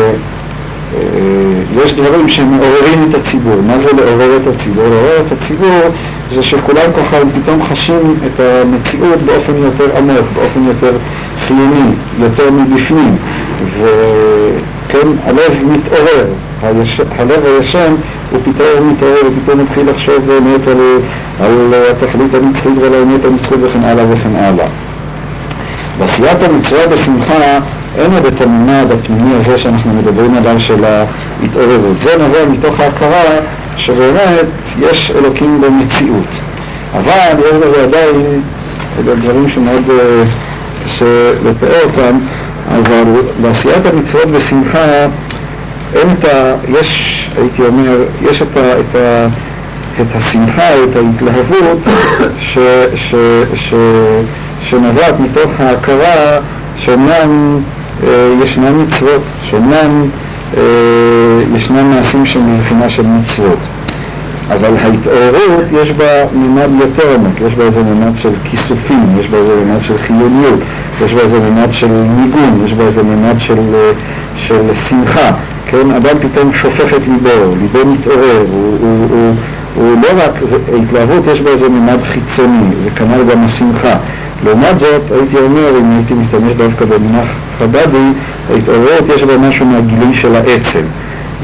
אה, 0.94 1.82
יש 1.84 1.92
דברים 1.92 2.28
שמעוררים 2.28 3.08
את 3.10 3.14
הציבור. 3.14 3.56
מה 3.66 3.78
זה 3.78 3.90
לעורר 3.92 4.36
את 4.36 4.54
הציבור? 4.54 4.84
לעורר 4.84 5.22
את 5.26 5.32
הציבור 5.32 5.80
זה 6.30 6.42
שכולם 6.42 6.90
ככה 6.96 7.16
פתאום 7.42 7.62
חשים 7.64 8.16
את 8.26 8.40
המציאות 8.40 9.18
באופן 9.26 9.56
יותר 9.56 9.96
עמוק, 9.96 10.26
באופן 10.34 10.66
יותר 10.66 10.92
חיוני, 11.46 11.90
יותר 12.20 12.50
מבפנים. 12.50 13.16
וכן, 13.78 15.08
הלב 15.24 15.58
מתעורר. 15.72 16.26
הלב 17.18 17.44
הישן 17.44 17.94
הוא 18.30 18.40
פתאום 18.40 18.92
מתעורר 18.92 19.20
ופתאום 19.26 19.60
מתחיל 19.60 19.90
לחשוב 19.90 20.26
באמת 20.26 20.68
על, 20.68 20.98
על 21.40 21.74
התכלית 21.90 22.34
הנצחית 22.34 22.72
ועל 22.80 22.94
האמת 22.94 23.24
הנצחית 23.24 23.58
וכן 23.62 23.82
הלאה 23.82 24.04
וכן 24.10 24.36
הלאה. 24.36 24.66
בעשיית 25.98 26.42
המצווה 26.42 26.86
בשמחה 26.86 27.58
אין 27.98 28.12
עוד 28.12 28.26
את 28.26 28.40
הממד 28.40 28.86
הפנימי 28.90 29.34
הזה 29.36 29.58
שאנחנו 29.58 29.92
מדברים 29.92 30.34
עליו 30.34 30.60
של 30.60 30.84
ההתעוררות. 30.84 32.00
זה 32.00 32.10
נובע 32.18 32.46
מתוך 32.50 32.80
ההכרה 32.80 33.40
שבאמת 33.76 34.46
יש 34.80 35.12
אלוקים 35.18 35.60
במציאות. 35.60 36.40
אבל 36.94 37.38
יש 37.38 37.52
בזה 37.52 37.82
עדיין, 37.82 38.42
אלה 38.98 39.14
דברים 39.14 39.48
שמאוד 39.48 39.84
uh, 39.88 40.84
קשה 40.84 41.32
לתאר 41.44 41.84
אותם, 41.84 42.18
אבל 42.68 43.04
בעשיית 43.42 43.86
המצוות 43.86 44.28
בשמחה 44.28 45.06
אין 45.94 46.08
את 46.18 46.24
ה... 46.24 46.54
יש, 46.68 47.30
הייתי 47.36 47.62
אומר, 47.62 47.96
יש 48.30 48.42
את, 48.42 48.56
ה, 48.56 48.80
את, 48.80 48.94
ה, 48.94 49.26
את 50.00 50.16
השמחה, 50.16 50.68
את 50.84 50.96
ההתלהבות 50.96 51.78
ש, 52.40 52.58
ש, 52.94 53.14
ש, 53.54 53.74
שנובעת 54.62 55.20
מתוך 55.20 55.50
ההכרה 55.58 56.38
שאומנם 56.78 57.08
אה, 57.10 57.79
ישנן 58.44 58.82
מצוות, 58.82 59.22
שאומנם 59.42 60.08
אה, 60.56 60.62
ישנם 61.56 61.90
מעשים 61.90 62.26
שהם 62.26 62.58
מבחינה 62.58 62.88
של 62.88 63.02
מצוות. 63.06 63.58
אבל 64.48 64.76
ההתעוררות 64.76 65.64
יש 65.82 65.90
בה 65.90 66.04
מימד 66.32 66.68
יותר 66.80 67.14
עמוק, 67.14 67.40
יש 67.46 67.54
בה 67.54 67.64
איזה 67.64 67.82
מימד 67.82 68.16
של 68.16 68.30
כיסופים, 68.44 69.16
יש 69.20 69.28
בה 69.28 69.38
איזה 69.38 69.54
מימד 69.56 69.82
של 69.82 69.98
חיוניות, 69.98 70.58
יש 71.04 71.14
בה 71.14 71.20
איזה 71.20 71.40
מימד 71.40 71.72
של 71.72 71.86
ניגון, 71.86 72.62
יש 72.66 72.72
בה 72.72 72.84
איזה 72.84 73.02
מימד 73.02 73.38
של, 73.38 73.74
אה, 73.74 73.92
של 74.36 74.74
שמחה, 74.88 75.30
כן? 75.66 75.90
אדם 75.90 76.16
פתאום 76.20 76.52
שופך 76.52 76.94
את 76.96 77.02
ליבו, 77.08 77.54
ליבו 77.60 77.90
מתעורר, 77.90 78.44
הוא, 78.52 78.76
הוא, 78.80 79.06
הוא, 79.10 79.34
הוא 79.74 79.96
לא 80.02 80.24
רק, 80.24 80.32
זה, 80.42 80.56
התלהבות 80.82 81.24
יש 81.32 81.40
בה 81.40 81.50
איזה 81.50 81.68
מימד 81.68 82.02
חיצוני, 82.02 82.66
וכנ"ל 82.84 83.32
גם 83.32 83.44
השמחה. 83.44 83.94
לעומת 84.44 84.78
זאת, 84.78 85.02
הייתי 85.10 85.36
אומר, 85.36 85.78
אם 85.80 85.90
הייתי 85.90 86.14
משתמש 86.14 86.52
דווקא 86.52 86.84
במונח 86.84 87.28
חב"די, 87.58 88.08
ההתעוררות 88.52 89.08
יש 89.16 89.22
בה 89.22 89.38
משהו 89.38 89.66
מהגילוי 89.66 90.14
של 90.16 90.34
העצם. 90.34 90.82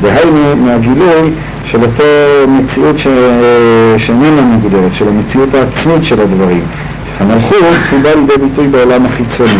דהיינו, 0.01 0.57
מהגילוי 0.57 1.31
של 1.71 1.79
אותו 1.83 2.05
מציאות 2.49 2.99
ש... 2.99 3.07
שאיננה 3.97 4.43
מגודרת, 4.43 4.95
של 4.95 5.09
המציאות 5.09 5.49
העצמית 5.55 6.05
של 6.05 6.21
הדברים. 6.21 6.63
המלכות 7.21 7.59
היא 7.93 8.01
באה 8.03 8.15
לידי 8.15 8.33
ביטוי 8.43 8.69
בעולם 8.69 9.07
החיצוני, 9.07 9.51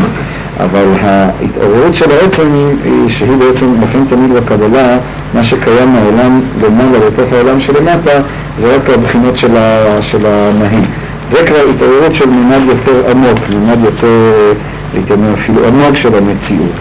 אבל 0.61 0.85
ההתעוררות 1.03 1.95
של 1.95 2.11
העצם 2.11 2.47
היא 2.85 3.09
שהיא 3.09 3.37
בעצם, 3.37 3.67
לכן 3.83 3.99
תמיד 4.09 4.33
בקבלה, 4.33 4.99
מה 5.35 5.45
שקיים 5.45 5.93
מהעולם 5.93 6.41
למעלה 6.63 7.07
לתוך 7.07 7.33
העולם 7.33 7.61
שלמטה, 7.61 8.21
זה 8.61 8.75
רק 8.75 8.91
הבחינות 8.91 9.37
של, 9.37 9.57
ה... 9.57 10.03
של 10.03 10.27
הנהי. 10.27 10.83
זה 11.31 11.47
כבר 11.47 11.57
התעוררות 11.75 12.15
של 12.15 12.27
מימד 12.27 12.61
יותר 12.69 13.11
עמוק, 13.11 13.39
מימד 13.51 13.85
יותר, 13.85 14.53
הייתי 14.95 15.13
אומר 15.13 15.35
אפילו 15.35 15.67
עמוק 15.69 15.97
של 15.97 16.15
המציאות. 16.15 16.77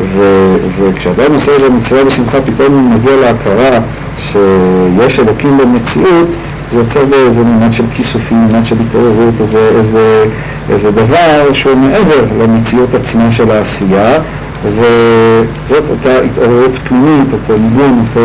ו- 0.00 0.56
וכשאדם 0.78 1.34
עושה 1.34 1.52
איזה 1.52 1.70
מצווה 1.70 2.04
בשמחה, 2.04 2.38
פתאום 2.40 2.72
הוא 2.72 2.90
מגיע 2.90 3.16
להכרה 3.16 3.78
שיש 4.18 5.18
אלוקים 5.18 5.58
במציאות, 5.58 6.28
זה 6.72 6.78
יוצר 6.78 7.04
באיזה 7.04 7.40
מימד 7.44 7.72
של 7.72 7.82
כיסופים, 7.94 8.46
מימד 8.46 8.64
של 8.64 8.76
התעוררות, 8.88 9.34
איזה, 9.40 9.70
איזה, 9.78 10.24
איזה 10.70 10.90
דבר 10.90 11.52
שהוא 11.52 11.76
מעבר 11.76 12.24
למציאות 12.42 12.94
עצמה 12.94 13.32
של 13.32 13.50
העשייה, 13.50 14.18
וזאת 14.64 15.90
אותה 15.90 16.18
התעוררות 16.24 16.72
פנימית, 16.88 17.32
אותו 17.32 17.52
ניגון, 17.62 18.04
אותו, 18.08 18.20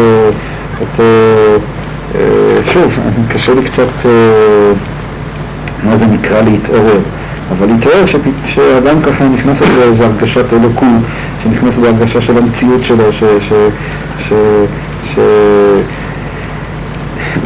אותו 0.82 1.03
אה, 2.15 2.73
שוב, 2.73 2.99
קשה 3.34 3.53
לי 3.53 3.63
קצת 3.63 4.05
אה, 4.05 4.12
מה 5.83 5.97
זה 5.97 6.05
נקרא 6.05 6.41
להתעורר. 6.41 6.99
אבל 7.57 7.67
להתעורר 7.67 8.05
שאדם 8.45 9.01
ככה 9.01 9.23
נכנס 9.27 9.57
לאיזו 9.61 10.03
הרגשת 10.03 10.53
אלוקות, 10.53 10.87
שנכנס 11.43 11.77
להרגשה 11.77 12.21
של 12.21 12.37
המציאות 12.37 12.83
שלו, 12.83 13.13
ש... 13.13 13.23
ש, 13.23 13.53
ש, 14.27 14.33
ש 15.15 15.19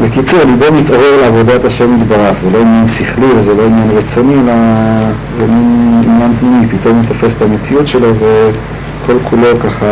בקיצור, 0.02 0.40
ליבו 0.40 0.66
מתעורר 0.82 1.22
לעבודת 1.22 1.66
השם 1.66 2.02
יתברך, 2.02 2.40
זה 2.42 2.50
לא 2.54 2.58
עניין 2.58 2.88
שכלי 2.88 3.26
וזה 3.38 3.54
לא 3.54 3.64
עניין 3.66 3.90
רצוני, 3.98 4.34
אלא 4.34 4.54
זה 5.38 5.46
מין 5.48 6.04
עניין 6.06 6.34
פנימי, 6.40 6.68
פתאום 6.68 6.98
הוא 6.98 7.06
תופס 7.08 7.34
את 7.38 7.42
המציאות 7.42 7.88
שלו 7.88 8.08
וכל 8.16 9.14
כולו 9.30 9.60
ככה 9.60 9.86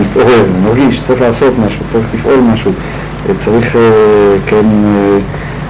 מתעורר, 0.00 0.44
מרגיש 0.64 0.96
שצריך 0.96 1.20
לעשות 1.20 1.54
משהו, 1.66 1.80
צריך 1.92 2.06
לפעול 2.14 2.40
משהו, 2.52 2.72
צריך, 3.44 3.76
אה, 3.76 3.80
כן, 4.46 4.66
אה, 4.84 5.18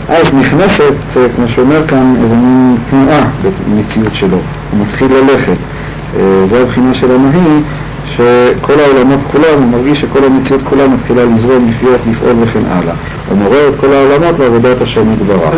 אז 0.08 0.34
נכנסת, 0.34 0.94
אה, 1.16 1.26
כמו 1.36 1.48
שאומר 1.48 1.86
כאן, 1.86 2.14
איזו 2.22 2.34
מין 2.34 2.76
תנועה 2.90 3.28
במציאות 3.68 4.14
שלו, 4.14 4.36
הוא 4.70 4.80
מתחיל 4.80 5.08
ללכת. 5.12 5.56
אה, 6.16 6.46
זו 6.46 6.56
הבחינה 6.56 6.94
של 6.94 7.10
הנהי, 7.10 7.60
שכל 8.16 8.80
העולמות 8.80 9.20
כולם, 9.32 9.62
הוא 9.62 9.70
מרגיש 9.70 10.00
שכל 10.00 10.24
המציאות 10.24 10.62
כולה 10.64 10.88
מתחילה 10.88 11.24
לזרום, 11.24 11.68
לחיות, 11.68 12.00
לפעול 12.10 12.32
וכן 12.40 12.62
הלאה. 12.68 12.94
ומורה 13.32 13.68
את 13.68 13.74
כל 13.80 13.92
העולמות 13.92 14.38
לעבודת 14.38 14.80
השם 14.80 15.12
יתברך. 15.12 15.54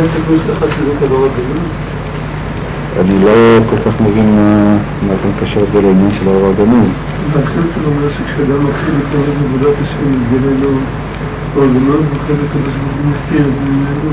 אני 3.01 3.25
לא 3.25 3.31
כל 3.71 3.77
כך 3.77 4.01
מבין 4.01 4.37
מה 5.07 5.13
אתה 5.15 5.29
מקשר 5.29 5.63
את 5.63 5.73
זה 5.73 5.81
לעניין 5.83 6.11
של 6.21 6.29
האור 6.29 6.53
הגנוז. 6.55 6.89
והחלק 7.33 7.67
שלו 7.75 7.89
אומר 7.97 8.09
שכשאדם 8.11 8.67
מתחיל 8.67 8.95
לקרוא 8.99 9.25
את 9.25 9.45
עבודת 9.45 9.77
השם, 9.83 10.13
מתגלה 10.13 10.53
לו 10.63 10.69
אור 11.57 11.67
גנוז, 11.67 12.05
ואחרי 12.13 12.37
זה 12.37 12.47
כזה 12.53 12.71
שהוא 12.75 13.13
מסתיר 13.13 13.47
את 13.49 13.55
זה 13.55 13.71
ממנו. 13.71 14.11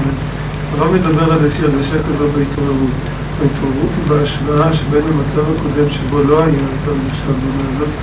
הרב 0.78 0.94
מדבר 0.94 1.34
על 1.34 1.40
איזושהי 1.44 1.64
הרגשה 1.64 1.98
כזאת 2.08 2.32
בהתעוררות. 2.36 2.96
ההתעוררות 3.42 3.92
היא 3.98 4.06
בהשוואה 4.10 4.74
שבין 4.74 5.02
המצב 5.12 5.44
הקודם 5.52 5.90
שבו 5.90 6.24
לא 6.30 6.44
היה 6.44 6.64
את 6.74 6.88
הרגשה 6.88 7.26
הגדולה 7.30 7.66
הזאת, 7.76 7.94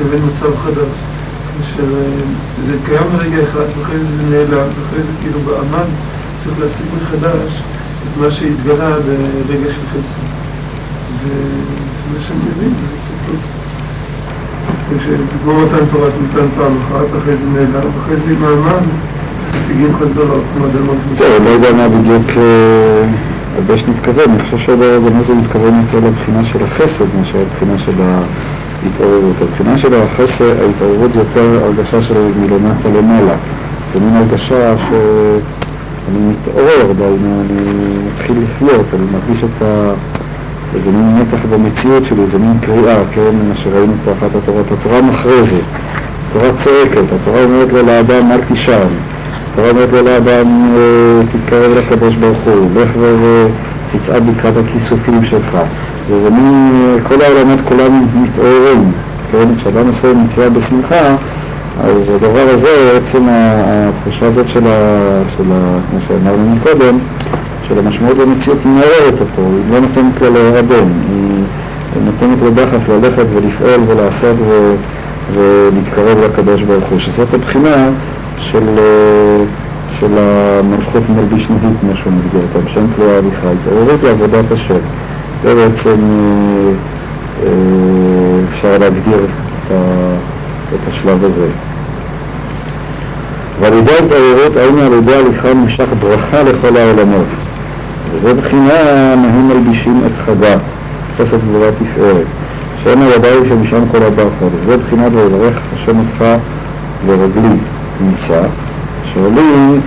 לבין 0.00 0.22
מצב 0.28 0.56
חדש. 0.64 0.94
כאשר 1.56 1.88
זה 2.66 2.76
קיים 2.86 3.06
ברגע 3.12 3.42
אחד, 3.42 3.66
ואחרי 3.78 3.98
זה 3.98 4.06
זה 4.16 4.22
נעלם, 4.30 4.68
ואחרי 4.74 5.02
זה 5.02 5.12
כאילו 5.22 5.40
בעמד 5.40 5.88
צריך 6.44 6.58
להשיג 6.60 6.86
מחדש 7.02 7.52
את 8.02 8.22
מה 8.22 8.30
שהתגלה 8.30 8.90
ברגע 9.46 9.70
של 9.74 9.84
חצי. 9.92 10.22
ומה 11.22 12.20
שאני 12.26 12.38
מבין 12.56 12.70
זה 12.70 12.86
הסתכלות. 12.94 13.59
כמו 15.44 15.52
מתן 15.60 15.84
תורת 15.92 16.12
מתן 16.24 16.46
פעם 16.56 16.72
אחת, 16.86 17.06
אחרי 17.18 17.36
זה 17.36 17.46
נעלם, 17.54 17.88
אחרי 18.02 18.16
זה 18.26 18.34
מעמד, 18.40 18.82
משיגים 19.48 19.94
חזרות, 19.96 20.42
כמו 20.54 20.66
אדמות. 20.66 20.96
טוב, 21.18 21.26
אני 21.36 21.44
לא 21.44 21.50
יודע 21.50 21.72
מה 21.72 21.88
בדיוק 21.88 22.26
הבש 23.58 23.84
מתכוון, 23.88 24.30
אני 24.30 24.42
חושב 24.42 24.58
שבמה 24.58 25.22
זה 25.26 25.34
מתכוון 25.34 25.74
יותר 25.80 26.06
לבחינה 26.08 26.44
של 26.44 26.58
החסד 26.64 27.04
מאשר 27.18 27.38
לבחינה 27.38 27.78
של 27.78 27.92
ההתעוררות. 28.02 29.36
הבחינה 29.42 29.78
של 29.78 29.94
החסד, 29.94 30.44
ההתעוררות 30.44 31.12
זה 31.12 31.18
יותר 31.18 31.64
הרגשה 31.64 32.02
של 32.02 32.14
מלמטה 32.40 32.88
למעלה. 32.98 33.34
זה 33.92 34.00
מין 34.00 34.16
הרגשה 34.16 34.76
ש... 34.78 34.92
אני 36.10 36.18
מתעורר 36.28 36.92
אני 37.00 37.72
מתחיל 38.06 38.36
לחיות, 38.44 38.86
אני 38.94 39.02
מרגיש 39.12 39.44
את 39.44 39.62
ה... 39.62 39.92
איזה 40.74 40.90
מין 40.90 41.18
מתח 41.18 41.38
במציאות 41.50 42.04
שלי, 42.04 42.22
איזה 42.22 42.38
מין 42.38 42.58
קריאה, 42.60 42.96
כן, 43.14 43.36
מה 43.48 43.54
שראינו 43.54 43.92
פה 44.04 44.12
אחת 44.12 44.36
התורות. 44.42 44.66
התורה 44.72 45.02
מכרזת, 45.02 45.64
התורה 46.28 46.48
צועקת, 46.64 47.12
התורה 47.20 47.44
אומרת 47.44 47.72
לו 47.72 47.82
לאדם 47.82 48.32
אל 48.32 48.40
תישן, 48.48 48.88
התורה 49.52 49.70
אומרת 49.70 49.92
לו 49.92 50.02
לאדם 50.02 50.74
תתקרב 51.32 51.70
לקדוש 51.78 52.14
ברוך 52.14 52.38
הוא, 52.44 52.68
לך 52.76 52.90
ותצעד 52.96 54.22
לקראת 54.28 54.54
הכיסופים 54.56 55.24
שלך. 55.24 55.58
וזה 56.08 56.30
מין, 56.30 56.98
כל 57.08 57.22
העולמות 57.22 57.58
כולם 57.68 58.06
מתעוררים, 58.22 58.92
כן, 59.32 59.48
כשאדם 59.58 59.88
עושה 59.88 60.08
מצווה 60.14 60.50
בשמחה 60.50 61.16
אז 61.84 62.08
הדבר 62.08 62.46
הזה, 62.48 62.98
עצם 62.98 63.26
התחושה 63.28 64.26
הזאת 64.26 64.48
של, 64.48 64.66
ה, 64.66 65.22
של 65.36 65.44
ה, 65.52 65.78
כמו 65.90 65.98
שאמרנו 66.08 66.56
מקודם, 66.56 66.98
של 67.70 67.78
המשמעות 67.78 68.16
במציאות 68.16 68.58
היא 68.64 68.72
מעוררת 68.72 69.20
אותו, 69.20 69.42
היא 69.42 69.72
לא 69.72 69.80
נותנת 69.80 70.22
לו 70.22 70.32
להירדם, 70.32 70.88
היא 71.94 72.02
נותנת 72.04 72.38
לו 72.42 72.50
דחף 72.50 72.88
ללכת 72.88 73.24
ולפעול 73.34 73.80
ולעשות 73.86 74.36
ו, 74.48 74.74
ולהתקרב 75.34 76.18
לקדוש 76.24 76.62
ברוך 76.62 76.84
הוא, 76.90 76.98
שזאת 76.98 77.34
הבחינה 77.34 77.88
של, 78.38 78.64
של 80.00 80.18
המלכות 80.18 81.02
מלביש 81.08 81.46
נביא, 81.50 81.68
כמו 81.80 81.96
שהוא 81.96 82.12
מגדיר 82.12 82.40
אותה, 82.42 82.58
בשם 82.66 82.86
כלי 82.96 83.04
ההליכה, 83.10 83.48
התעוררות 83.60 84.02
לעבודת 84.02 84.52
השם. 84.52 84.74
זה 85.44 85.54
בעצם 85.54 85.96
אפשר 88.48 88.78
להגדיר 88.78 89.18
את, 89.18 89.72
את 90.74 90.88
השלב 90.88 91.24
הזה. 91.24 91.46
ועל 93.60 93.72
ידי 93.72 93.92
התעוררות 93.92 94.56
היינו 94.56 94.80
על 94.80 94.92
ידי 94.92 95.14
הליכה 95.14 95.54
נמשך 95.54 95.86
ברכה 96.00 96.42
לכל 96.42 96.76
העולמות. 96.76 97.26
וזה 98.14 98.34
בחינה 98.34 99.16
מהם 99.16 99.48
מלבישים 99.48 100.00
את 100.06 100.12
חדה, 100.26 100.56
חסד 101.18 101.38
גבורה 101.48 101.68
תפארת, 101.72 102.26
שאין 102.84 103.02
הידיים 103.02 103.44
שמשם 103.48 103.80
כל 103.92 104.02
הברכה, 104.02 104.44
וזה 104.44 104.76
בחינת 104.76 105.12
ויברך 105.14 105.58
השם 105.74 105.98
אותך 105.98 106.24
לרגלי 107.06 107.56
נמצא, 108.00 108.42
שעולים 109.12 109.80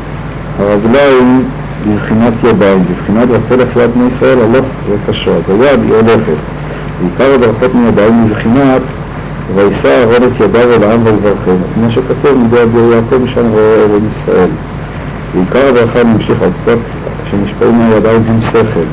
הרגליים 0.60 1.44
בבחינת 1.88 2.34
ידיים, 2.44 2.84
בבחינת 2.84 3.28
ותלך 3.32 3.76
יד 3.76 3.92
בני 3.96 4.08
ישראל 4.16 4.38
הלוך 4.40 4.66
וקשו, 4.90 5.32
אז 5.32 5.50
היד 5.50 5.80
היא 5.84 5.94
הולכת, 5.94 6.40
ועיקר 7.02 7.34
הברכות 7.36 7.76
מידיים 7.76 8.26
מבחינת 8.26 8.82
וישא 9.56 9.88
אהרון 9.88 10.24
את 10.24 10.40
ידיו 10.40 10.74
אל 10.74 10.84
העם 10.84 11.00
ויברכם, 11.04 11.56
כמו 11.76 11.92
שכתוב 11.92 12.38
מידי 12.44 12.64
אביר 12.64 12.94
יעקב 12.94 13.24
משם 13.24 13.48
רואה 13.50 13.86
אבן 13.86 14.06
ישראל. 14.12 14.50
ועיקר 15.36 15.68
הברכה 15.70 16.04
נמשיך 16.04 16.42
על 16.42 16.50
קצת 16.62 16.78
שנשפעים 17.34 17.80
מהידיים 17.80 18.22
הם 18.28 18.42
שכל. 18.42 18.88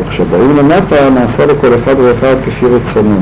וכשבאים 0.00 0.56
למטה 0.56 1.10
נעשה 1.14 1.46
לכל 1.46 1.68
אחד 1.82 1.94
ואחד 1.98 2.34
כפי 2.46 2.66
רצונו. 2.66 3.16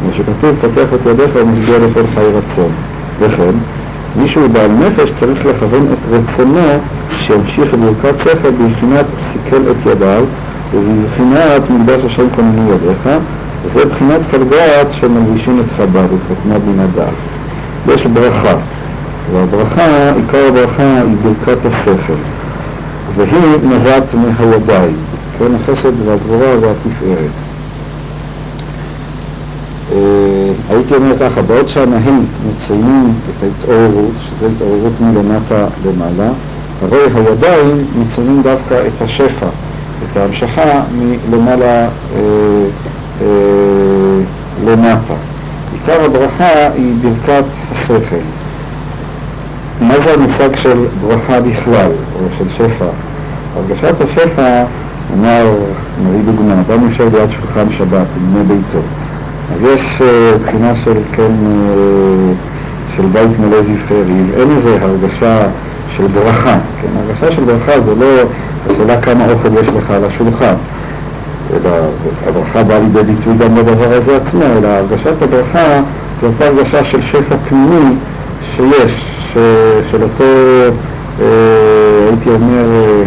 כמו 0.00 0.10
שכתוב 0.16 0.56
פותח 0.60 0.88
את 0.94 1.06
ידיך 1.06 1.30
ומשביע 1.34 1.78
לכל 1.78 2.02
חי 2.14 2.24
רצון. 2.34 2.70
וכן, 3.20 3.54
מי 4.16 4.28
שהוא 4.28 4.48
בעל 4.48 4.70
נפש 4.70 5.12
צריך 5.20 5.46
לכוון 5.46 5.86
את 5.92 5.98
רצונו 6.12 6.68
שימשיך 7.12 7.74
ברכת 7.74 8.20
שכל 8.20 8.50
בבחינת 8.50 9.06
סיכל 9.20 9.62
את 9.70 9.86
ידיו 9.86 10.24
ובבחינת 10.74 11.70
מקדש 11.70 12.00
השם 12.06 12.24
כוננו 12.36 12.72
ידיך 12.72 13.08
וזה 13.64 13.84
בחינת 13.84 14.20
פלגת 14.30 14.86
שמלבישים 14.90 15.60
את 15.60 15.64
חב"ד, 15.76 16.06
את 16.32 16.62
בין 16.64 16.80
הדעת. 16.80 17.14
יש 17.94 18.06
ברכה, 18.06 18.54
והברכה, 19.32 20.12
עיקר 20.16 20.46
הברכה 20.48 20.82
היא 20.82 21.16
ברכת 21.22 21.66
השכל, 21.66 22.12
והיא 23.18 23.58
נובעת 23.62 24.14
מהידיים, 24.14 24.96
כן, 25.38 25.54
החסד 25.54 25.92
והגבורה 26.06 26.58
והתפארת. 26.60 27.48
הייתי 30.70 30.94
אומר 30.94 31.18
ככה, 31.18 31.42
בעוד 31.42 31.68
שהנהים 31.68 32.26
מציינים 32.48 33.12
את 33.30 33.42
ההתעוררות, 33.42 34.12
שזו 34.28 34.46
התעוררות 34.46 35.00
מלמטה 35.00 35.66
למעלה, 35.86 36.30
הרי 36.82 36.98
הידיים 37.14 37.84
מציינים 38.00 38.42
דווקא 38.42 38.74
את 38.74 39.02
השפע, 39.02 39.46
את 40.04 40.16
ההמשכה 40.16 40.82
מלמעלה 41.30 41.84
אה, 41.84 41.88
אה, 43.22 43.26
למטה. 44.64 45.14
עיקר 45.72 46.04
הברכה 46.04 46.70
היא 46.74 46.94
ברכת 47.02 47.44
השכל. 47.70 48.16
מה 49.80 50.00
זה 50.00 50.14
המושג 50.14 50.56
של 50.56 50.84
ברכה 51.00 51.40
בכלל, 51.40 51.90
או 52.14 52.26
של 52.38 52.48
שפע? 52.48 53.07
הרגשת 53.58 54.00
השפע, 54.00 54.64
אמר, 55.18 55.46
נביא 56.06 56.20
דוגמא, 56.32 56.52
אדם 56.52 56.88
יושב 56.88 57.16
ליד 57.16 57.30
שולחן 57.30 57.72
שבת 57.78 58.06
בני 58.32 58.44
ביתו. 58.44 58.78
אז 59.54 59.62
יש 59.62 59.98
uh, 59.98 60.02
בחינה 60.44 60.74
של, 60.84 60.94
כן, 61.12 61.22
uh, 61.22 62.96
של 62.96 63.02
בית 63.06 63.38
מלא 63.40 63.62
זבחי 63.62 63.94
ריב, 63.94 64.30
אין 64.36 64.56
איזה 64.56 64.78
הרגשה 64.80 65.38
של 65.96 66.06
ברכה, 66.06 66.58
כן, 66.82 66.88
הרגשה 66.96 67.36
של 67.36 67.44
ברכה 67.44 67.80
זה 67.80 67.94
לא 67.94 68.06
השאלה 68.70 69.00
כמה 69.00 69.32
אוכל 69.32 69.48
יש 69.60 69.68
לך 69.68 69.90
על 69.90 70.04
השולחן, 70.04 70.54
אלא 71.52 71.70
הברכה 72.26 72.62
באה 72.62 72.78
לידי 72.78 73.02
ביטוי 73.02 73.32
גם 73.38 73.54
בדבר 73.54 73.92
הזה 73.94 74.16
עצמו, 74.16 74.42
אלא 74.58 74.68
הרגשת 74.68 75.22
הברכה 75.22 75.80
זו 76.20 76.26
אותה 76.26 76.44
הרגשה 76.44 76.84
של 76.84 77.02
שפע 77.02 77.36
פנימי 77.48 77.94
שיש, 78.56 78.92
ש, 79.32 79.38
של 79.90 80.02
אותו, 80.02 80.24
אה, 81.20 81.26
הייתי 82.08 82.30
אומר, 82.30 82.64
אה, 82.74 83.02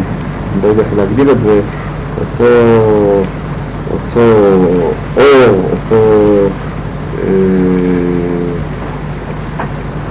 אני 0.54 0.62
לא 0.64 0.68
יודע 0.68 0.82
איך 0.82 0.90
להגדיר 0.98 1.32
את 1.32 1.42
זה, 1.42 1.60
אותו, 2.20 2.46
אותו 3.92 4.20
אור, 5.18 5.70
אותו, 5.72 5.96
אה, 7.24 7.32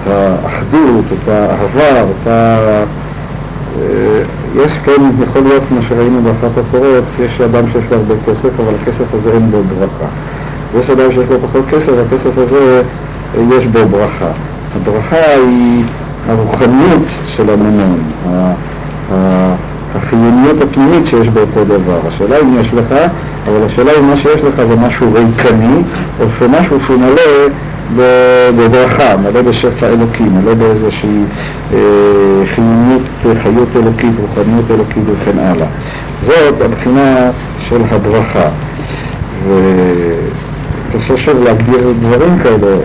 האחדות, 0.07 1.05
את 1.13 1.29
האהבה, 1.29 2.03
את 2.03 2.27
ה... 2.27 2.59
אה, 3.81 4.23
יש 4.57 4.73
כן, 4.85 5.03
יכול 5.23 5.43
להיות, 5.43 5.63
כמו 5.69 5.79
שראינו 5.89 6.23
באחת 6.23 6.59
התורות, 6.59 7.05
יש 7.21 7.41
אדם 7.41 7.65
שיש 7.73 7.85
לו 7.91 7.97
הרבה 7.97 8.15
כסף, 8.27 8.61
אבל 8.61 8.75
הכסף 8.83 9.15
הזה 9.15 9.33
אין 9.33 9.51
בו 9.51 9.63
ברכה. 9.63 10.07
ויש 10.73 10.91
אדם 10.91 11.13
שיש 11.13 11.31
לו 11.31 11.37
פחות 11.49 11.65
כסף, 11.71 11.93
והכסף 11.97 12.39
הזה 12.39 12.83
יש 13.51 13.67
בו 13.67 13.79
ברכה. 13.91 14.31
הברכה 14.77 15.17
היא 15.17 15.85
הרוחניות 16.29 17.03
של 17.27 17.51
הממון, 17.51 17.99
החיוניות 20.11 20.61
הפנימית 20.61 21.07
שיש 21.07 21.29
באותו 21.29 21.65
דבר. 21.65 21.99
השאלה 22.09 22.37
אם 22.43 22.61
יש 22.61 22.75
לך, 22.75 22.95
אבל 23.49 23.65
השאלה 23.67 23.91
אם 23.99 24.05
מה 24.11 24.17
שיש 24.17 24.43
לך 24.43 24.55
זה 24.69 24.77
משהו 24.77 25.13
ריקני, 25.13 25.83
או 26.21 26.25
שמשהו 26.39 26.81
שהוא 26.81 26.99
מלא 26.99 27.23
בברכה, 28.57 29.17
מלא 29.17 29.43
בשפע 29.43 29.87
אלוקי, 29.87 30.23
מלא 30.23 30.55
באיזושהי 30.55 31.23
אה, 31.73 31.79
חיוניות, 32.55 33.03
חיות 33.43 33.69
אלוקית, 33.77 34.13
רוחניות 34.21 34.71
אלוקית 34.71 35.03
וכן 35.07 35.39
הלאה. 35.39 35.67
זאת 36.23 36.61
הבחינה 36.65 37.31
של 37.69 37.81
הברכה. 37.91 38.49
וקשה 40.93 41.17
שוב 41.17 41.45
להגדיר 41.45 41.93
דברים 42.01 42.39
כאלה. 42.39 42.77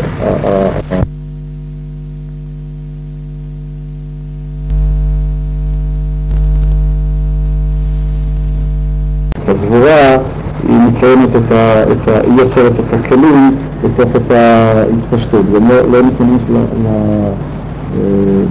את 11.23 11.51
ה... 11.51 11.83
את 11.83 12.07
ה... 12.07 12.19
היא 12.23 12.33
יוצרת 12.37 12.71
את 12.79 12.93
הכלים 12.93 13.55
בתוך 13.83 14.15
את 14.15 14.31
ההתפשטות, 14.31 15.45
גם 15.55 15.69
לא, 15.69 15.91
לא 15.91 16.01
ניכנס 16.01 16.41
ל... 16.49 16.57
ל... 16.57 16.87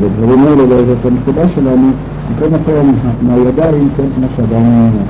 לדברים 0.03 0.45
האלה, 0.47 0.67
לא 0.67 0.85
זאת 0.85 1.05
הנקודה 1.05 1.49
שלנו, 1.55 1.91
מכל 2.33 2.47
מקום, 2.49 2.95
מהידיים, 3.23 3.89
כן, 3.97 4.05
כמו 4.15 4.27
שאדם 4.37 4.63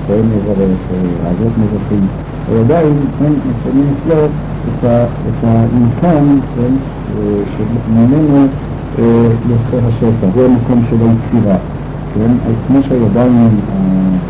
הכהן 0.05 0.27
מברך, 0.27 0.79
האבות 1.27 1.53
מברכים, 1.59 2.07
הידיים, 2.53 2.95
כן, 3.19 3.33
מציינים 3.33 3.85
אצלו 3.95 4.25
את 4.85 5.45
האינקן, 5.45 6.39
כן, 6.57 6.75
שממנו 7.57 8.47
יוצא 9.49 9.87
השפע, 9.89 10.27
זה 10.35 10.47
המקום 10.47 10.83
של 10.91 10.97
היצירה. 10.97 11.57
כן, 12.15 12.31
כמו 12.67 12.79
שהידיים 12.89 13.49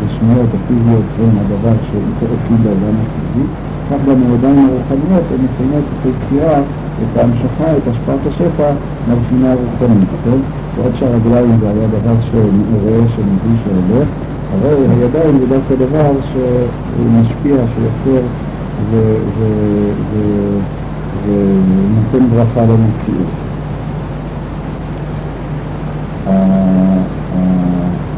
הגשמיות, 0.05 0.49
הפיזיות, 0.57 1.05
הם 1.19 1.29
הדבר 1.41 1.75
שאיתו 1.85 2.25
עושים 2.33 2.57
בעולם 2.63 2.95
הפיזי, 3.01 3.45
כך 3.89 3.99
גם 4.07 4.17
הידיים 4.31 4.67
הרוחניות, 4.69 5.25
הן 5.31 5.39
מציינות 5.45 5.83
את 5.91 6.05
היצירה, 6.05 6.57
את 7.03 7.17
ההמשכה, 7.17 7.77
את 7.77 7.87
השפעת 7.91 8.19
השפע 8.27 8.69
מהבחינה 9.07 9.51
הרוחנית, 9.51 10.09
כן? 10.23 10.39
ועוד 10.75 10.95
שהרגליים 10.95 11.59
זה 11.59 11.69
היה 11.69 11.87
דבר 11.87 12.15
שמעורר, 12.31 13.01
שמביא, 13.15 13.57
שהולך, 13.63 14.07
הרי 14.53 14.75
הידיים 14.89 15.39
זה 15.39 15.45
דווקא 15.47 15.75
דבר 15.75 16.11
שמשפיע, 16.33 17.55
שיוצר 17.75 18.21
ונותן 21.25 22.25
ברכה 22.29 22.61
למציאות. 22.61 23.31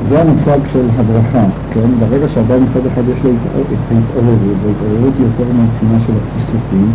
זה 0.09 0.21
המושג 0.21 0.59
של 0.73 0.85
הברכה, 0.99 1.45
כן? 1.73 1.89
ברגע 1.99 2.25
שאדם 2.33 2.63
מצד 2.63 2.85
אחד 2.93 3.01
יש 3.11 3.23
לו 3.23 3.29
את 3.31 3.91
ההתעוררות, 3.91 4.57
וההתעוררות 4.63 5.13
היא 5.17 5.25
יותר 5.25 5.43
מבחינה 5.43 5.97
של 6.05 6.13
הכיסופים, 6.21 6.91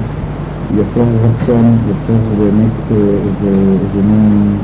יותר 0.77 1.05
רצון, 1.25 1.77
יותר 1.88 2.18
באמת 2.38 2.77
איזה 2.90 4.01
מין 4.09 4.57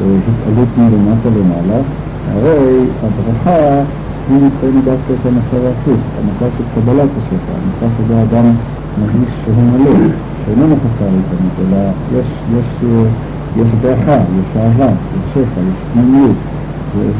התעלות 0.00 0.68
מלמטה 0.78 1.28
למעלה, 1.38 1.80
הרי 2.32 2.84
הברכה 3.02 3.82
היא 4.28 4.36
מציינת 4.36 4.84
דווקא 4.84 5.12
את 5.20 5.26
המצב 5.26 5.64
ההפוך, 5.66 6.00
המצב 6.18 6.56
של 6.58 6.64
קבלת 6.74 7.10
השפע, 7.18 7.52
המצב 7.62 7.94
שבו 7.98 8.14
האדם 8.14 8.50
מרגיש 9.00 9.30
שהוא 9.44 9.64
מלא, 9.72 10.08
שאיננו 10.44 10.76
חסר 10.76 11.04
איתנו, 11.04 11.48
אלא 11.60 11.80
יש, 12.18 12.26
יש, 12.58 12.88
יש 13.56 13.68
ברכה, 13.82 14.16
יש 14.16 14.56
אהבה, 14.56 14.86
יש 14.86 15.30
שפע, 15.32 15.60
יש 15.60 15.76
פנימיות. 15.92 16.36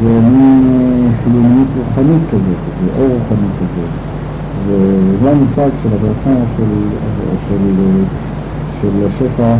זה 0.01 0.09
מין 0.09 1.09
חילוניות 1.23 1.67
רוחנית 1.77 2.21
כזאת, 2.31 2.61
זה 2.83 2.89
אור 2.99 3.07
רוחני 3.07 3.47
כזה. 3.59 3.85
וזה 4.65 5.31
המושג 5.31 5.69
של 5.83 5.89
הברכה 5.93 6.35
של, 6.57 6.63
של, 7.47 8.05
של 8.81 9.05
השפע 9.07 9.55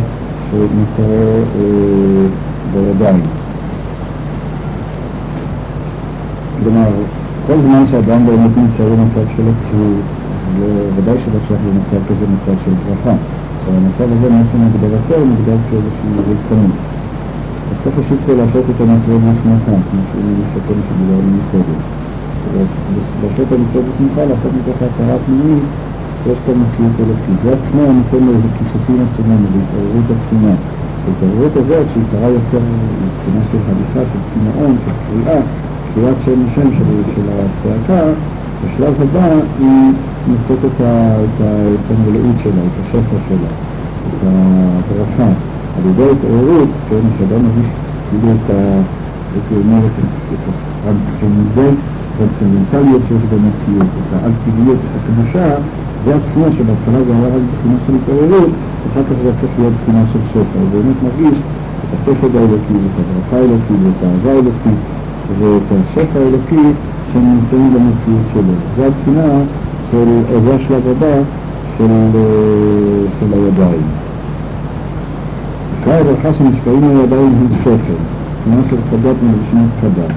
שמתקרא 0.50 1.04
אה, 1.56 2.26
בידיים. 2.72 3.20
כלומר, 6.62 6.88
כל 7.46 7.56
זמן 7.62 7.84
שאדם 7.90 8.26
באמת 8.26 8.56
נמצא 8.56 8.84
במצב 8.84 9.36
של 9.36 9.42
עצבות, 9.48 10.04
ודאי 10.96 11.16
שלא 11.24 11.38
שייך 11.48 11.60
למצב 11.68 12.06
כזה 12.08 12.26
מצב 12.26 12.52
של 12.64 12.70
ברכה. 12.86 13.16
אבל 13.64 13.76
המצב 13.76 14.12
הזה 14.12 14.30
מעצם 14.30 14.58
הגדרתו 14.62 15.26
מוגדר 15.26 15.56
כאיזושהי 15.70 16.10
ריקנות. 16.28 16.87
צריך 17.82 17.96
פשוט 17.98 18.28
לעשות 18.28 18.64
את 18.70 18.80
המצוות 18.80 19.20
בשמחה, 19.22 19.70
כמו 19.90 20.00
שהוא 20.10 20.36
מסכם 20.42 20.78
שדיברנו 20.88 21.30
מקודם. 21.38 21.80
לעשות 23.22 23.46
את 23.46 23.52
המצוות 23.52 23.84
בשמחה, 23.94 24.24
לעשות 24.24 24.52
מתוך 24.58 24.82
ההכרה 24.82 25.14
הפנימית 25.14 25.64
שיש 26.22 26.38
פה 26.46 26.52
מציאות 26.54 26.92
אלוקית. 27.00 27.38
זה 27.44 27.52
עצמו 27.52 27.82
נותן 27.92 28.26
לו 28.26 28.32
איזה 28.36 28.48
כיסופים 28.58 28.98
עצומים, 29.06 29.40
איזו 29.46 29.58
התעוררות 29.64 30.04
עצומה. 30.16 30.54
ההתעוררות 31.06 31.56
הזאת, 31.56 31.86
שהיא 31.92 32.04
קרה 32.12 32.28
יותר 32.28 32.62
מבחינה 33.04 33.40
של 33.50 33.58
הליכה, 33.68 34.02
של 34.12 34.20
צמאון, 34.30 34.76
של 34.84 34.92
קריאה, 35.06 35.40
קריאת 35.94 36.16
שם 36.24 36.38
השם 36.46 36.68
של, 36.78 36.88
של 37.14 37.26
הצעקה, 37.32 38.00
בשלב 38.64 38.94
הבא 39.02 39.26
היא 39.58 39.92
מוצאת 40.26 40.64
את, 40.64 40.80
המלאות 41.90 42.36
שלה, 42.42 42.62
את 42.68 42.76
השפע 42.82 43.16
שלה, 43.28 43.50
את 44.08 44.22
הברכה. 44.22 45.30
על 45.78 45.84
ידי 45.90 46.02
ההתעוררות, 46.02 46.70
כן, 46.88 47.04
שאדם 47.18 47.40
מרגיש 47.44 47.68
כאילו 48.10 48.28
את 48.36 48.46
ה... 48.50 48.52
הייתי 49.34 49.54
אומר 49.62 49.80
את 49.86 49.96
הטרנסצנדנטליות 50.84 53.02
שיש 53.08 53.22
במציאות, 53.32 53.90
את 53.98 54.08
האלטיביות, 54.14 54.78
את 54.84 54.92
הקדושה, 54.98 55.46
זה 56.04 56.10
עצמו 56.18 56.44
שבהתחלה 56.56 57.00
זה 57.06 57.12
היה 57.16 57.28
רק 57.36 57.44
בחינה 57.52 57.78
של 57.86 57.92
התעוררות, 57.98 58.52
אחר 58.92 59.04
כך 59.08 59.16
זה 59.22 59.28
הופך 59.28 59.52
להיות 59.58 59.74
בחינה 59.82 60.02
של 60.12 60.22
שפע, 60.30 60.58
הוא 60.60 60.70
באמת 60.72 60.98
מרגיש 61.06 61.36
את 61.38 61.42
החסד 61.94 62.32
האלוקי, 62.36 62.76
ואת 62.82 62.96
הברכה 63.00 63.36
האלוקית, 63.36 63.80
ואת 63.84 64.00
האהבה 64.04 64.30
האלוקית, 64.30 64.80
ואת 65.38 65.68
השפע 65.72 66.18
האלוקי 66.18 66.66
שהם 67.12 67.26
נמצאים 67.34 67.68
במציאות 67.74 68.26
שלו. 68.32 68.54
זו 68.76 68.82
הבחינה 68.84 69.28
של, 69.90 70.08
זה 70.44 70.50
השלב 70.54 70.84
הבא 70.92 71.14
של, 71.78 71.92
של 73.20 73.28
הידיים. 73.32 73.86
עיקר 75.88 76.00
הברכה 76.00 76.34
שנשפעים 76.38 76.80
מהידיים 76.80 77.32
הם 77.40 77.48
שכל, 77.62 78.00
כמו 78.44 78.56
של 78.70 78.76
קדת 78.90 79.16
מלשמת 79.22 79.70
קדת. 79.80 80.12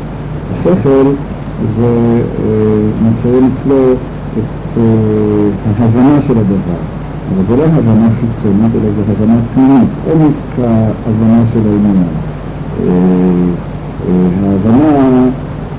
השכל 0.51 1.05
זה 1.75 2.21
אה, 2.43 3.07
מציין 3.07 3.49
אצלו 3.53 3.93
את 4.37 4.77
אה, 4.77 4.83
ההבנה 5.79 6.21
של 6.27 6.37
הדבר, 6.37 6.81
אבל 7.33 7.43
זה 7.47 7.55
לא 7.55 7.63
הבנה 7.63 8.09
חיצונית, 8.19 8.71
אלא 8.75 8.91
זה 8.95 9.01
הבנה 9.11 9.39
פנימית, 9.53 9.89
עומק 10.05 10.35
ההבנה 10.57 11.43
של 11.53 11.59
העניין. 11.59 12.03
אה, 12.83 12.91
ההבנה, 14.43 15.27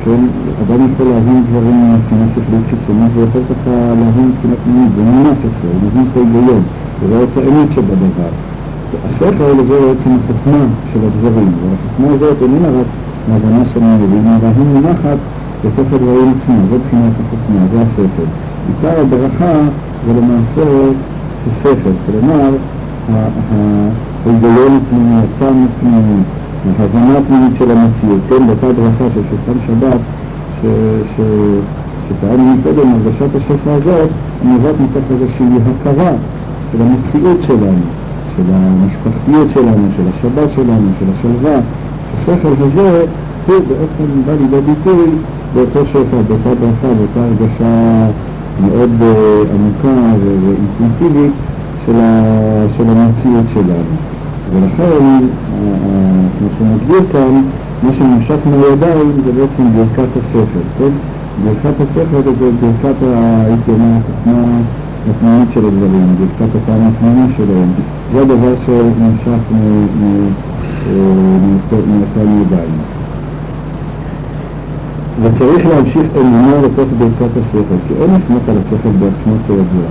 כן, 0.05 0.25
אדם 0.63 0.93
יכול 0.93 1.07
להבין 1.07 1.45
דברים 1.51 1.95
מבחינה 1.95 2.27
שכלית 2.31 2.65
חיצונית 2.71 3.13
ויכול 3.17 3.43
ככה 3.51 3.71
להבין 4.01 4.29
מבחינה 4.29 4.55
פנימית, 4.65 4.91
זה 4.97 5.03
מונח 5.03 5.39
אצלו, 5.39 5.71
הוא 5.71 5.81
מבין 5.87 6.05
את 6.13 6.17
ההיגיון, 6.17 6.63
זה 7.03 7.15
לא 7.15 7.23
את 7.25 7.37
האמת 7.37 7.73
שבדבר. 7.73 8.52
השכל 9.07 9.65
זה 9.69 9.81
בעצם 9.81 10.11
החוכמה 10.11 10.65
של 10.93 10.99
הדברים, 11.07 11.53
והחוכמה 11.63 12.15
הזאת 12.15 12.43
איננה 12.43 12.69
רק 12.69 12.87
מהבנה 13.29 13.63
של 13.75 13.81
מבין, 13.81 14.27
אלא 14.27 14.49
היא 14.57 14.65
מונחת 14.75 15.19
בתוך 15.65 15.93
הדברים 15.93 16.35
עצמם, 16.37 16.61
זו 16.71 16.77
בחינת 16.87 17.13
החוכמה, 17.21 17.61
זה 17.73 17.83
השכל. 17.83 18.29
עיקר 18.69 19.01
הברכה 19.01 19.53
זה 20.07 20.13
למעשה 20.21 20.63
השכל, 21.49 21.95
כלומר 22.07 22.51
ההיגיון 24.27 24.81
הפנימי, 24.83 25.15
הטעם 25.15 25.67
הפנימי, 25.67 26.23
ההבנה 26.81 27.19
הפנימית 27.19 27.53
של 27.59 27.71
המציאות, 27.71 28.21
כן, 28.29 28.47
באותה 28.47 28.67
ברכה 28.67 29.05
של 29.15 29.21
שולחן 29.31 29.59
שבת, 29.67 30.01
שטענו 32.09 32.55
מקודם, 32.55 32.93
הרגשת 32.93 33.37
השפע 33.37 33.73
הזאת, 33.75 34.09
נובעת 34.45 34.75
מתוך 34.81 35.05
איזושהי 35.11 35.47
הכרה 35.47 36.11
של 36.73 36.83
המציאות 36.83 37.43
שלנו. 37.47 38.02
של 38.37 38.43
המשפחתיות 38.53 39.49
שלנו, 39.55 39.89
של 39.97 40.03
השבת 40.09 40.53
שלנו, 40.55 40.89
של 41.01 41.07
השלווה, 41.19 41.61
השכל 42.15 42.53
הזה 42.61 43.05
הוא 43.47 43.57
בעצם 43.69 44.23
בא 44.27 44.33
לידי 44.33 44.61
ביטוי 44.61 45.07
באותו 45.55 45.87
שפע, 45.87 46.17
באותה 46.29 46.55
ברכה, 46.61 46.89
באותה 46.99 47.21
הרגשה 47.21 48.07
מאוד 48.61 48.91
uh, 49.01 49.55
עמוקה 49.55 50.15
ואינטנסיבית 50.25 51.33
של, 51.87 52.01
של 52.77 52.85
המציאות 52.89 53.45
שלנו. 53.55 53.95
ולכן, 54.53 55.27
כמו 56.39 56.49
שמגדיר 56.59 57.13
כאן, 57.13 57.43
מה 57.83 57.93
שנמשך 57.93 58.47
מהידיים 58.51 59.13
זה 59.25 59.33
בעצם 59.33 59.63
ברכת 59.77 60.17
הספר, 60.17 60.61
כן? 60.79 60.91
ברכת 61.45 61.81
הספר 61.81 62.21
זה 62.39 62.51
ברכת, 62.61 62.95
הייתי 63.47 63.71
אומר, 63.71 63.99
הפנימית 65.11 65.49
של 65.55 65.67
הדברים, 65.67 66.17
ברכת 66.19 66.57
הטעם 66.57 66.89
הפנימי 66.89 67.33
שלהם. 67.37 67.69
זה 68.13 68.21
הדבר 68.21 68.55
שנמשך 68.67 69.43
מאותן 71.89 72.41
ידיים. 72.43 72.79
וצריך 75.23 75.67
להמשיך 75.67 76.07
אמונה 76.21 76.57
לתוך 76.63 76.89
ברכת 76.99 77.37
השכל, 77.37 77.79
כי 77.89 77.95
אין 78.03 78.15
לסמוך 78.15 78.43
על 78.49 78.57
השכל 78.59 78.89
בעצמו 78.99 79.35
כידוע. 79.47 79.89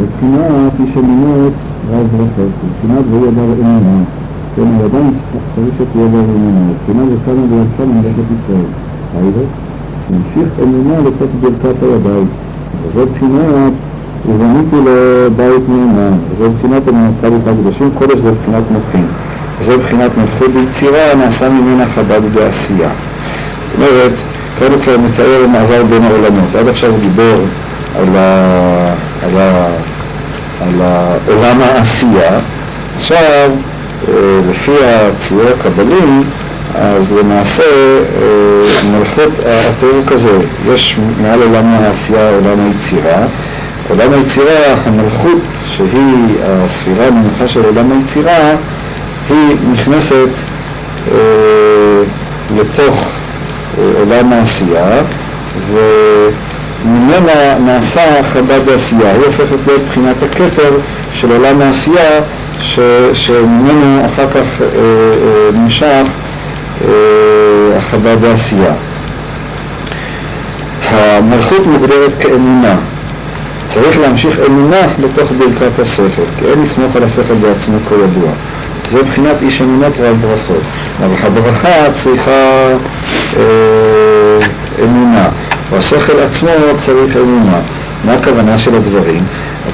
מבחינת 0.00 0.72
איש 0.80 0.96
אמונות 0.96 1.52
רב 1.90 2.06
רחוק, 2.14 2.52
מבחינת 2.66 3.04
ויהי 3.10 3.28
אדם 3.28 3.50
אמונה. 3.60 4.04
כן, 4.56 4.62
האדם 4.62 5.10
צריך 5.54 5.74
שתהיה 5.78 6.04
לו 6.12 6.18
אמונה, 6.18 6.60
מבחינת 6.70 7.08
וכמה 7.12 7.42
ויעשה 7.50 7.92
ממלכת 7.92 8.26
ישראל. 8.36 8.70
היינו, 9.16 9.42
נמשיך 10.10 10.48
אמונה 10.62 11.00
לתוך 11.00 11.30
ברכת 11.40 11.82
הידיים. 11.82 12.26
וזו 12.82 13.06
בחינת 13.14 13.72
ובניתי 14.28 14.76
לו 14.76 15.30
בית 15.36 15.68
נאמן, 15.68 16.18
זו 16.38 16.50
בחינת 16.58 16.82
לך 16.86 17.48
הקדושים, 17.48 17.90
קודש 17.98 18.18
זה 18.18 18.30
בחינת 18.30 18.62
מוחין. 18.70 19.06
זו 19.62 19.78
בחינת 19.78 20.10
מלכות 20.18 20.50
ביצירה, 20.54 21.14
נעשה 21.14 21.48
ממנה 21.48 21.84
חב"ד 21.94 22.20
בעשייה. 22.34 22.88
זאת 22.88 23.76
אומרת, 23.76 24.12
כאן 24.58 24.72
הוא 24.72 24.82
כבר 24.82 24.98
מתאר 24.98 25.46
מעבר 25.52 25.84
בין 25.84 26.02
העולמות. 26.02 26.54
עד 26.58 26.68
עכשיו 26.68 26.90
הוא 26.90 26.98
דיבר 26.98 27.36
על, 27.98 28.16
ה, 28.16 28.92
על, 29.22 29.36
ה, 29.40 29.66
על 30.62 30.80
עולם 31.28 31.60
העשייה. 31.60 32.38
עכשיו, 32.98 33.50
אה, 34.08 34.14
לפי 34.50 34.72
הציור 34.84 35.42
הקבלי, 35.58 36.22
אז 36.74 37.12
למעשה 37.12 37.62
אה, 37.62 38.82
מלכות, 38.90 39.32
התיאור 39.46 40.02
כזה, 40.06 40.38
יש 40.74 40.96
מעל 41.22 41.42
עולם 41.42 41.66
העשייה 41.66 42.30
עולם 42.30 42.66
היצירה, 42.66 43.26
עולם 43.88 44.12
היצירה, 44.12 44.74
המלכות 44.84 45.42
שהיא 45.76 46.36
הספירה 46.42 47.06
המנוחה 47.06 47.48
של 47.48 47.64
עולם 47.64 47.92
היצירה, 47.92 48.50
היא 49.28 49.56
נכנסת 49.72 50.28
אה, 51.12 51.18
לתוך 52.56 53.08
אה, 53.78 53.84
עולם 53.98 54.32
העשייה 54.32 55.02
וממנה 55.72 57.58
נעשה 57.58 58.22
חדה 58.32 58.60
בעשייה, 58.60 59.12
היא 59.12 59.22
הופכת 59.26 59.56
להיות 59.66 59.82
בחינת 59.88 60.16
הכתר 60.22 60.70
של 61.12 61.30
עולם 61.30 61.60
העשייה 61.60 62.20
ש, 62.60 62.78
שממנו 63.14 64.06
אחר 64.06 64.30
כך 64.30 64.60
אה, 64.60 64.66
אה, 64.66 65.50
נמשך 65.52 66.04
אה, 66.84 66.88
החווה 67.78 68.16
בעשייה. 68.16 68.72
המלכות 70.90 71.66
מוגדרת 71.66 72.14
כאמונה. 72.20 72.74
צריך 73.82 73.98
להמשיך 74.00 74.38
אמונה 74.46 74.86
לתוך 74.98 75.32
ברכת 75.38 75.78
השכל, 75.78 76.22
כי 76.38 76.44
אין 76.44 76.62
לסמוך 76.62 76.96
על 76.96 77.02
השכל 77.02 77.34
בעצמו 77.34 77.78
כידוע. 77.88 78.30
זה 78.90 79.02
מבחינת 79.02 79.36
איש 79.42 79.60
אמונות 79.60 79.98
רב 79.98 80.16
ברכות. 80.20 80.62
אבל 81.04 81.14
הברכה 81.26 81.92
צריכה 81.94 82.70
אה, 83.36 84.38
אמונה, 84.84 85.28
והשכל 85.70 86.18
עצמו 86.18 86.50
צריך 86.78 87.16
אמונה. 87.16 87.58
מה 88.04 88.14
הכוונה 88.14 88.58
של 88.58 88.74
הדברים? 88.74 89.22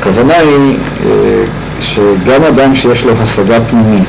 הכוונה 0.00 0.34
היא 0.34 0.76
אה, 1.06 1.44
שגם 1.80 2.44
אדם 2.48 2.76
שיש 2.76 3.04
לו 3.04 3.12
השגה 3.20 3.58
פנימית, 3.70 4.08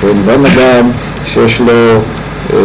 כן, 0.00 0.32
גם 0.32 0.46
אדם 0.46 0.90
שיש 1.24 1.60
לו 1.60 1.72
אה, 2.52 2.58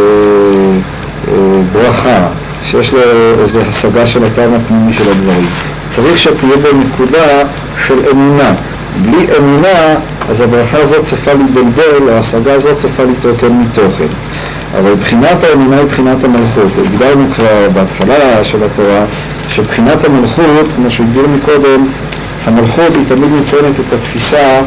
אה, 1.27 1.33
ברכה, 1.73 2.27
שיש 2.63 2.93
לו 2.93 2.99
איזו 3.41 3.59
השגה 3.69 4.05
של 4.05 4.25
הטעם 4.25 4.53
הפנימי 4.53 4.93
של 4.93 5.09
הדברים, 5.11 5.47
צריך 5.95 6.17
שתהיה 6.17 6.57
בו 6.57 6.77
נקודה 6.77 7.43
של 7.87 7.93
אמונה. 8.11 8.53
בלי 9.01 9.27
אמונה, 9.37 9.95
אז 10.29 10.41
הברכה 10.41 10.77
הזאת 10.77 11.05
צריכה 11.05 11.31
להידלדל, 11.33 12.09
ההשגה 12.13 12.53
הזאת 12.53 12.77
צריכה 12.77 13.03
להתרוקן 13.03 13.53
מתוכן. 13.53 14.07
אבל 14.79 14.93
בחינת 14.93 15.43
האמונה 15.43 15.77
היא 15.77 15.85
בחינת 15.85 16.23
המלכות. 16.23 16.71
הגדרנו 16.85 17.25
כבר 17.35 17.69
בהתחלה 17.73 18.43
של 18.43 18.63
התורה, 18.63 19.05
שבחינת 19.49 20.03
המלכות, 20.03 20.65
כמו 20.75 20.91
שהגדיר 20.91 21.27
מקודם, 21.27 21.87
המלכות 22.45 22.95
היא 22.95 23.03
תמיד 23.07 23.31
מציינת 23.31 23.79
את 23.79 23.93
התפיסה 23.93 24.61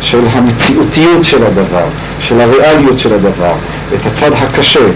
של 0.00 0.20
המציאותיות 0.32 1.24
של 1.24 1.44
הדבר, 1.44 1.86
של 2.20 2.40
הריאליות 2.40 2.98
של 2.98 3.14
הדבר, 3.14 3.54
את 3.94 4.06
הצד 4.06 4.30
הקשה. 4.32 4.86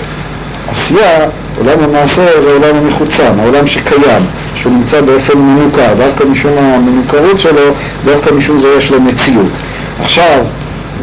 עשייה, 0.70 1.18
עולם 1.58 1.78
המעשה 1.82 2.40
זה 2.40 2.50
עולם 2.50 2.76
המחוצן, 2.76 3.32
העולם 3.38 3.66
שקיים, 3.66 4.22
שהוא 4.58 4.72
נמצא 4.72 5.00
באופן 5.00 5.38
מנוכר, 5.38 5.94
דווקא 5.96 6.24
משום 6.24 6.52
המנוכרות 6.58 7.40
שלו, 7.40 7.62
דווקא 8.04 8.34
משום 8.34 8.58
זה 8.58 8.68
יש 8.78 8.90
לו 8.90 9.00
מציאות. 9.00 9.52
עכשיו, 10.00 10.44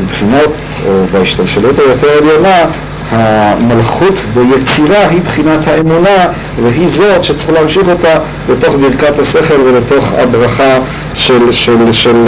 מבחינות, 0.04 0.54
או 0.88 1.06
בהשתלשלות 1.12 1.80
היותר 1.80 2.08
עליונה, 2.22 2.66
המלכות 3.12 4.20
ביצירה 4.34 5.08
היא 5.10 5.22
בחינת 5.22 5.68
האמונה 5.68 6.28
והיא 6.64 6.88
זאת 6.88 7.24
שצריך 7.24 7.50
להמשיך 7.50 7.88
אותה 7.88 8.14
לתוך 8.50 8.76
ברכת 8.76 9.20
השכל 9.20 9.62
ולתוך 9.62 10.06
הברכה 10.18 10.78
של, 11.14 11.52
של, 11.52 11.94
של, 11.94 11.94
של, 11.94 12.26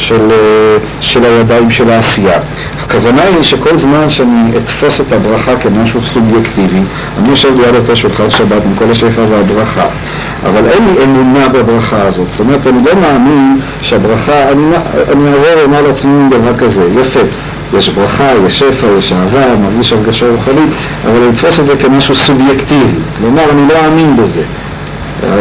של, 0.00 0.28
של 1.00 1.24
הידיים 1.24 1.70
של 1.70 1.90
העשייה. 1.90 2.38
הכוונה 2.80 3.22
היא 3.22 3.42
שכל 3.42 3.76
זמן 3.76 4.10
שאני 4.10 4.56
אתפוס 4.56 5.00
את 5.00 5.12
הברכה 5.12 5.56
כמשהו 5.56 6.02
סובייקטיבי, 6.02 6.80
אני 7.18 7.28
יושב 7.28 7.60
ליד 7.60 7.74
אותו 7.74 7.96
שולחן 7.96 8.30
שבת 8.30 8.62
עם 8.64 8.74
כל 8.74 8.90
השליחה 8.90 9.20
והברכה, 9.30 9.86
אבל 10.46 10.66
אין 10.70 10.84
לי 10.84 11.04
אמונה 11.04 11.48
בברכה 11.48 12.02
הזאת, 12.02 12.30
זאת 12.30 12.40
אומרת 12.40 12.66
אני 12.66 12.78
לא 12.84 13.00
מאמין 13.00 13.60
שהברכה, 13.82 14.48
אני, 14.52 14.62
אני 15.12 15.28
אעבור 15.28 15.58
ואומר 15.58 15.82
לעצמי 15.82 16.28
דבר 16.30 16.56
כזה, 16.58 16.84
יפה 17.00 17.20
יש 17.78 17.88
ברכה, 17.88 18.28
יש 18.46 18.58
שפע, 18.58 18.86
יש 18.98 19.12
אהבה, 19.12 19.56
מרגיש 19.56 19.92
הרגשה 19.92 20.26
רוחנית, 20.30 20.70
אבל 21.04 21.28
לתפוס 21.28 21.60
את 21.60 21.66
זה 21.66 21.76
כמשהו 21.76 22.16
סובייקטיבי. 22.16 22.98
כלומר, 23.18 23.42
אני 23.50 23.68
לא 23.68 23.74
אאמין 23.86 24.16
בזה. 24.16 24.42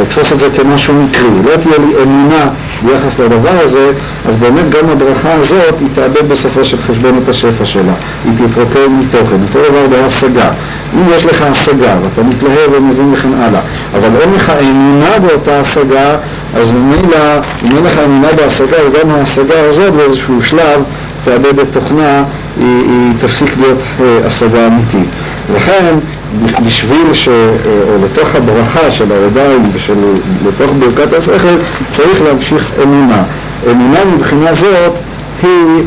לתפוס 0.02 0.34
את 0.34 0.40
זה 0.40 0.48
כמשהו 0.54 0.94
מקרי. 0.94 1.30
לא 1.46 1.58
תהיה 1.58 1.78
לי 1.78 2.04
אמונה 2.04 2.50
ביחס 2.86 3.20
לדבר 3.20 3.64
הזה, 3.64 3.92
אז 4.28 4.38
באמת 4.38 4.70
גם 4.70 4.90
הברכה 4.90 5.34
הזאת, 5.34 5.80
היא 5.80 5.88
תאבד 5.94 6.30
בסופו 6.30 6.66
של 6.66 6.78
חשבון 6.78 7.20
את 7.24 7.30
השפע 7.30 7.66
שלה. 7.66 7.94
היא 8.26 8.48
תתרוקן 8.48 8.92
מתוכן. 9.00 9.36
אותו 9.42 9.60
דבר 9.70 9.88
בהשגה. 9.88 10.50
אם 10.96 11.04
יש 11.16 11.26
לך 11.26 11.42
השגה 11.42 11.96
ואתה 12.04 12.24
מתלהב 12.24 12.72
ומבין 12.74 13.14
וכן 13.14 13.34
הלאה, 13.34 13.62
אבל 13.98 14.10
אין 14.22 14.34
לך 14.34 14.52
אמונה 14.62 15.20
באותה 15.20 15.60
השגה, 15.60 16.16
אז 16.56 16.72
ממילא, 16.72 17.18
אם 17.64 17.78
אין 17.78 17.84
לך 17.84 18.00
אמונה 18.06 18.28
בהשגה, 18.36 18.78
אז 18.78 18.88
גם 19.02 19.10
ההשגה 19.10 19.66
הזאת 19.68 19.94
באיזשהו 19.94 20.42
שלב 20.44 20.84
תאבד 21.26 21.60
את 21.60 21.68
תוכנה, 21.72 22.24
היא, 22.60 22.66
היא 22.68 23.14
תפסיק 23.20 23.58
להיות 23.60 23.84
אה, 24.00 24.06
השגה 24.26 24.68
אמיתית. 24.68 25.10
לכן, 25.56 25.96
בשביל 26.66 27.14
ש... 27.14 27.28
או 27.28 28.06
לתוך 28.06 28.36
הברכה 28.36 28.92
של 28.92 29.12
הידיים 29.12 29.72
ולתוך 30.44 30.72
ברכת 30.80 31.14
השכל, 31.14 31.56
צריך 31.90 32.22
להמשיך 32.22 32.72
אמונה. 32.84 33.24
אמונה 33.72 34.00
מבחינה 34.06 34.54
זאת 34.54 34.94
היא 35.44 35.84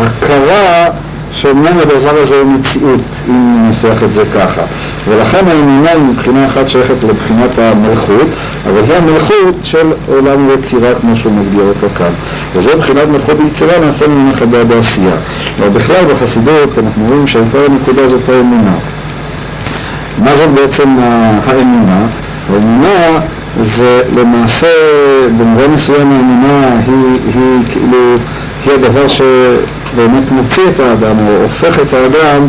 ההכרה 0.00 0.88
שאומנם 1.34 1.78
הדבר 1.78 2.20
הזה 2.20 2.40
הוא 2.40 2.52
מציאות, 2.52 3.00
אם 3.28 3.64
ננסח 3.64 4.02
את 4.04 4.12
זה 4.12 4.22
ככה. 4.34 4.62
ולכן 5.08 5.48
האמונה 5.48 5.90
היא 5.90 6.02
מבחינה 6.02 6.46
אחת 6.46 6.68
שייכת 6.68 6.94
לבחינת 7.08 7.58
המלכות, 7.58 8.26
אבל 8.68 8.80
היא 8.84 8.94
המלכות 8.94 9.54
של 9.62 9.86
עולם 10.08 10.48
ויצירה 10.48 10.94
כמו 11.00 11.16
שהוא 11.16 11.32
מגדיר 11.32 11.64
אותו 11.68 11.86
כאן. 11.98 12.12
וזה 12.54 12.76
מבחינת 12.76 13.08
מלכות 13.08 13.40
ויצירה 13.40 13.78
נעשה 13.78 14.08
ממנה 14.08 14.32
חדה 14.32 14.64
בעשייה. 14.64 15.14
אבל 15.60 15.68
בכלל 15.68 16.04
בחסידות 16.04 16.78
אנחנו 16.78 17.06
רואים 17.08 17.26
שהייתה 17.26 17.58
הנקודה 17.58 18.08
זאת 18.08 18.28
האמונה. 18.28 18.74
מה 20.18 20.36
זאת 20.36 20.50
בעצם 20.50 20.88
האמונה? 21.46 22.06
האמונה 22.52 23.20
זה 23.60 24.02
למעשה, 24.16 24.66
במובן 25.38 25.70
מסוים 25.74 26.12
האמונה 26.12 26.68
היא, 26.86 27.20
היא 27.34 27.62
כאילו, 27.68 28.16
היא 28.64 28.72
הדבר 28.74 29.08
ש... 29.08 29.20
באמת 29.96 30.30
מוציא 30.30 30.62
את 30.74 30.80
האדם 30.80 31.16
או 31.26 31.42
הופך 31.42 31.78
את 31.78 31.92
האדם, 31.92 32.48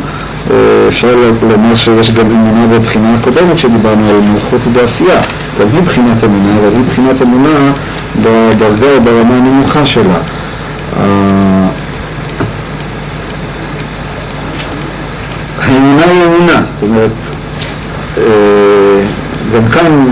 אה, 0.51 0.55
אפשר 0.87 1.15
לומר 1.41 1.75
שיש 1.75 2.11
גם 2.11 2.25
אמונה 2.25 2.67
בבחינה 2.67 3.13
הקודמת 3.19 3.57
שדיברנו 3.57 4.09
על 4.09 4.19
מלכות 4.33 4.61
בעשייה, 4.73 5.21
גם 5.59 5.67
היא 5.73 5.81
בחינת 5.81 6.23
אמונה, 6.23 6.59
אבל 6.59 6.75
היא 6.75 6.85
בחינת 6.89 7.21
אמונה 7.21 7.71
בדרגה 8.21 8.87
או 8.95 9.01
ברמה 9.01 9.37
הנמוכה 9.37 9.85
שלה. 9.85 10.17
אה, 10.99 11.67
האמונה 15.61 16.03
היא 16.05 16.25
אמונה, 16.25 16.61
זאת 16.65 16.83
אומרת, 16.83 17.11
אה, 18.17 18.23
גם 19.55 19.67
כאן, 19.69 20.05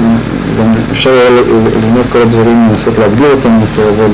גם 0.59 0.73
אפשר 0.91 1.11
ללמוד 1.81 2.05
כל 2.11 2.21
הדברים, 2.21 2.67
לנסות 2.71 2.97
להגדיר 2.99 3.31
אותם 3.31 3.59
יותר, 3.61 3.89
אבל 3.89 4.11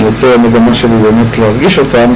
יותר 0.00 0.34
המגמה 0.34 0.74
שלי 0.74 0.96
באמת 1.02 1.38
להרגיש 1.38 1.78
אותם, 1.78 2.12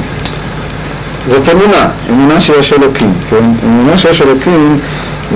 זאת 1.27 1.49
אמונה, 1.49 1.89
אמונה 2.09 2.41
שיש 2.41 2.73
אלוקים, 2.73 3.13
כן? 3.29 3.45
אמונה 3.65 3.97
שיש 3.97 4.21
אלוקים 4.21 4.79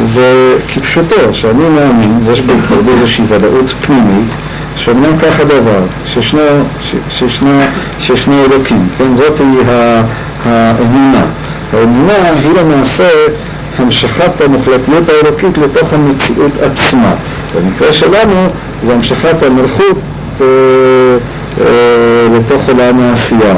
זה 0.03 0.57
כפשוטו, 0.73 1.33
שאני 1.33 1.69
מאמין, 1.69 2.19
ויש 2.25 2.41
בי 2.41 2.53
איזושהי 2.91 3.25
ודאות 3.27 3.73
פנימית, 3.81 4.29
שאומנם 4.75 5.17
כך 5.17 5.39
הדבר, 5.39 5.81
שישנו, 6.13 6.41
שישנו, 7.09 7.59
שישנו 7.99 8.33
אלוקים, 8.45 8.87
כן? 8.97 9.15
זאת 9.17 9.39
היא 9.39 9.59
האמונה. 10.45 11.25
האמונה 11.73 12.13
היא 12.43 12.51
למעשה 12.61 13.09
המשכת 13.77 14.41
המוחלטיות 14.41 15.09
האלוקית 15.09 15.57
לתוך 15.57 15.93
המציאות 15.93 16.57
עצמה. 16.57 17.13
במקרה 17.55 17.93
שלנו 17.93 18.49
זה 18.83 18.93
המשכת 18.93 19.43
המלכות 19.43 19.97
אה, 20.41 20.45
לתוך 22.59 22.69
עולם 22.69 22.99
העשייה. 22.99 23.55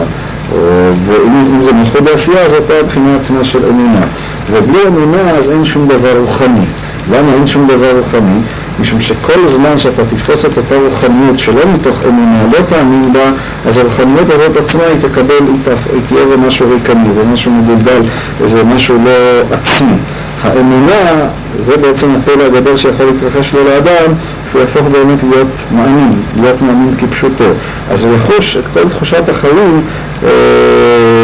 ואם 1.08 1.64
זה 1.64 1.74
מלכות 1.74 2.02
בעשייה, 2.02 2.49
זאת 2.49 2.72
הבחינה 2.84 3.16
עצמה 3.16 3.43
של 3.43 3.60
אמונה. 3.70 4.06
ובלי 4.52 4.88
אמונה 4.88 5.30
אז 5.30 5.49
אין 5.49 5.66
שום 5.66 5.88
דבר 5.88 6.18
רוחני. 6.18 6.66
למה 7.12 7.34
אין 7.34 7.47
שום 7.47 7.68
דבר 7.68 7.97
רוחני? 7.97 8.39
משום 8.80 9.02
שכל 9.02 9.47
זמן 9.47 9.78
שאתה 9.78 10.02
תתפוס 10.06 10.45
את 10.45 10.58
אותה 10.58 10.76
רוחניות 10.76 11.39
שלא 11.39 11.62
מתוך 11.74 11.99
אמונה, 12.08 12.43
לא 12.52 12.60
תאמין 12.70 13.14
בה, 13.14 13.32
אז 13.68 13.78
הרוחניות 13.78 14.30
הזאת 14.30 14.58
עצמה 14.58 14.84
היא 14.84 15.10
תקבל, 15.10 15.45
היא, 15.93 16.02
תהיה 16.08 16.22
איזה 16.22 16.38
משהו 16.38 16.70
ריקני, 16.70 17.12
זה 17.12 17.24
משהו 17.34 17.52
מבולבל, 17.52 18.02
איזה 18.43 18.64
משהו 18.64 18.95
לא 19.06 19.12
עצמי. 19.52 19.95
האמונה 20.43 21.28
זה 21.66 21.78
בעצם 21.78 22.08
הפלא 22.16 22.43
הגדול 22.43 22.78
שיכול 22.78 23.06
להתרחש 23.06 23.54
לו 23.54 23.60
לאדם, 23.64 24.14
שהוא 24.52 24.62
יהפוך 24.62 24.82
באמת 24.82 25.24
להיות 25.24 25.60
מאמין, 25.72 26.14
להיות 26.41 26.62
מאמין 26.62 26.95
כפשוטו. 26.97 27.43
אז 27.91 28.04
הוא 28.04 28.16
יחוש 28.16 28.58
את 28.58 28.64
כל 28.74 28.89
תחושת 28.89 29.30
החיים 29.30 29.82
אה, 30.24 30.30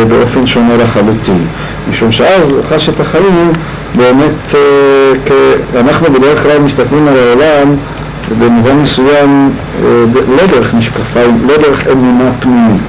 באופן 0.08 0.48
שונה 0.48 0.78
לחלוטין. 0.78 1.46
משום 1.92 2.12
שאז 2.12 2.52
הוא 2.52 2.62
חש 2.70 2.90
את 2.90 3.00
החיים 3.00 3.52
באמת, 3.96 4.56
אה, 4.56 4.60
כ... 5.26 5.32
אנחנו 5.76 6.14
בדרך 6.14 6.44
כלל 6.44 6.60
מסתכלים 6.60 7.08
על 7.08 7.18
העולם 7.18 7.76
במובן 8.40 8.76
מסוים 8.76 9.52
אה, 9.84 9.90
לא 10.14 10.48
דרך 10.48 10.74
משקפיים, 10.74 11.38
לא 11.48 11.58
דרך 11.58 11.88
אמונה 11.92 12.32
פנימית, 12.40 12.82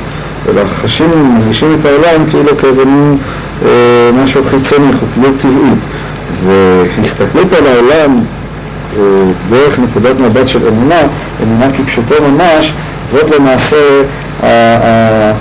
אלא 0.49 0.63
חשים, 0.83 1.39
מרגישים 1.39 1.77
את 1.81 1.87
העולם 1.87 2.31
כאילו 2.31 2.57
כאיזה 2.59 2.85
מין 2.85 3.17
אה, 3.65 3.69
משהו 4.25 4.43
חיצוני, 4.51 4.93
חוקיות 4.93 5.35
טבעית. 5.39 5.79
והסתכלות 6.45 7.53
על 7.53 7.67
העולם 7.67 8.21
דרך 9.51 9.79
נקודת 9.79 10.21
מבט 10.21 10.49
של 10.49 10.69
אמונה, 10.69 11.01
אמונה 11.43 11.67
כפשוטו 11.77 12.15
ממש, 12.23 12.73
זאת 13.13 13.31
למעשה, 13.37 13.77
אה, 14.43 14.49
אה, 14.49 15.33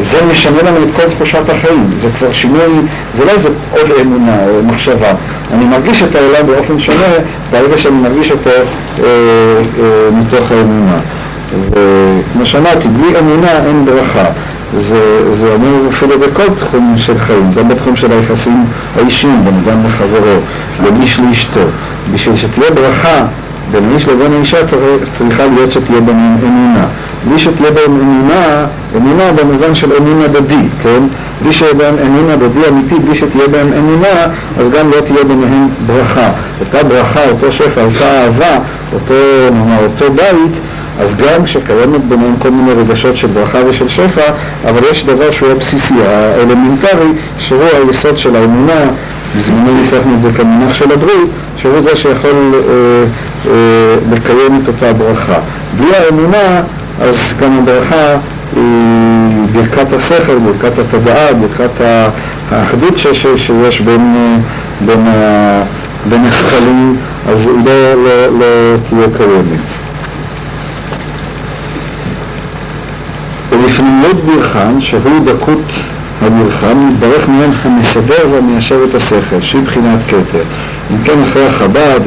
זה 0.00 0.18
משנה 0.30 0.62
לנו 0.62 0.76
את 0.82 0.88
כל 0.96 1.10
תחושת 1.10 1.50
החיים, 1.50 1.90
זה 1.96 2.08
כבר 2.18 2.32
שינוי, 2.32 2.80
זה 3.14 3.24
לא 3.24 3.30
איזה 3.30 3.48
עוד 3.70 3.90
אמונה 4.00 4.36
או 4.48 4.62
מחשבה, 4.62 5.12
אני 5.54 5.64
מרגיש 5.64 6.02
את 6.02 6.14
העולם 6.14 6.46
באופן 6.46 6.78
שונה 6.78 7.06
ברגע 7.50 7.78
שאני 7.78 7.96
מרגיש 7.96 8.30
אותו 8.30 8.50
אה, 8.50 9.04
אה, 9.04 10.10
מתוך 10.12 10.50
האמונה. 10.50 10.98
וכמו 11.70 12.46
שאמרתי, 12.46 12.88
בלי 12.88 13.18
אמונה 13.18 13.66
אין 13.66 13.84
ברכה. 13.84 14.24
זה, 14.78 15.34
זה 15.34 15.54
אומר 15.54 15.88
אפילו 15.88 16.18
בכל 16.18 16.54
תחום 16.54 16.94
של 16.96 17.18
חיים, 17.18 17.52
גם 17.56 17.68
בתחום 17.68 17.96
של 17.96 18.12
היחסים 18.12 18.64
האישיים, 18.96 19.44
בין 19.44 19.54
אדם 19.54 19.86
לחברו, 19.86 20.40
בין 20.82 21.02
איש 21.02 21.20
לאשתו. 21.20 21.60
בשביל 22.12 22.36
שתהיה 22.36 22.70
ברכה 22.70 23.24
בין 23.72 23.84
איש 23.94 24.08
לבין 24.08 24.32
האישה 24.32 24.56
צריכה 25.18 25.46
להיות 25.46 25.72
שתהיה 25.72 26.00
בהם 26.00 26.36
אמונה. 26.42 26.86
בלי 27.28 27.38
שתהיה 27.38 27.70
בהם 27.70 28.00
אמונה, 28.00 28.66
אמונה 28.96 29.32
במובן 29.32 29.74
של 29.74 29.92
אמון 30.00 30.22
הדדי, 30.22 30.68
כן? 30.82 31.02
בלי 31.42 31.52
שיהיה 31.52 31.74
בהם 31.74 31.94
אמון 32.06 32.30
הדדי 32.30 32.68
אמיתי, 32.68 32.94
בלי 32.94 33.14
שתהיה 33.14 33.48
בהם 33.48 33.72
אמונה, 33.78 34.32
אז 34.60 34.68
גם 34.68 34.90
לא 34.90 35.00
תהיה 35.00 35.24
ביניהם 35.24 35.68
ברכה. 35.86 36.28
אותה 36.60 36.84
ברכה, 36.84 37.28
אותו 37.30 37.52
שפע, 37.52 37.84
אותה 37.84 38.22
אהבה, 38.22 38.58
אותו, 38.92 39.14
נאמר, 39.52 39.84
אותו 39.84 40.12
בית, 40.12 40.58
אז 41.00 41.14
גם 41.16 41.44
כשקיימת 41.44 42.04
ביניהם 42.08 42.34
כל 42.38 42.50
מיני 42.50 42.72
רגשות 42.72 43.16
של 43.16 43.26
ברכה 43.26 43.58
ושל 43.68 43.88
שפע, 43.88 44.30
אבל 44.68 44.80
יש 44.90 45.04
דבר 45.04 45.30
שהוא 45.30 45.48
הבסיסי, 45.50 45.94
האלמנטרי, 46.06 47.08
שהוא 47.38 47.62
היסוד 47.62 48.18
של 48.18 48.36
האמונה, 48.36 48.90
בזמנו 49.38 49.80
ניסחנו 49.80 50.14
את 50.14 50.22
זה 50.22 50.30
כמונח 50.36 50.74
של 50.74 50.92
הברית, 50.92 51.28
שהוא 51.56 51.80
זה 51.80 51.96
שיכול 51.96 52.54
אה, 52.54 52.60
אה, 53.46 53.96
לקיים 54.12 54.60
את 54.62 54.68
אותה 54.68 54.92
ברכה. 54.92 55.38
בלי 55.76 55.96
האמונה, 55.96 56.62
אז 57.00 57.16
גם 57.40 57.58
הברכה 57.58 58.16
היא 58.56 58.62
ברכת 59.52 59.92
השכל, 59.92 60.38
ברכת 60.38 60.78
התודעה, 60.78 61.34
ברכת 61.34 61.80
האחדות 62.50 62.98
שיש, 62.98 63.26
שיש 63.36 63.80
בין, 63.80 64.14
אה, 64.16 64.36
בין, 64.86 65.06
בין 66.08 66.24
השכלים, 66.24 66.96
אז 67.28 67.46
היא 67.46 67.54
לא, 67.64 67.94
לא, 67.94 68.38
לא 68.38 68.76
תהיה 68.88 69.06
קיימת. 69.16 69.85
ולפנימות 73.66 74.24
ברכן, 74.24 74.80
שהוא 74.80 75.24
דקות 75.24 75.72
המלחם, 76.22 76.88
מתברך 76.88 77.28
מיהם 77.28 77.50
המסדר 77.64 78.28
והמיישב 78.32 78.78
את 78.90 78.94
השכל, 78.94 79.40
שהיא 79.40 79.62
בחינת 79.62 79.98
כתר. 80.06 80.42
אם 80.90 80.96
כן, 81.04 81.22
אחרי 81.30 81.46
החב"ד, 81.46 82.00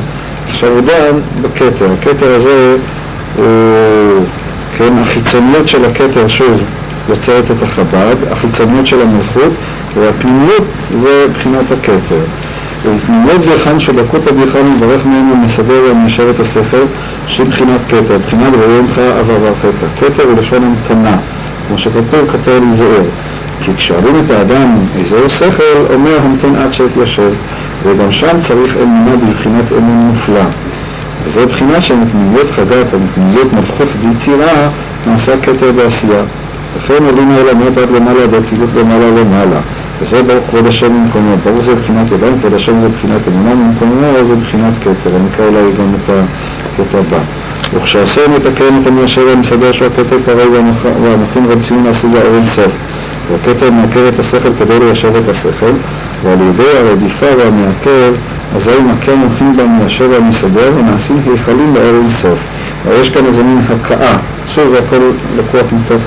עכשיו 0.50 0.70
הוא 0.70 0.82
דן 0.82 1.20
בכתר. 1.42 1.88
הכתר 2.00 2.36
הזה 2.36 2.78
הוא, 3.36 3.46
כן, 4.78 4.94
החיצוניות 5.02 5.68
של 5.68 5.86
הכתר, 5.86 6.28
שוב, 6.28 6.62
יוצרת 7.10 7.52
את 7.52 7.64
החב"ד, 7.64 8.16
החיצוניות 8.32 8.88
של 8.88 9.02
המלכות, 9.02 9.54
והפנימיות 9.96 10.64
זה 10.98 11.26
בחינת 11.34 11.72
הכתר. 11.72 12.22
ובפנימיות 12.86 13.42
ברכן 13.46 13.80
של 13.80 13.96
דקות 13.96 14.28
הברכן 14.28 14.72
מברך 14.76 15.06
מהם 15.06 15.32
ומסדר 15.32 15.82
ומיישב 15.92 16.28
את 16.36 16.40
השכל, 16.40 16.84
שהיא 17.28 17.46
בחינת 17.46 17.80
כתר, 17.88 18.18
בחינת 18.26 18.54
ויומך 18.60 18.98
עבר 18.98 19.54
חטא. 19.62 20.06
כתר 20.06 20.24
הוא 20.24 20.40
לשון 20.40 20.64
המתנה, 20.64 21.18
כמו 21.70 21.78
שכתוב 21.78 22.32
כתר 22.32 22.60
לזער. 22.60 23.04
כי 23.62 23.72
כששואלים 23.78 24.16
את 24.26 24.32
האדם 24.32 24.78
איזהו 25.00 25.30
שכל, 25.30 25.94
אומר 25.94 26.18
המתן 26.24 26.56
עד 26.56 26.74
שיתיישב, 26.74 27.32
וגם 27.84 28.12
שם 28.12 28.42
צריך 28.42 28.78
אמונה 28.78 29.16
בבחינת 29.16 29.72
אמון 29.72 30.12
מופלא. 30.14 30.44
וזו 31.26 31.42
בחינה 31.48 31.82
של 31.82 31.96
מפנימיות 31.96 32.50
חגת 32.52 32.86
ומפנימיות 32.94 33.54
מלכות 33.54 33.88
ויצירה 34.02 34.70
נעשה 35.08 35.34
כתר 35.42 35.72
בעשייה. 35.72 36.22
לכן 36.78 37.04
עולים 37.06 37.32
העולמות 37.32 37.78
עד 37.78 37.92
למעלה 37.92 38.20
והצילות 38.32 38.70
למעלה 38.76 39.12
למעלה. 39.22 39.60
וזה 40.02 40.24
ברוך 40.24 40.44
כבוד 40.50 40.68
השם 40.68 40.88
במקומו. 40.88 41.36
ברוך 41.44 41.64
זה 41.64 41.76
בחינת 41.76 42.12
ידיים, 42.12 42.40
כבוד 42.40 42.54
השם 42.54 42.80
זה 42.80 42.90
בחינת 42.90 43.22
אמונה 43.28 43.56
במקומו, 43.56 44.26
זה 44.26 44.36
בחינת 44.36 44.74
כתר. 44.82 45.16
אני 45.16 45.28
אקרא 45.34 45.46
אולי 45.46 45.72
גם 45.80 45.94
את 46.04 46.10
הקטע 46.10 46.98
הבא. 46.98 47.39
וכשעשה 47.74 48.22
מתקן 48.28 48.82
את 48.82 48.88
המיישר 48.88 49.22
והמסדר 49.28 49.72
שהוא 49.72 49.88
הכתר 49.88 50.16
קרוב 50.26 50.56
והמכין 51.04 51.46
רדפים 51.46 51.86
להשיג 51.86 52.10
האור 52.16 52.36
אינסוף. 52.36 52.72
והכתר 53.32 53.72
מעקר 53.72 54.10
את 54.14 54.20
השכל 54.20 54.50
כדי 54.60 54.80
ליישב 54.80 55.16
את 55.16 55.30
השכל, 55.30 55.72
ועל 56.24 56.38
ידי 56.50 56.78
הרדיפה 56.78 57.26
והמעקר, 57.38 58.12
אזי 58.56 58.72
מכר 58.72 59.16
מומחים 59.16 59.58
במיישב 59.58 60.10
והמסדר 60.12 60.72
ונעשים 60.78 61.22
היכלים 61.26 61.76
לאור 61.76 61.96
אינסוף. 62.02 62.40
יש 63.02 63.10
כאן 63.10 63.26
איזה 63.26 63.44
מין 63.44 63.62
הכאה, 63.70 64.18
שוב 64.48 64.70
זה 64.70 64.80
הכל 64.80 64.96
לקוח 65.38 65.66
מתוך 65.74 66.02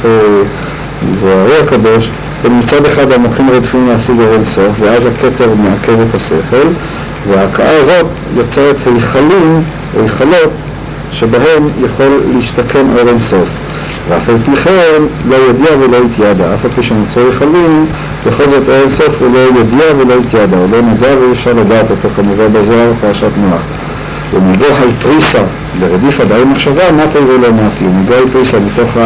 דברי 1.13 1.59
הקדוש, 1.65 2.09
ומצד 2.43 2.87
אחד 2.87 3.13
המוחים 3.13 3.51
רדפים 3.51 3.89
להשיג 3.89 4.21
אור 4.21 4.33
אינסוף, 4.33 4.73
ואז 4.81 5.07
הכתר 5.07 5.49
מעקר 5.63 6.03
את 6.09 6.15
השכל, 6.15 6.69
וההכאה 7.31 7.81
הזאת 7.81 8.07
יוצרת 8.37 8.77
היכלים, 8.87 9.63
היכלות, 10.03 10.51
שבהם 11.13 11.69
יכול 11.85 12.21
להשתכן 12.35 12.87
אור 12.99 13.09
אינסוף. 13.09 13.49
ואף 14.09 14.29
על 14.29 14.37
פי 14.45 14.57
כן 14.57 15.03
לא 15.29 15.37
ידיע 15.51 15.71
ולא 15.81 15.97
התיידע, 16.07 16.55
אף 16.55 16.65
על 16.65 16.71
פי 16.75 16.83
שנמצא 16.83 17.21
היכלים, 17.21 17.87
בכל 18.27 18.45
זאת 18.45 18.69
אין 18.69 18.91
סוף 18.91 19.15
הוא 19.21 19.29
לא 19.35 19.61
ידיע 19.61 19.87
ולא 19.99 20.15
התיידע, 20.27 20.57
הוא 20.57 20.69
לא 20.71 20.81
נדע 20.81 21.09
ואי 21.21 21.33
אפשר 21.33 21.53
לדעת 21.53 21.91
אותו 21.91 22.09
כמובן 22.17 22.53
בזוהר 22.53 22.93
פרשת 23.01 23.31
נוח. 23.37 23.61
ומגו 24.35 24.65
הפריסה 24.65 25.43
ברדיף 25.81 26.21
עדיין 26.21 26.49
מחשבה, 26.49 26.93
מטה 26.93 27.19
ולא 27.19 27.49
מטי, 27.53 27.85
ומגו 27.85 28.15
הפריסה 28.29 28.59
מתוך 28.61 28.97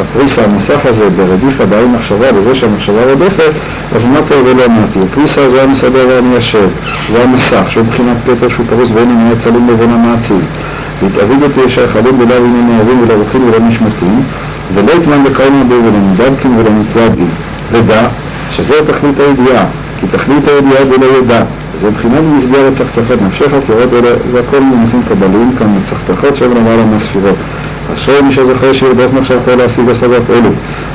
הפריסה, 0.00 0.44
המסך 0.44 0.86
הזה, 0.86 1.10
ברדיף 1.10 1.60
עדיין 1.60 1.92
מחשבה, 1.92 2.32
בזה 2.32 2.54
שהמחשבה 2.54 3.04
רודפת, 3.10 3.52
אז 3.94 4.06
מטה 4.06 4.34
ולא 4.44 4.68
מטי. 4.68 4.98
הפריסה 5.10 5.48
זה 5.48 5.62
המסדר 5.62 6.06
והמיישב, 6.08 6.68
זה 7.12 7.22
המסך, 7.22 7.62
שהוא 7.68 7.84
מבחינת 7.84 8.16
כתר 8.26 8.48
שהוא 8.48 8.66
פרוס 8.70 8.90
בין 8.90 9.10
ענייני 9.10 9.32
הצלים 9.32 9.68
לבין 9.68 9.90
המעצים. 9.90 10.40
והתאביד 11.02 11.42
אותי 11.42 11.60
ישר 11.60 11.86
חלום 11.86 12.20
ולא 12.20 12.34
ענייני 12.34 12.76
אוהבים 12.76 13.02
ולא 13.02 13.14
רוחים 13.14 13.48
ולא 13.48 13.58
נשמתים, 13.58 14.22
ולא 14.74 14.92
יתמן 14.92 15.24
בקרן 15.24 15.60
רבי 15.60 15.74
ולא 15.74 16.00
מדבקים 16.12 16.56
ולא. 16.58 16.70
ודע 17.72 18.08
שזה 18.50 18.74
תכלית 18.86 19.20
הידיעה, 19.20 19.64
כי 20.00 20.06
תכלית 20.12 20.48
הידיעה 20.48 20.82
ולא 20.90 21.06
ידע. 21.18 21.42
זה 21.74 21.90
מבחינת 21.90 22.22
מסגרת 22.36 22.74
צחצחות 22.74 23.22
נפשך, 23.26 23.52
עוד 23.52 23.94
אלה, 23.94 24.10
זה 24.32 24.40
הכל 24.40 24.60
מונחים 24.60 25.02
קבליים 25.08 25.52
כאן, 25.58 25.66
צחצחות 25.84 26.36
שם 26.36 26.50
למעלה 26.50 26.84
מהספירות. 26.84 27.36
אשרי 27.94 28.22
מי 28.22 28.32
שזוכר 28.32 28.72
שירדוף 28.72 29.12
מחשבתו 29.20 29.56
להשיג 29.56 29.88
השגות 29.90 30.22
אלו, 30.30 30.48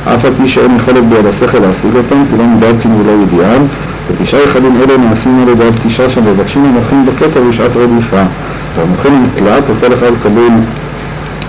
אף 0.04 0.26
על 0.26 0.32
פי 0.42 0.48
שאין 0.48 0.76
יכולת 0.76 1.04
ביד 1.10 1.26
השכל 1.26 1.60
להשיג 1.60 1.96
אותם, 1.96 2.24
כי 2.30 2.38
לא 2.38 2.44
מדבקים 2.44 3.02
ולא 3.02 3.12
ידיעם, 3.24 3.68
ותשעה 4.10 4.42
יחדים 4.42 4.82
אלה 4.82 4.98
נעשים 4.98 5.40
על 5.44 5.50
ידי 5.50 5.68
הפתישה 5.68 6.10
שמבקשים 6.10 6.66
המוחים 6.66 7.06
בכתר 7.06 7.42
בשעת 7.50 7.72
רדיפה. 7.76 8.22
והמוחים 8.78 9.26
נקלט, 9.26 9.64
וכל 9.68 9.94
אחד 9.94 10.12
קבול 10.24 10.52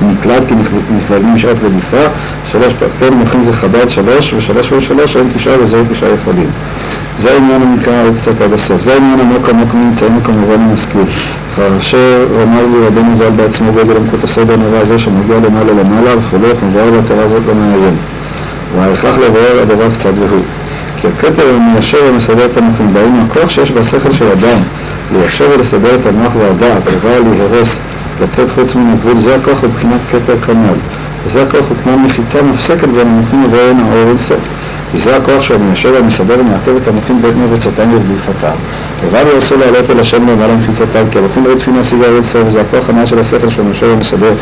נקלט 0.09 0.43
כי 0.49 0.55
נכללים 0.97 1.35
בשעת 1.35 1.57
רדיפה, 1.65 2.11
שלוש 2.53 2.75
כן 3.01 3.15
מוחים 3.15 3.43
זה 3.43 3.53
חב"ד 3.53 3.91
שלוש, 3.91 4.35
ושלוש 4.35 4.73
ושלוש 4.73 5.17
הם 5.17 5.27
תשעה 5.37 5.63
וזהו 5.63 5.85
תשעה 5.93 6.09
יכולים. 6.11 6.51
זה 7.19 7.33
העניין 7.33 7.63
הנקרא 7.63 8.03
עוד 8.05 8.15
קצת 8.21 8.41
עד 8.41 8.53
הסוף. 8.53 8.83
זה 8.83 8.95
העניין 8.95 9.21
עמוק 9.21 9.49
עמוק 9.49 9.75
נמצאים 9.75 10.21
כמובן 10.25 10.61
עם. 10.61 10.75
כאשר 11.57 12.27
רמז 12.41 12.67
לי 12.67 12.87
רבנו 12.87 13.17
ז"ל 13.17 13.31
בעצמו 13.31 13.73
גודל 13.73 13.97
עמקות 13.97 14.25
הסוד 14.25 14.51
הנורא 14.51 14.79
הזה 14.79 14.99
שמגיע 14.99 15.37
למעלה 15.37 15.73
למעלה 15.73 16.19
וכולי, 16.19 16.49
מבואר 16.69 17.01
בתורה 17.01 17.25
הזאת 17.25 17.43
לא 17.47 17.55
מעיין. 17.55 17.97
וההכרח 18.77 19.17
לבואר 19.19 19.63
הדבר 19.63 19.91
קצת 19.99 20.13
והוא. 20.19 20.60
כי 21.01 21.07
הכתר 21.09 21.55
המיישר 21.55 21.99
ומסדר 22.09 22.45
את 22.45 22.57
המוחים, 22.57 22.93
דהיינו 22.93 23.19
הכוח 23.31 23.51
שיש 23.51 23.73
בשכל 23.73 24.13
של 24.13 24.27
אדם 24.27 24.59
ליישר 25.13 25.45
ולסדר 25.55 25.95
את 25.95 26.07
המוח 26.07 26.33
והדעת, 26.37 26.83
דבר 26.85 27.21
להיהרס, 27.21 27.79
לצאת 28.23 28.51
חוץ 28.51 28.75
מן 28.75 28.93
הגבול, 28.93 29.19
זה 29.19 29.37
הכוח 29.37 29.63
הוא 29.63 29.71
בחינת 29.71 30.01
כתר 30.11 30.37
כנ"ל. 30.47 30.79
וזה 31.25 31.43
הכוח 31.43 31.65
הוא 31.69 31.77
כמו 31.85 31.99
מחיצה 31.99 32.43
מפסקת 32.43 32.89
בין 32.89 33.07
המוחים 33.07 33.45
ובין 33.45 33.81
האור 33.81 34.09
אינסוף. 34.09 34.41
וזה 34.95 35.17
הכוח 35.17 35.43
שהוא 35.43 35.59
מיישר 35.59 35.93
והמסדר 35.95 36.41
ומעכב 36.41 36.77
את 36.83 36.89
המוחים 36.89 37.23
בעת 37.23 37.35
מבצעתם 37.37 37.89
ורדיפתם. 37.93 38.57
לבד 39.07 39.25
הוא 39.51 39.59
לעלות 39.59 39.91
אל 39.91 40.01
השם 40.01 40.29
למעלה 40.29 40.57
מחיצותיו, 40.57 41.07
כי 41.11 41.19
הלכים 41.19 41.45
לא 41.45 41.51
ידפין 41.51 41.77
להשיג 41.77 42.03
הארץ 42.03 42.27
סוף, 42.27 42.43
וזה 42.47 42.61
הכוח 42.61 42.89
הנאה 42.89 43.07
של 43.07 43.19
השכל 43.19 43.51
של 43.51 43.63
משה 43.63 43.87
ומסדר, 43.87 44.33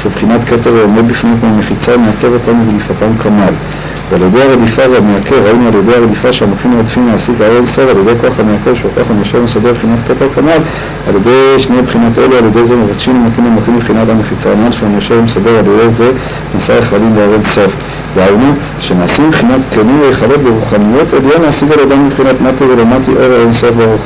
שהוא 0.00 0.12
בחינת 0.12 0.40
כתר 0.46 0.72
ועומד 0.74 1.08
בפנים 1.08 1.36
כמו 1.40 1.56
מחיצה 1.58 1.94
ומעכב 1.94 2.32
אותנו 2.32 2.64
ולפעתם 2.72 3.18
כמל. 3.22 3.52
ועל 4.10 4.22
ידי 4.22 4.42
הרדיפה 4.42 4.82
והמעכב, 4.90 5.36
ראינו 5.44 5.68
על 5.68 5.74
ידי 5.74 5.94
הרדיפה 5.94 6.32
שהמוחים 6.32 6.72
רודפים 6.76 7.08
להשיג 7.12 7.42
הארץ 7.42 7.68
סוף, 7.68 7.78
על 7.78 7.96
ידי 7.98 8.12
כוח 8.20 8.40
המעכב 8.40 8.74
שהוא 8.74 8.90
כוח 8.94 9.10
המשה 9.10 9.38
ומסדר 9.38 9.72
בחינת 9.72 9.98
כתר 10.08 10.26
כמל, 10.34 10.58
על 11.08 11.16
ידי 11.16 11.62
שני 11.62 11.82
בחינות 11.82 12.18
אלה, 12.18 12.38
על 12.38 12.44
ידי 12.44 12.66
זה 12.66 12.76
מבקשים 12.76 13.22
ומקים 13.22 13.46
ומוחים 13.46 13.76
מבחינת 13.76 14.08
המחיצה 14.08 14.52
הנ"ל, 14.52 14.72
שהוא 14.72 14.88
משה 14.98 15.14
ומסדר, 15.14 15.58
על 15.58 15.66
ידי 15.66 15.90
זה 15.90 16.10
נשא 16.56 16.72
יכלים 16.72 17.16
לארץ 17.16 17.46
סוף. 17.46 17.72
דהיינו, 18.14 18.52
שנעשים 18.80 19.28
מבחינת 19.28 19.60
כלים 19.72 20.00
ויכלות 20.00 20.40
ברוחניות 20.40 21.14
עליון 21.14 21.42
להשיג 21.42 21.72
על 21.72 21.78
ידם 21.80 22.06
מבחינת 22.06 22.40
מטה 22.40 22.64
ולמטי 22.64 23.10
אור 23.10 23.32
האין 23.32 23.52
סוף 23.52 23.70
ברוך. 23.70 24.02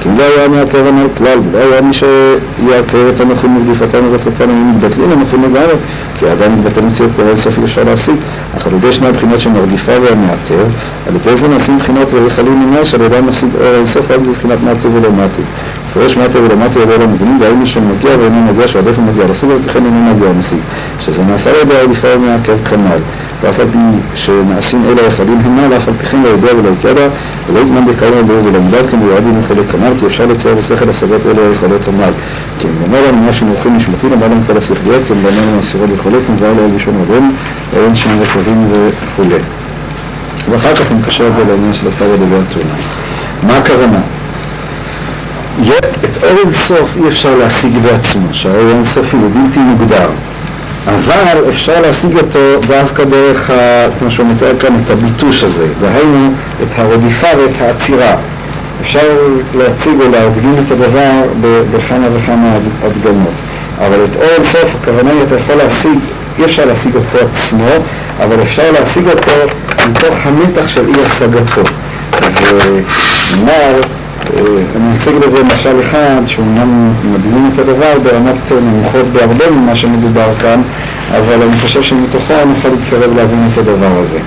כי 0.00 0.08
אם 0.08 0.18
לא 0.18 0.22
היה 0.22 0.48
מעכב 0.48 0.86
הנ"ל 0.86 1.08
כלל, 1.18 1.38
ולא 1.52 1.72
היה 1.72 1.82
מי 1.82 1.94
שיעכב 1.94 3.12
את 3.16 3.20
המוחים 3.20 3.56
ורדיפתם 3.56 3.98
ורצתם, 4.10 4.50
הם 4.50 4.74
מתבטלים 4.76 5.10
המוחים 5.10 5.42
לגמרי, 5.42 5.74
כי 6.18 6.26
האדם 6.28 6.58
מתבטל 6.58 6.80
מציאות 6.80 7.10
כל 7.16 7.22
אינסוף 7.22 7.58
אי 7.58 7.64
אפשר 7.64 7.84
להשיג. 7.84 8.16
אך 8.56 8.66
על 8.66 8.72
ידי 8.72 8.92
שני 8.92 9.06
הבחינות 9.06 9.40
של 9.40 9.50
הרדיפה 9.56 9.92
והמעכב, 9.92 10.70
על 11.08 11.16
ידי 11.16 11.36
זה 11.36 11.48
נעשים 11.48 11.76
מבחינות 11.76 12.12
ויכלים 12.12 12.70
ממש, 12.70 12.94
על 12.94 13.00
ידם 13.00 13.26
נשיג 13.28 13.48
אור 13.54 13.66
האין 13.66 13.86
סוף 13.86 14.10
רק 14.10 14.20
בבחינת 14.20 14.58
מטה 14.62 14.88
ולמטי. 14.88 15.42
פרש 15.94 16.16
מטה 16.16 16.38
ולמטה 16.38 16.80
ידע 16.80 16.98
למבינים, 16.98 17.38
דהיינו 17.38 17.66
שמגיע 17.66 18.10
ואינו 18.18 18.52
מגיע, 18.52 18.68
שעדיף 18.68 18.98
הוא 18.98 19.04
מגיע 19.04 19.24
לסוג, 19.30 19.50
וכן 19.64 19.84
אינו 19.84 20.14
מגיע 20.14 20.28
למשיג. 20.28 20.58
שזה 21.00 21.22
נעשה 21.22 21.50
על 21.50 21.56
ידי 21.56 21.76
הרדיפה 21.76 22.08
ומעכב 22.16 22.64
כנ"ל. 22.64 22.98
ואף 23.42 23.60
על 23.60 23.66
פי 23.72 23.78
שנעשים 24.14 24.84
אלה 24.88 25.02
היכלים 25.02 25.38
המה, 25.44 25.68
לאף 25.68 25.88
על 25.88 25.94
פי 25.98 26.06
כן 26.06 26.22
לא 26.22 26.28
יודע 26.28 26.48
ולא 26.56 26.68
יתידע, 26.68 27.06
ולא 27.48 27.60
יתמן 27.60 27.86
בקרוב 27.86 28.30
ולא 28.30 28.48
ולמדד 28.48 28.90
כמיועדים 28.90 29.40
מחלק 29.40 29.70
כנ"ל, 29.72 29.92
כי 30.00 30.06
אפשר 30.06 30.26
לצייר 30.26 30.54
בשכל 30.54 30.90
השגות 30.90 31.20
אלה 31.26 31.48
היכולות 31.48 31.88
הנ"ל. 31.88 32.12
כי 32.58 32.66
אם 32.68 32.72
אומר 32.86 33.08
לנו 33.08 33.22
מה 33.22 33.32
שמורחים 33.32 33.76
נשמתי, 33.76 34.06
למעלה 34.12 34.34
מכל 34.34 34.56
השכליות, 34.56 35.02
כי 35.06 35.12
אם 35.12 35.22
בנה 35.22 35.42
לנו 35.42 35.58
הסירות 35.58 35.90
יכולות, 35.94 36.22
דבר 36.36 36.52
לאל 36.52 36.70
ראשון 36.74 36.94
עליהם, 37.08 37.30
ואין 37.74 37.96
שם 37.96 38.20
רכבים 38.20 38.68
וכולי. 38.72 39.38
ואחר 40.50 40.74
כך 40.74 40.92
מקשר 40.92 41.26
את 41.26 41.32
זה 41.36 41.52
לעניין 41.52 41.74
של 41.74 41.88
הסבא 41.88 42.16
דבר 42.16 42.40
תאונה. 42.48 42.74
מה 43.46 43.56
הכוונה? 43.56 44.00
את 46.04 46.24
אור 46.24 46.38
אינסוף 46.44 46.88
אי 46.96 47.08
אפשר 47.08 47.34
להשיג 47.38 47.72
בעצמו, 47.82 48.26
שהאור 48.32 48.70
אינסופי 48.70 49.16
הוא 49.16 49.30
בלתי 49.34 49.60
מוגדר. 49.60 50.08
אבל 50.94 51.48
אפשר 51.48 51.80
להשיג 51.80 52.16
אותו 52.16 52.38
דווקא 52.66 53.04
דרך, 53.04 53.50
כמו 53.98 54.10
שהוא 54.10 54.26
מתאר 54.26 54.56
כאן, 54.60 54.74
את 54.86 54.90
הביטוש 54.90 55.42
הזה, 55.42 55.66
דהיינו 55.80 56.32
את 56.62 56.68
הרדיפה 56.76 57.26
ואת 57.38 57.60
העצירה. 57.60 58.16
אפשר 58.80 59.08
להציג 59.58 59.92
או 60.00 60.10
להדגים 60.10 60.54
את 60.66 60.70
הדבר 60.70 61.10
בכמה 61.72 62.06
וכמה 62.14 62.58
הדגמות. 62.84 63.34
אבל 63.78 64.04
את 64.04 64.16
אור 64.16 64.34
אינסוף, 64.36 64.74
הכוונה 64.80 65.10
היא, 65.10 65.22
אתה 65.26 65.34
יכול 65.34 65.54
להשיג, 65.54 65.98
אי 66.38 66.44
אפשר 66.44 66.64
להשיג 66.64 66.94
אותו 66.94 67.18
עצמו, 67.32 67.68
אבל 68.22 68.42
אפשר 68.42 68.72
להשיג 68.80 69.08
אותו 69.08 69.32
מתוך 69.90 70.18
המתח 70.22 70.68
של 70.68 70.86
אי 70.86 71.04
השגתו. 71.06 71.62
ונאמר, 72.48 73.80
אני 74.76 74.92
אשיג 74.92 75.14
לזה 75.24 75.44
משל 75.44 75.80
אחד, 75.80 76.20
שאומנם 76.26 76.92
מדהים 77.12 77.50
את 77.54 77.58
הדבר 77.58 77.98
ברמות 78.02 78.52
נמוכות 78.52 79.06
בהרבה 79.12 79.50
ממה 79.50 79.74
שמדובר 79.74 80.28
כאן, 80.38 80.62
אבל 81.10 81.42
אני 81.42 81.60
חושב 81.62 81.82
שמתוכו 81.82 82.34
אני 82.42 82.52
יכול 82.58 82.70
להתקרב 82.70 83.16
להבין 83.16 83.48
את 83.52 83.58
הדבר 83.58 83.98
הזה. 84.00 84.18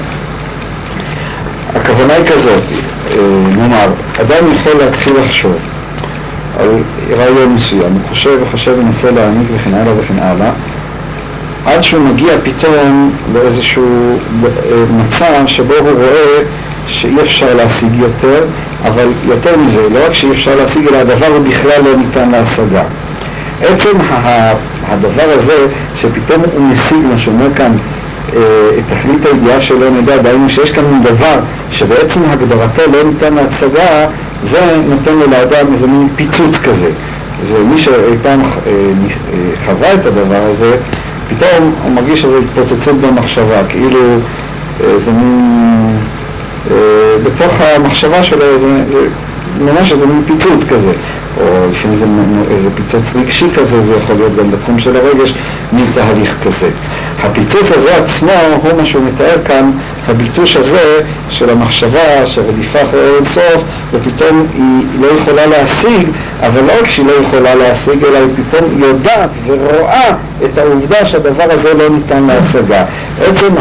הכוונה 1.76 2.14
היא 2.14 2.26
כזאת, 2.26 2.64
נאמר, 3.58 3.88
אדם 4.22 4.54
יכול 4.56 4.74
להתחיל 4.80 5.14
לחשוב 5.20 5.56
על 6.60 6.68
רעיון 7.18 7.54
מסוים, 7.56 7.92
הוא 7.92 8.02
חושב 8.10 8.30
וחושב 8.42 8.74
ומנסה 8.78 9.12
להעניק 9.12 9.48
וכן 9.56 9.74
הלאה 9.74 9.94
וכן 10.00 10.20
הלאה, 10.20 10.52
עד 11.66 11.84
שהוא 11.84 12.02
מגיע 12.02 12.34
פתאום 12.44 13.12
לאיזשהו 13.34 14.18
מצב 14.98 15.44
שבו 15.46 15.74
הוא 15.74 15.92
רואה 15.92 16.44
שאי 16.88 17.22
אפשר 17.22 17.56
להשיג 17.56 17.96
יותר, 17.96 18.46
אבל 18.84 19.08
יותר 19.26 19.58
מזה, 19.58 19.90
לא 19.90 20.06
רק 20.06 20.14
שאי 20.14 20.32
אפשר 20.32 20.56
להשיג, 20.56 20.88
אלא 20.88 20.98
הדבר 20.98 21.40
בכלל 21.40 21.82
לא 21.86 21.96
ניתן 21.98 22.30
להשגה. 22.30 22.84
עצם 23.62 23.98
הדבר 24.88 25.26
הזה, 25.36 25.68
שפתאום 25.96 26.42
הוא 26.56 26.62
משיג, 26.62 26.98
מה 27.12 27.18
שאומר 27.18 27.48
כאן, 27.56 27.72
את 28.30 28.84
תכלית 28.90 29.26
הידיעה 29.26 29.60
שלא 29.60 29.90
נדע, 29.90 30.18
דהיינו 30.18 30.50
שיש 30.50 30.72
כאן 30.72 30.84
דבר 31.04 31.40
שבעצם 31.72 32.22
הגדרתו 32.30 32.82
לא 32.94 33.04
ניתן 33.04 33.34
להשגה, 33.34 34.08
זה 34.44 34.60
נותן 34.90 35.12
לו 35.12 35.28
לאדם 35.32 35.74
איזה 35.74 35.88
מין 35.88 36.08
פיצוץ 36.16 36.58
כזה. 36.58 36.90
זה 37.44 37.58
מי 37.64 37.78
שאי 37.78 38.16
פעם 38.24 38.42
חווה 39.66 39.94
את 39.94 40.06
הדבר 40.06 40.42
הזה, 40.50 40.76
פתאום 41.30 41.74
הוא 41.84 41.92
מרגיש 41.92 42.26
איזו 42.26 42.38
התפוצצות 42.38 42.96
במחשבה, 42.96 43.64
כאילו 43.70 44.00
איזה 44.84 45.12
מין... 45.12 45.83
בתוך 47.24 47.54
המחשבה 47.60 48.24
שלו 48.24 48.58
זה, 48.58 48.68
זה 48.92 49.08
ממש 49.60 49.92
איזה 49.92 50.08
מין 50.08 50.24
פיצוץ 50.28 50.64
כזה, 50.64 50.92
או 51.38 51.44
לפעמים 51.72 51.96
זה 51.96 52.06
איזה 52.52 52.70
פיצוץ 52.76 53.16
רגשי 53.16 53.46
כזה, 53.56 53.82
זה 53.82 53.96
יכול 53.96 54.16
להיות 54.16 54.36
גם 54.36 54.52
בתחום 54.52 54.80
של 54.80 54.96
הרגש, 54.96 55.34
מין 55.74 55.86
תהליך 55.94 56.36
כזה. 56.44 56.70
הפיצוץ 57.22 57.72
הזה 57.72 57.96
עצמו 57.96 58.32
הוא 58.64 58.78
מה 58.78 58.86
שהוא 58.86 59.04
מתאר 59.04 59.36
כאן, 59.46 59.72
הביטוש 60.08 60.56
הזה 60.56 61.02
של 61.30 61.50
המחשבה, 61.50 62.28
של 62.28 62.42
רדיפה 62.42 62.82
אחרי 62.82 63.16
אינסוף, 63.16 63.64
ופתאום 63.92 64.48
היא 64.54 65.02
לא 65.02 65.08
יכולה 65.08 65.46
להשיג, 65.46 66.08
אבל 66.40 66.62
לא 66.62 66.72
רק 66.80 66.88
שהיא 66.88 67.06
לא 67.06 67.12
יכולה 67.12 67.56
להשיג, 67.56 68.04
אלא 68.04 68.18
היא 68.18 68.28
פתאום 68.36 68.80
יודעת 68.80 69.30
ורואה 69.46 70.10
את 70.46 70.58
העובדה 70.58 71.06
שהדבר 71.06 71.44
הזה 71.50 71.74
לא 71.74 71.90
ניתן 71.90 72.24
להשגה. 72.24 72.84
עצם, 73.22 73.54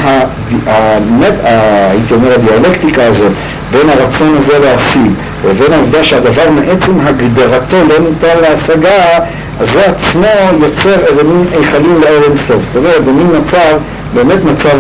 הייתי 0.67 2.15
אומר, 2.15 2.33
הדיאלקטיקה 2.35 3.05
הזאת 3.05 3.33
בין 3.73 3.91
הרצון 3.91 4.35
הזה 4.39 4.59
להשיג 4.59 5.11
ובין 5.45 5.73
העובדה 5.73 6.05
שהדבר 6.05 6.51
מעצם 6.51 6.93
הגדרתו 7.05 7.77
לא 7.89 7.99
ניתן 7.99 8.41
להשגה, 8.43 9.19
אז 9.63 9.71
זה 9.73 9.87
עצמו 9.87 10.27
יוצר 10.61 11.07
איזה 11.07 11.25
מין 11.25 11.47
היכלים 11.53 12.01
לאור 12.01 12.25
אינסוף. 12.25 12.57
זאת 12.67 12.77
אומרת, 12.77 13.05
זה 13.05 13.13
מין 13.13 13.27
מצב, 13.43 13.79
באמת 14.15 14.45
מצב 14.45 14.79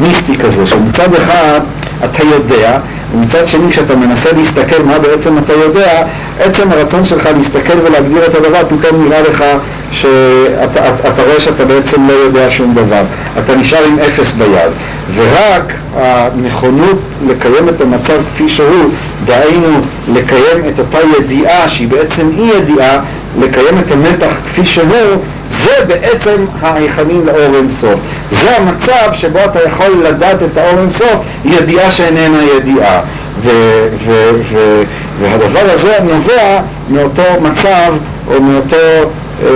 מיסטי 0.00 0.36
כזה, 0.38 0.66
שמצד 0.66 1.14
אחד 1.14 1.60
אתה 2.04 2.22
יודע, 2.24 2.78
ומצד 3.14 3.46
שני 3.46 3.70
כשאתה 3.70 3.96
מנסה 3.96 4.32
להסתכל 4.32 4.82
מה 4.82 4.98
בעצם 4.98 5.38
אתה 5.38 5.52
יודע, 5.52 6.04
עצם 6.40 6.72
הרצון 6.72 7.04
שלך 7.04 7.28
להסתכל 7.36 7.78
ולהגדיר 7.82 8.26
את 8.26 8.34
הדבר, 8.34 8.58
פתאום 8.68 9.04
נראה 9.04 9.22
לך 9.22 9.44
שאתה 9.90 10.64
את, 10.64 11.06
את 11.06 11.20
רואה 11.26 11.40
שאתה 11.40 11.64
בעצם 11.64 12.08
לא 12.08 12.12
יודע 12.12 12.50
שום 12.50 12.74
דבר. 12.74 13.02
אתה 13.38 13.56
נשאר 13.56 13.84
עם 13.88 13.98
אפס 13.98 14.32
ביד. 14.32 14.72
ורק 15.14 15.72
הנכונות 15.96 16.98
לקיים 17.28 17.68
את 17.68 17.80
המצב 17.80 18.14
כפי 18.34 18.48
שהוא, 18.48 18.90
דהיינו 19.24 19.80
לקיים 20.08 20.68
את 20.74 20.78
אותה 20.78 20.98
ידיעה 21.18 21.68
שהיא 21.68 21.88
בעצם 21.88 22.30
אי 22.38 22.50
ידיעה, 22.58 22.98
לקיים 23.40 23.78
את 23.86 23.90
המתח 23.90 24.40
כפי 24.44 24.64
שהוא, 24.64 25.22
זה 25.48 25.84
בעצם 25.86 26.44
ההיכלים 26.60 27.26
לאור 27.26 27.56
אינסוף. 27.56 28.00
זה 28.30 28.56
המצב 28.56 29.12
שבו 29.12 29.38
אתה 29.44 29.58
יכול 29.66 30.04
לדעת 30.04 30.42
את 30.42 30.56
האור 30.56 30.78
אינסוף, 30.78 31.16
ידיעה 31.44 31.90
שאיננה 31.90 32.42
ידיעה. 32.56 33.00
ו- 33.42 33.88
ו- 34.06 34.30
ו- 34.52 34.82
והדבר 35.20 35.72
הזה 35.72 35.98
נובע 36.04 36.60
מאותו 36.90 37.22
מצב 37.42 37.92
או 38.28 38.42
מאותו 38.42 38.76
אה, 38.76 39.48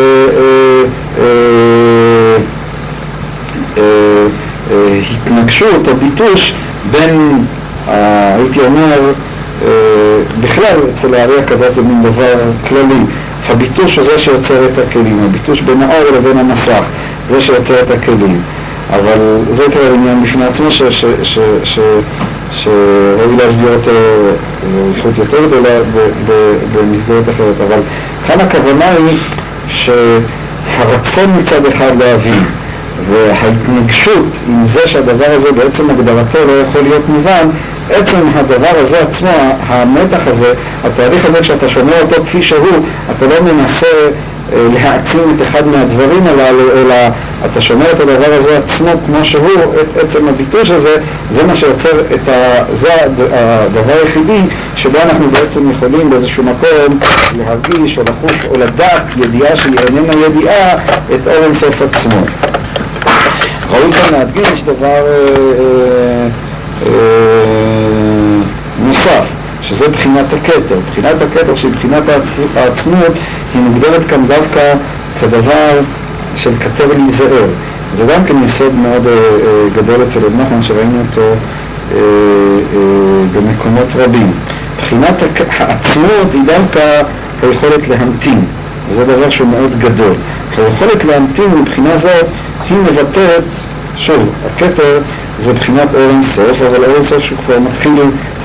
אה, 1.18 1.24
אה, 3.78 3.82
התנגשות 5.10 5.88
או 5.88 5.96
ביטוש 5.96 6.54
בין, 6.90 7.44
הייתי 7.88 8.60
אומר, 8.60 9.12
בכלל 10.40 10.76
אצל 10.94 11.14
הארי 11.14 11.38
הקדוש 11.38 11.72
זה 11.72 11.82
מין 11.82 12.02
דבר 12.02 12.34
כללי, 12.68 13.00
הביטוש 13.48 13.96
הוא 13.96 14.04
זה 14.04 14.18
שיוצר 14.18 14.66
את 14.66 14.78
הכלים, 14.78 15.24
הביטוש 15.24 15.60
בין 15.60 15.82
האור 15.82 16.16
לבין 16.16 16.38
המסך, 16.38 16.82
זה 17.28 17.40
שיוצר 17.40 17.80
את 17.80 17.90
הכלים. 17.90 18.42
אבל 18.90 19.18
זה 19.52 19.62
כבר 19.72 19.92
עניין 19.94 20.22
בפני 20.22 20.44
עצמו 20.44 20.70
שראוי 22.50 23.36
להסביר 23.38 23.74
אותו, 23.74 23.90
זו 24.70 24.96
איכות 24.96 25.18
יותר 25.18 25.46
גדולה 25.46 25.78
במסגרת 26.74 27.24
אחרת, 27.34 27.54
אבל 27.68 27.80
כאן 28.26 28.40
הכוונה 28.40 28.84
היא 28.90 29.18
שהרצון 29.68 31.38
מצד 31.40 31.66
אחד 31.66 31.92
להבין 31.98 32.44
וההתנגשות 33.10 34.38
עם 34.48 34.66
זה 34.66 34.80
שהדבר 34.86 35.30
הזה 35.30 35.52
בעצם 35.52 35.90
הגדרתו 35.90 36.38
לא 36.46 36.52
יכול 36.52 36.80
להיות 36.82 37.08
מובן, 37.08 37.48
עצם 37.90 38.18
הדבר 38.34 38.78
הזה 38.80 39.00
עצמו, 39.00 39.56
המתח 39.66 40.20
הזה, 40.26 40.54
התהליך 40.84 41.24
הזה, 41.24 41.40
כשאתה 41.40 41.68
שומע 41.68 42.00
אותו 42.02 42.22
כפי 42.24 42.42
שהוא, 42.42 42.84
אתה 43.16 43.26
לא 43.26 43.52
מנסה 43.52 43.86
אה, 44.52 44.66
להעצים 44.74 45.36
את 45.36 45.42
אחד 45.42 45.66
מהדברים 45.66 46.26
הללו, 46.26 46.72
אלא 46.72 46.94
אתה 47.44 47.60
שומר 47.60 47.90
את 47.90 48.00
הדבר 48.00 48.32
הזה 48.32 48.58
עצמו 48.58 48.90
כמו 49.06 49.24
שהוא, 49.24 49.74
את 49.80 49.96
עצם 49.96 50.28
הביטוש 50.28 50.70
הזה, 50.70 50.96
זה 51.30 51.44
מה 51.44 51.56
שיוצר 51.56 52.00
את 52.14 52.28
ה... 52.28 52.64
זה 52.74 52.88
הדבר 53.32 53.92
היחידי 54.02 54.40
שבו 54.76 54.98
אנחנו 55.04 55.30
בעצם 55.30 55.70
יכולים 55.70 56.10
באיזשהו 56.10 56.42
מקום 56.42 56.98
להרגיש 57.38 57.98
או 57.98 58.02
לחוש 58.02 58.44
או 58.48 58.58
לדעת 58.58 59.02
ידיעה 59.16 59.56
שהיא 59.56 59.78
איננה 59.88 60.12
ידיעה 60.26 60.74
את 61.14 61.28
אור 61.28 61.44
אינסוף 61.44 61.82
עצמו. 61.82 62.20
ראוי 63.70 63.92
כאן 63.92 64.12
להדגיש 64.12 64.62
דבר 64.62 64.86
אה, 64.86 65.26
אה, 65.58 66.28
אה. 66.86 67.35
שזה 69.68 69.88
בחינת 69.88 70.32
הכתר. 70.32 70.78
בחינת 70.90 71.22
הכתר 71.22 71.54
שהיא 71.54 71.72
בחינת 71.72 72.02
העצמות 72.56 73.12
היא 73.54 73.62
מוגדרת 73.62 74.06
כאן 74.08 74.26
דווקא 74.26 74.74
כדבר 75.20 75.80
של 76.36 76.50
כתר 76.60 76.86
להיזהר. 76.86 77.46
זה 77.96 78.04
גם 78.04 78.24
כן 78.24 78.44
יסוד 78.44 78.74
מאוד 78.74 79.06
אה, 79.06 79.12
אה, 79.12 79.68
גדול 79.76 80.02
אצל 80.08 80.18
רב 80.18 80.40
נחמן 80.40 80.62
שראינו 80.62 81.00
אותו 81.08 81.20
אה, 81.20 81.96
אה, 81.96 82.78
במקומות 83.34 83.86
רבים. 83.96 84.32
בחינת 84.78 85.14
העצמות 85.58 86.32
היא 86.32 86.42
דווקא 86.46 87.02
היכולת 87.42 87.88
להמתין, 87.88 88.40
וזה 88.90 89.04
דבר 89.04 89.30
שהוא 89.30 89.48
מאוד 89.48 89.78
גדול. 89.78 90.14
היכולת 90.56 91.04
להמתין 91.04 91.50
מבחינה 91.60 91.96
זאת 91.96 92.26
היא 92.70 92.78
מבטאת, 92.78 93.44
שוב, 93.96 94.28
הכתר 94.46 95.00
זה 95.40 95.52
בחינת 95.52 95.94
אור 95.94 96.10
אינסוף, 96.10 96.62
אבל 96.62 96.84
אור 96.84 96.94
אינסוף 96.94 97.18
שהוא 97.18 97.38
כבר 97.46 97.58
מתחיל 97.58 97.92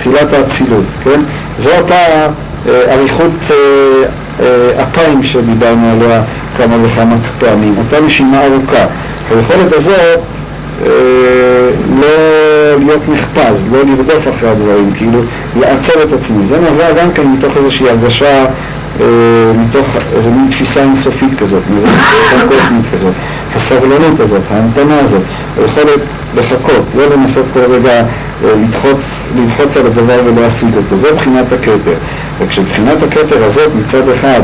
תחילת 0.02 0.34
האצילות, 0.34 0.86
כן? 1.04 1.20
זו 1.60 1.70
אותה 1.78 1.95
אה, 1.95 2.93
אריכות 2.93 3.32
אה, 3.52 3.56
אה, 4.39 4.84
אפיים 4.84 5.24
שדיברנו 5.24 5.91
עליה 5.91 6.22
כמה 6.58 6.76
וכמה 6.84 7.16
פעמים, 7.39 7.76
אותה 7.78 8.06
נשימה 8.06 8.45
ארוכה. 8.45 8.86
היכולת 9.30 9.74
הזאת 9.74 10.20
לא 12.02 12.08
להיות 12.80 13.02
נחפז, 13.10 13.64
לא 13.72 13.80
לרדוף 13.80 14.28
אחרי 14.38 14.49
הדברים, 14.49 14.91
כאילו 14.97 15.20
לעצור 15.60 15.95
את 16.04 16.14
עצמי. 16.14 16.45
זה 16.45 16.58
נובע 16.60 16.91
גם 16.91 17.12
כן 17.12 17.28
מתוך 17.28 17.58
איזושהי 17.58 17.89
הרגשה 17.89 18.45
מתוך 19.56 19.88
איזו 20.16 20.32
מין 20.32 20.47
תפיסה 20.49 20.82
אינסופית 20.82 21.39
כזאת, 21.39 21.62
מאיזו 21.74 21.88
תפיסה 21.88 22.47
קוסמית 22.47 22.86
כזאת, 22.93 23.14
הסבלנות 23.56 24.20
הזאת, 24.20 24.41
ההמתנה 24.52 24.99
הזאת, 24.99 25.22
היכולת 25.58 25.99
לחכות, 26.36 26.86
לא 26.97 27.04
לנסות 27.16 27.45
כל 27.54 27.60
רגע 27.60 28.04
לדחוץ, 28.44 29.26
ללחוץ 29.36 29.78
על 29.78 29.86
הדבר 29.86 30.20
ולהשיג 30.26 30.76
אותו, 30.76 30.98
זה 30.98 31.14
בחינת 31.14 31.46
הכתר. 31.52 31.94
וכשבחינת 32.39 33.04
הכתר 33.04 33.46
הזאת 33.46 33.70
מצד 33.76 34.10
אחד 34.10 34.42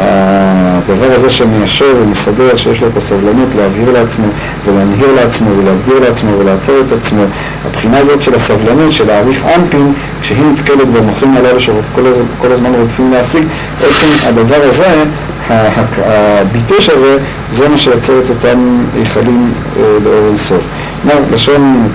הדבר 0.00 1.14
הזה 1.14 1.30
שמיישר 1.30 1.94
ומסדר, 2.02 2.56
שיש 2.56 2.82
לו 2.82 2.88
את 2.88 2.96
הסבלנות 2.96 3.48
להבהיר 3.58 3.92
לעצמו 3.92 4.26
ולהנהיר 4.66 5.14
לעצמו 5.14 5.50
ולהגדיר 5.58 6.08
לעצמו 6.08 6.30
ולעצור 6.38 6.74
את 6.86 6.92
עצמו, 6.92 7.22
הבחינה 7.66 7.98
הזאת 7.98 8.22
של 8.22 8.34
הסבלנות, 8.34 8.92
של 8.92 9.06
להעריך 9.06 9.44
אנפין, 9.56 9.92
כשהיא 10.22 10.44
נתקלת 10.52 10.88
במוחים 10.88 11.36
הללו 11.36 11.60
שכל 11.60 12.52
הזמן 12.52 12.70
רודפים 12.74 13.12
להשיג, 13.12 13.44
בעצם 13.80 14.06
הדבר 14.22 14.62
הזה, 14.62 15.04
הביטוש 16.06 16.88
הזה, 16.88 17.18
זה 17.52 17.68
מה 17.68 17.78
שיוצר 17.78 18.18
את 18.24 18.30
אותם 18.30 18.78
היכלים 18.96 19.52
אה, 19.76 19.82
לאור 20.04 20.26
אינסוף. 20.28 20.62
לשון 21.34 21.88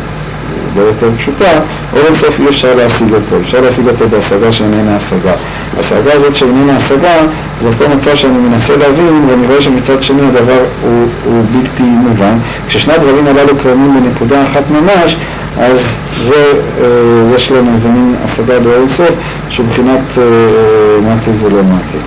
הרבה 0.70 0.82
יותר 0.90 1.10
פשוטה, 1.18 1.52
אור 1.94 2.06
אינסוף 2.06 2.40
אי 2.40 2.50
אפשר 2.50 2.76
להשיג 2.76 3.14
אותו, 3.14 3.36
אפשר 3.44 3.62
להשיג 3.62 3.88
אותו 3.88 4.10
בהשגה 4.10 4.52
שאיננה 4.52 4.96
השגה. 4.96 5.34
ההשגה 5.78 6.14
הזאת 6.14 6.36
שאיננה 6.36 6.76
השגה 6.76 7.14
זה 7.62 7.68
אותו 7.68 7.90
מצב 7.90 8.16
שאני 8.16 8.38
מנסה 8.38 8.78
להבין 8.78 9.26
ואני 9.30 9.48
רואה 9.48 9.62
שמצד 9.62 10.04
שני 10.04 10.22
הדבר 10.28 10.64
הוא, 10.84 11.08
הוא 11.26 11.44
בלתי 11.52 11.84
מובן. 11.84 12.38
כששני 12.68 12.94
הדברים 12.94 13.28
הללו 13.28 13.58
קיימים 13.58 14.04
בנקודה 14.04 14.44
אחת 14.44 14.64
ממש, 14.72 15.16
אז 15.60 15.98
זה, 16.24 16.54
אה, 16.82 17.36
יש 17.36 17.52
לנו 17.52 17.72
איזה 17.74 17.90
מין 17.90 18.16
השגה 18.24 18.60
באור 18.60 18.76
אינסוף 18.76 19.12
שבחינת 19.50 20.18
אה, 20.18 20.24
מתי 21.02 21.32
ולא 21.44 21.62
מתי. 21.64 21.98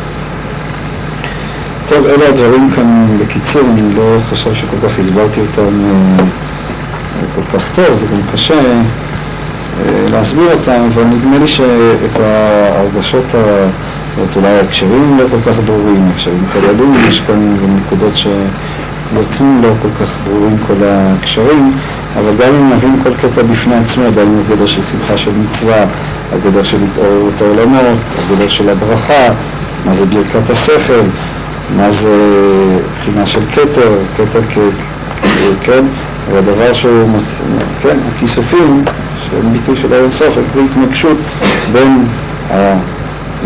טוב, 1.88 2.06
אלה 2.06 2.28
הדברים 2.28 2.70
כאן 2.76 3.06
בקיצור, 3.20 3.62
אני 3.72 3.94
לא 3.96 4.18
חושב 4.28 4.54
שכל 4.54 4.88
כך 4.88 4.98
הסברתי 4.98 5.40
אותם 5.40 5.84
אה, 5.84 6.24
כל 7.34 7.58
כך 7.58 7.64
טוב, 7.74 7.94
זה 7.94 8.06
גם 8.06 8.20
קשה 8.32 8.54
אה, 8.54 8.82
להסביר 10.10 10.52
אותם, 10.52 10.80
אבל 10.94 11.04
נדמה 11.04 11.38
לי 11.38 11.48
שאת 11.48 12.20
ההרגשות, 12.20 13.24
זאת 14.16 14.36
אולי 14.36 14.48
ההקשרים 14.48 15.18
לא 15.18 15.24
כל 15.30 15.50
כך 15.50 15.58
ברורים, 15.66 16.10
הקשרים 16.14 16.44
כלליים, 16.52 16.94
יש 17.08 17.20
כאן 17.20 17.56
גם 17.62 17.76
נקודות 17.76 18.16
שיוצאים 18.16 19.60
לא 19.62 19.68
כל 19.82 20.04
כך 20.04 20.10
ברורים 20.24 20.56
כל 20.66 20.84
הקשרים, 20.84 21.72
אבל 22.18 22.32
גם 22.38 22.54
אם 22.54 22.72
נבין 22.72 23.00
כל 23.02 23.14
קטע 23.14 23.42
בפני 23.42 23.74
עצמו, 23.74 24.04
עדיין 24.04 24.42
הגדר 24.46 24.66
של 24.66 24.82
שמחה 24.82 25.18
של 25.18 25.30
מצווה, 25.30 25.84
הגדר 26.32 26.62
של 26.62 26.76
התעוררות 26.92 27.40
העולמות, 27.40 27.98
הגדר 28.18 28.48
של 28.48 28.68
הברכה, 28.68 29.32
מה 29.86 29.94
זה 29.94 30.06
ברכת 30.06 30.50
השכל, 30.50 31.02
מה 31.76 31.90
זה 31.90 32.08
בחינה 33.00 33.26
של 33.26 33.40
כתר, 33.52 33.92
כתר 34.16 34.40
כ... 34.54 34.58
כן? 35.62 35.84
אבל 36.28 36.38
הדבר 36.38 36.72
שהוא, 36.72 37.18
כן, 37.82 37.96
הכיסופים, 38.14 38.84
שהם 39.30 39.52
ביטוי 39.52 39.76
של 39.76 39.92
אין 39.92 40.10
סוף, 40.10 40.36
הם 40.56 40.66
התנגשות 40.70 41.16
בין 41.72 42.06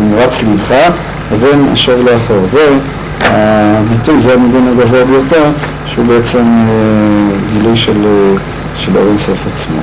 נמרץ 0.00 0.34
לבך 0.42 0.90
לבין 1.32 1.68
השוב 1.72 2.06
לאחור. 2.08 2.46
זה 2.46 2.68
הביטוי, 3.20 4.20
זה 4.20 4.34
המבין 4.34 4.68
הגבוה 4.68 5.04
ביותר, 5.04 5.44
שהוא 5.86 6.06
בעצם 6.06 6.44
אה, 6.68 7.36
גילוי 7.52 7.76
של, 7.76 7.96
אה, 8.04 8.38
של 8.76 8.96
אור 8.96 9.08
אינסוף 9.08 9.38
עצמו. 9.52 9.76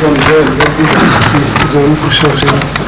זה, 0.00 0.08
זה, 0.26 0.44
זה, 1.72 1.80
זה, 2.06 2.36
זה, 2.40 2.80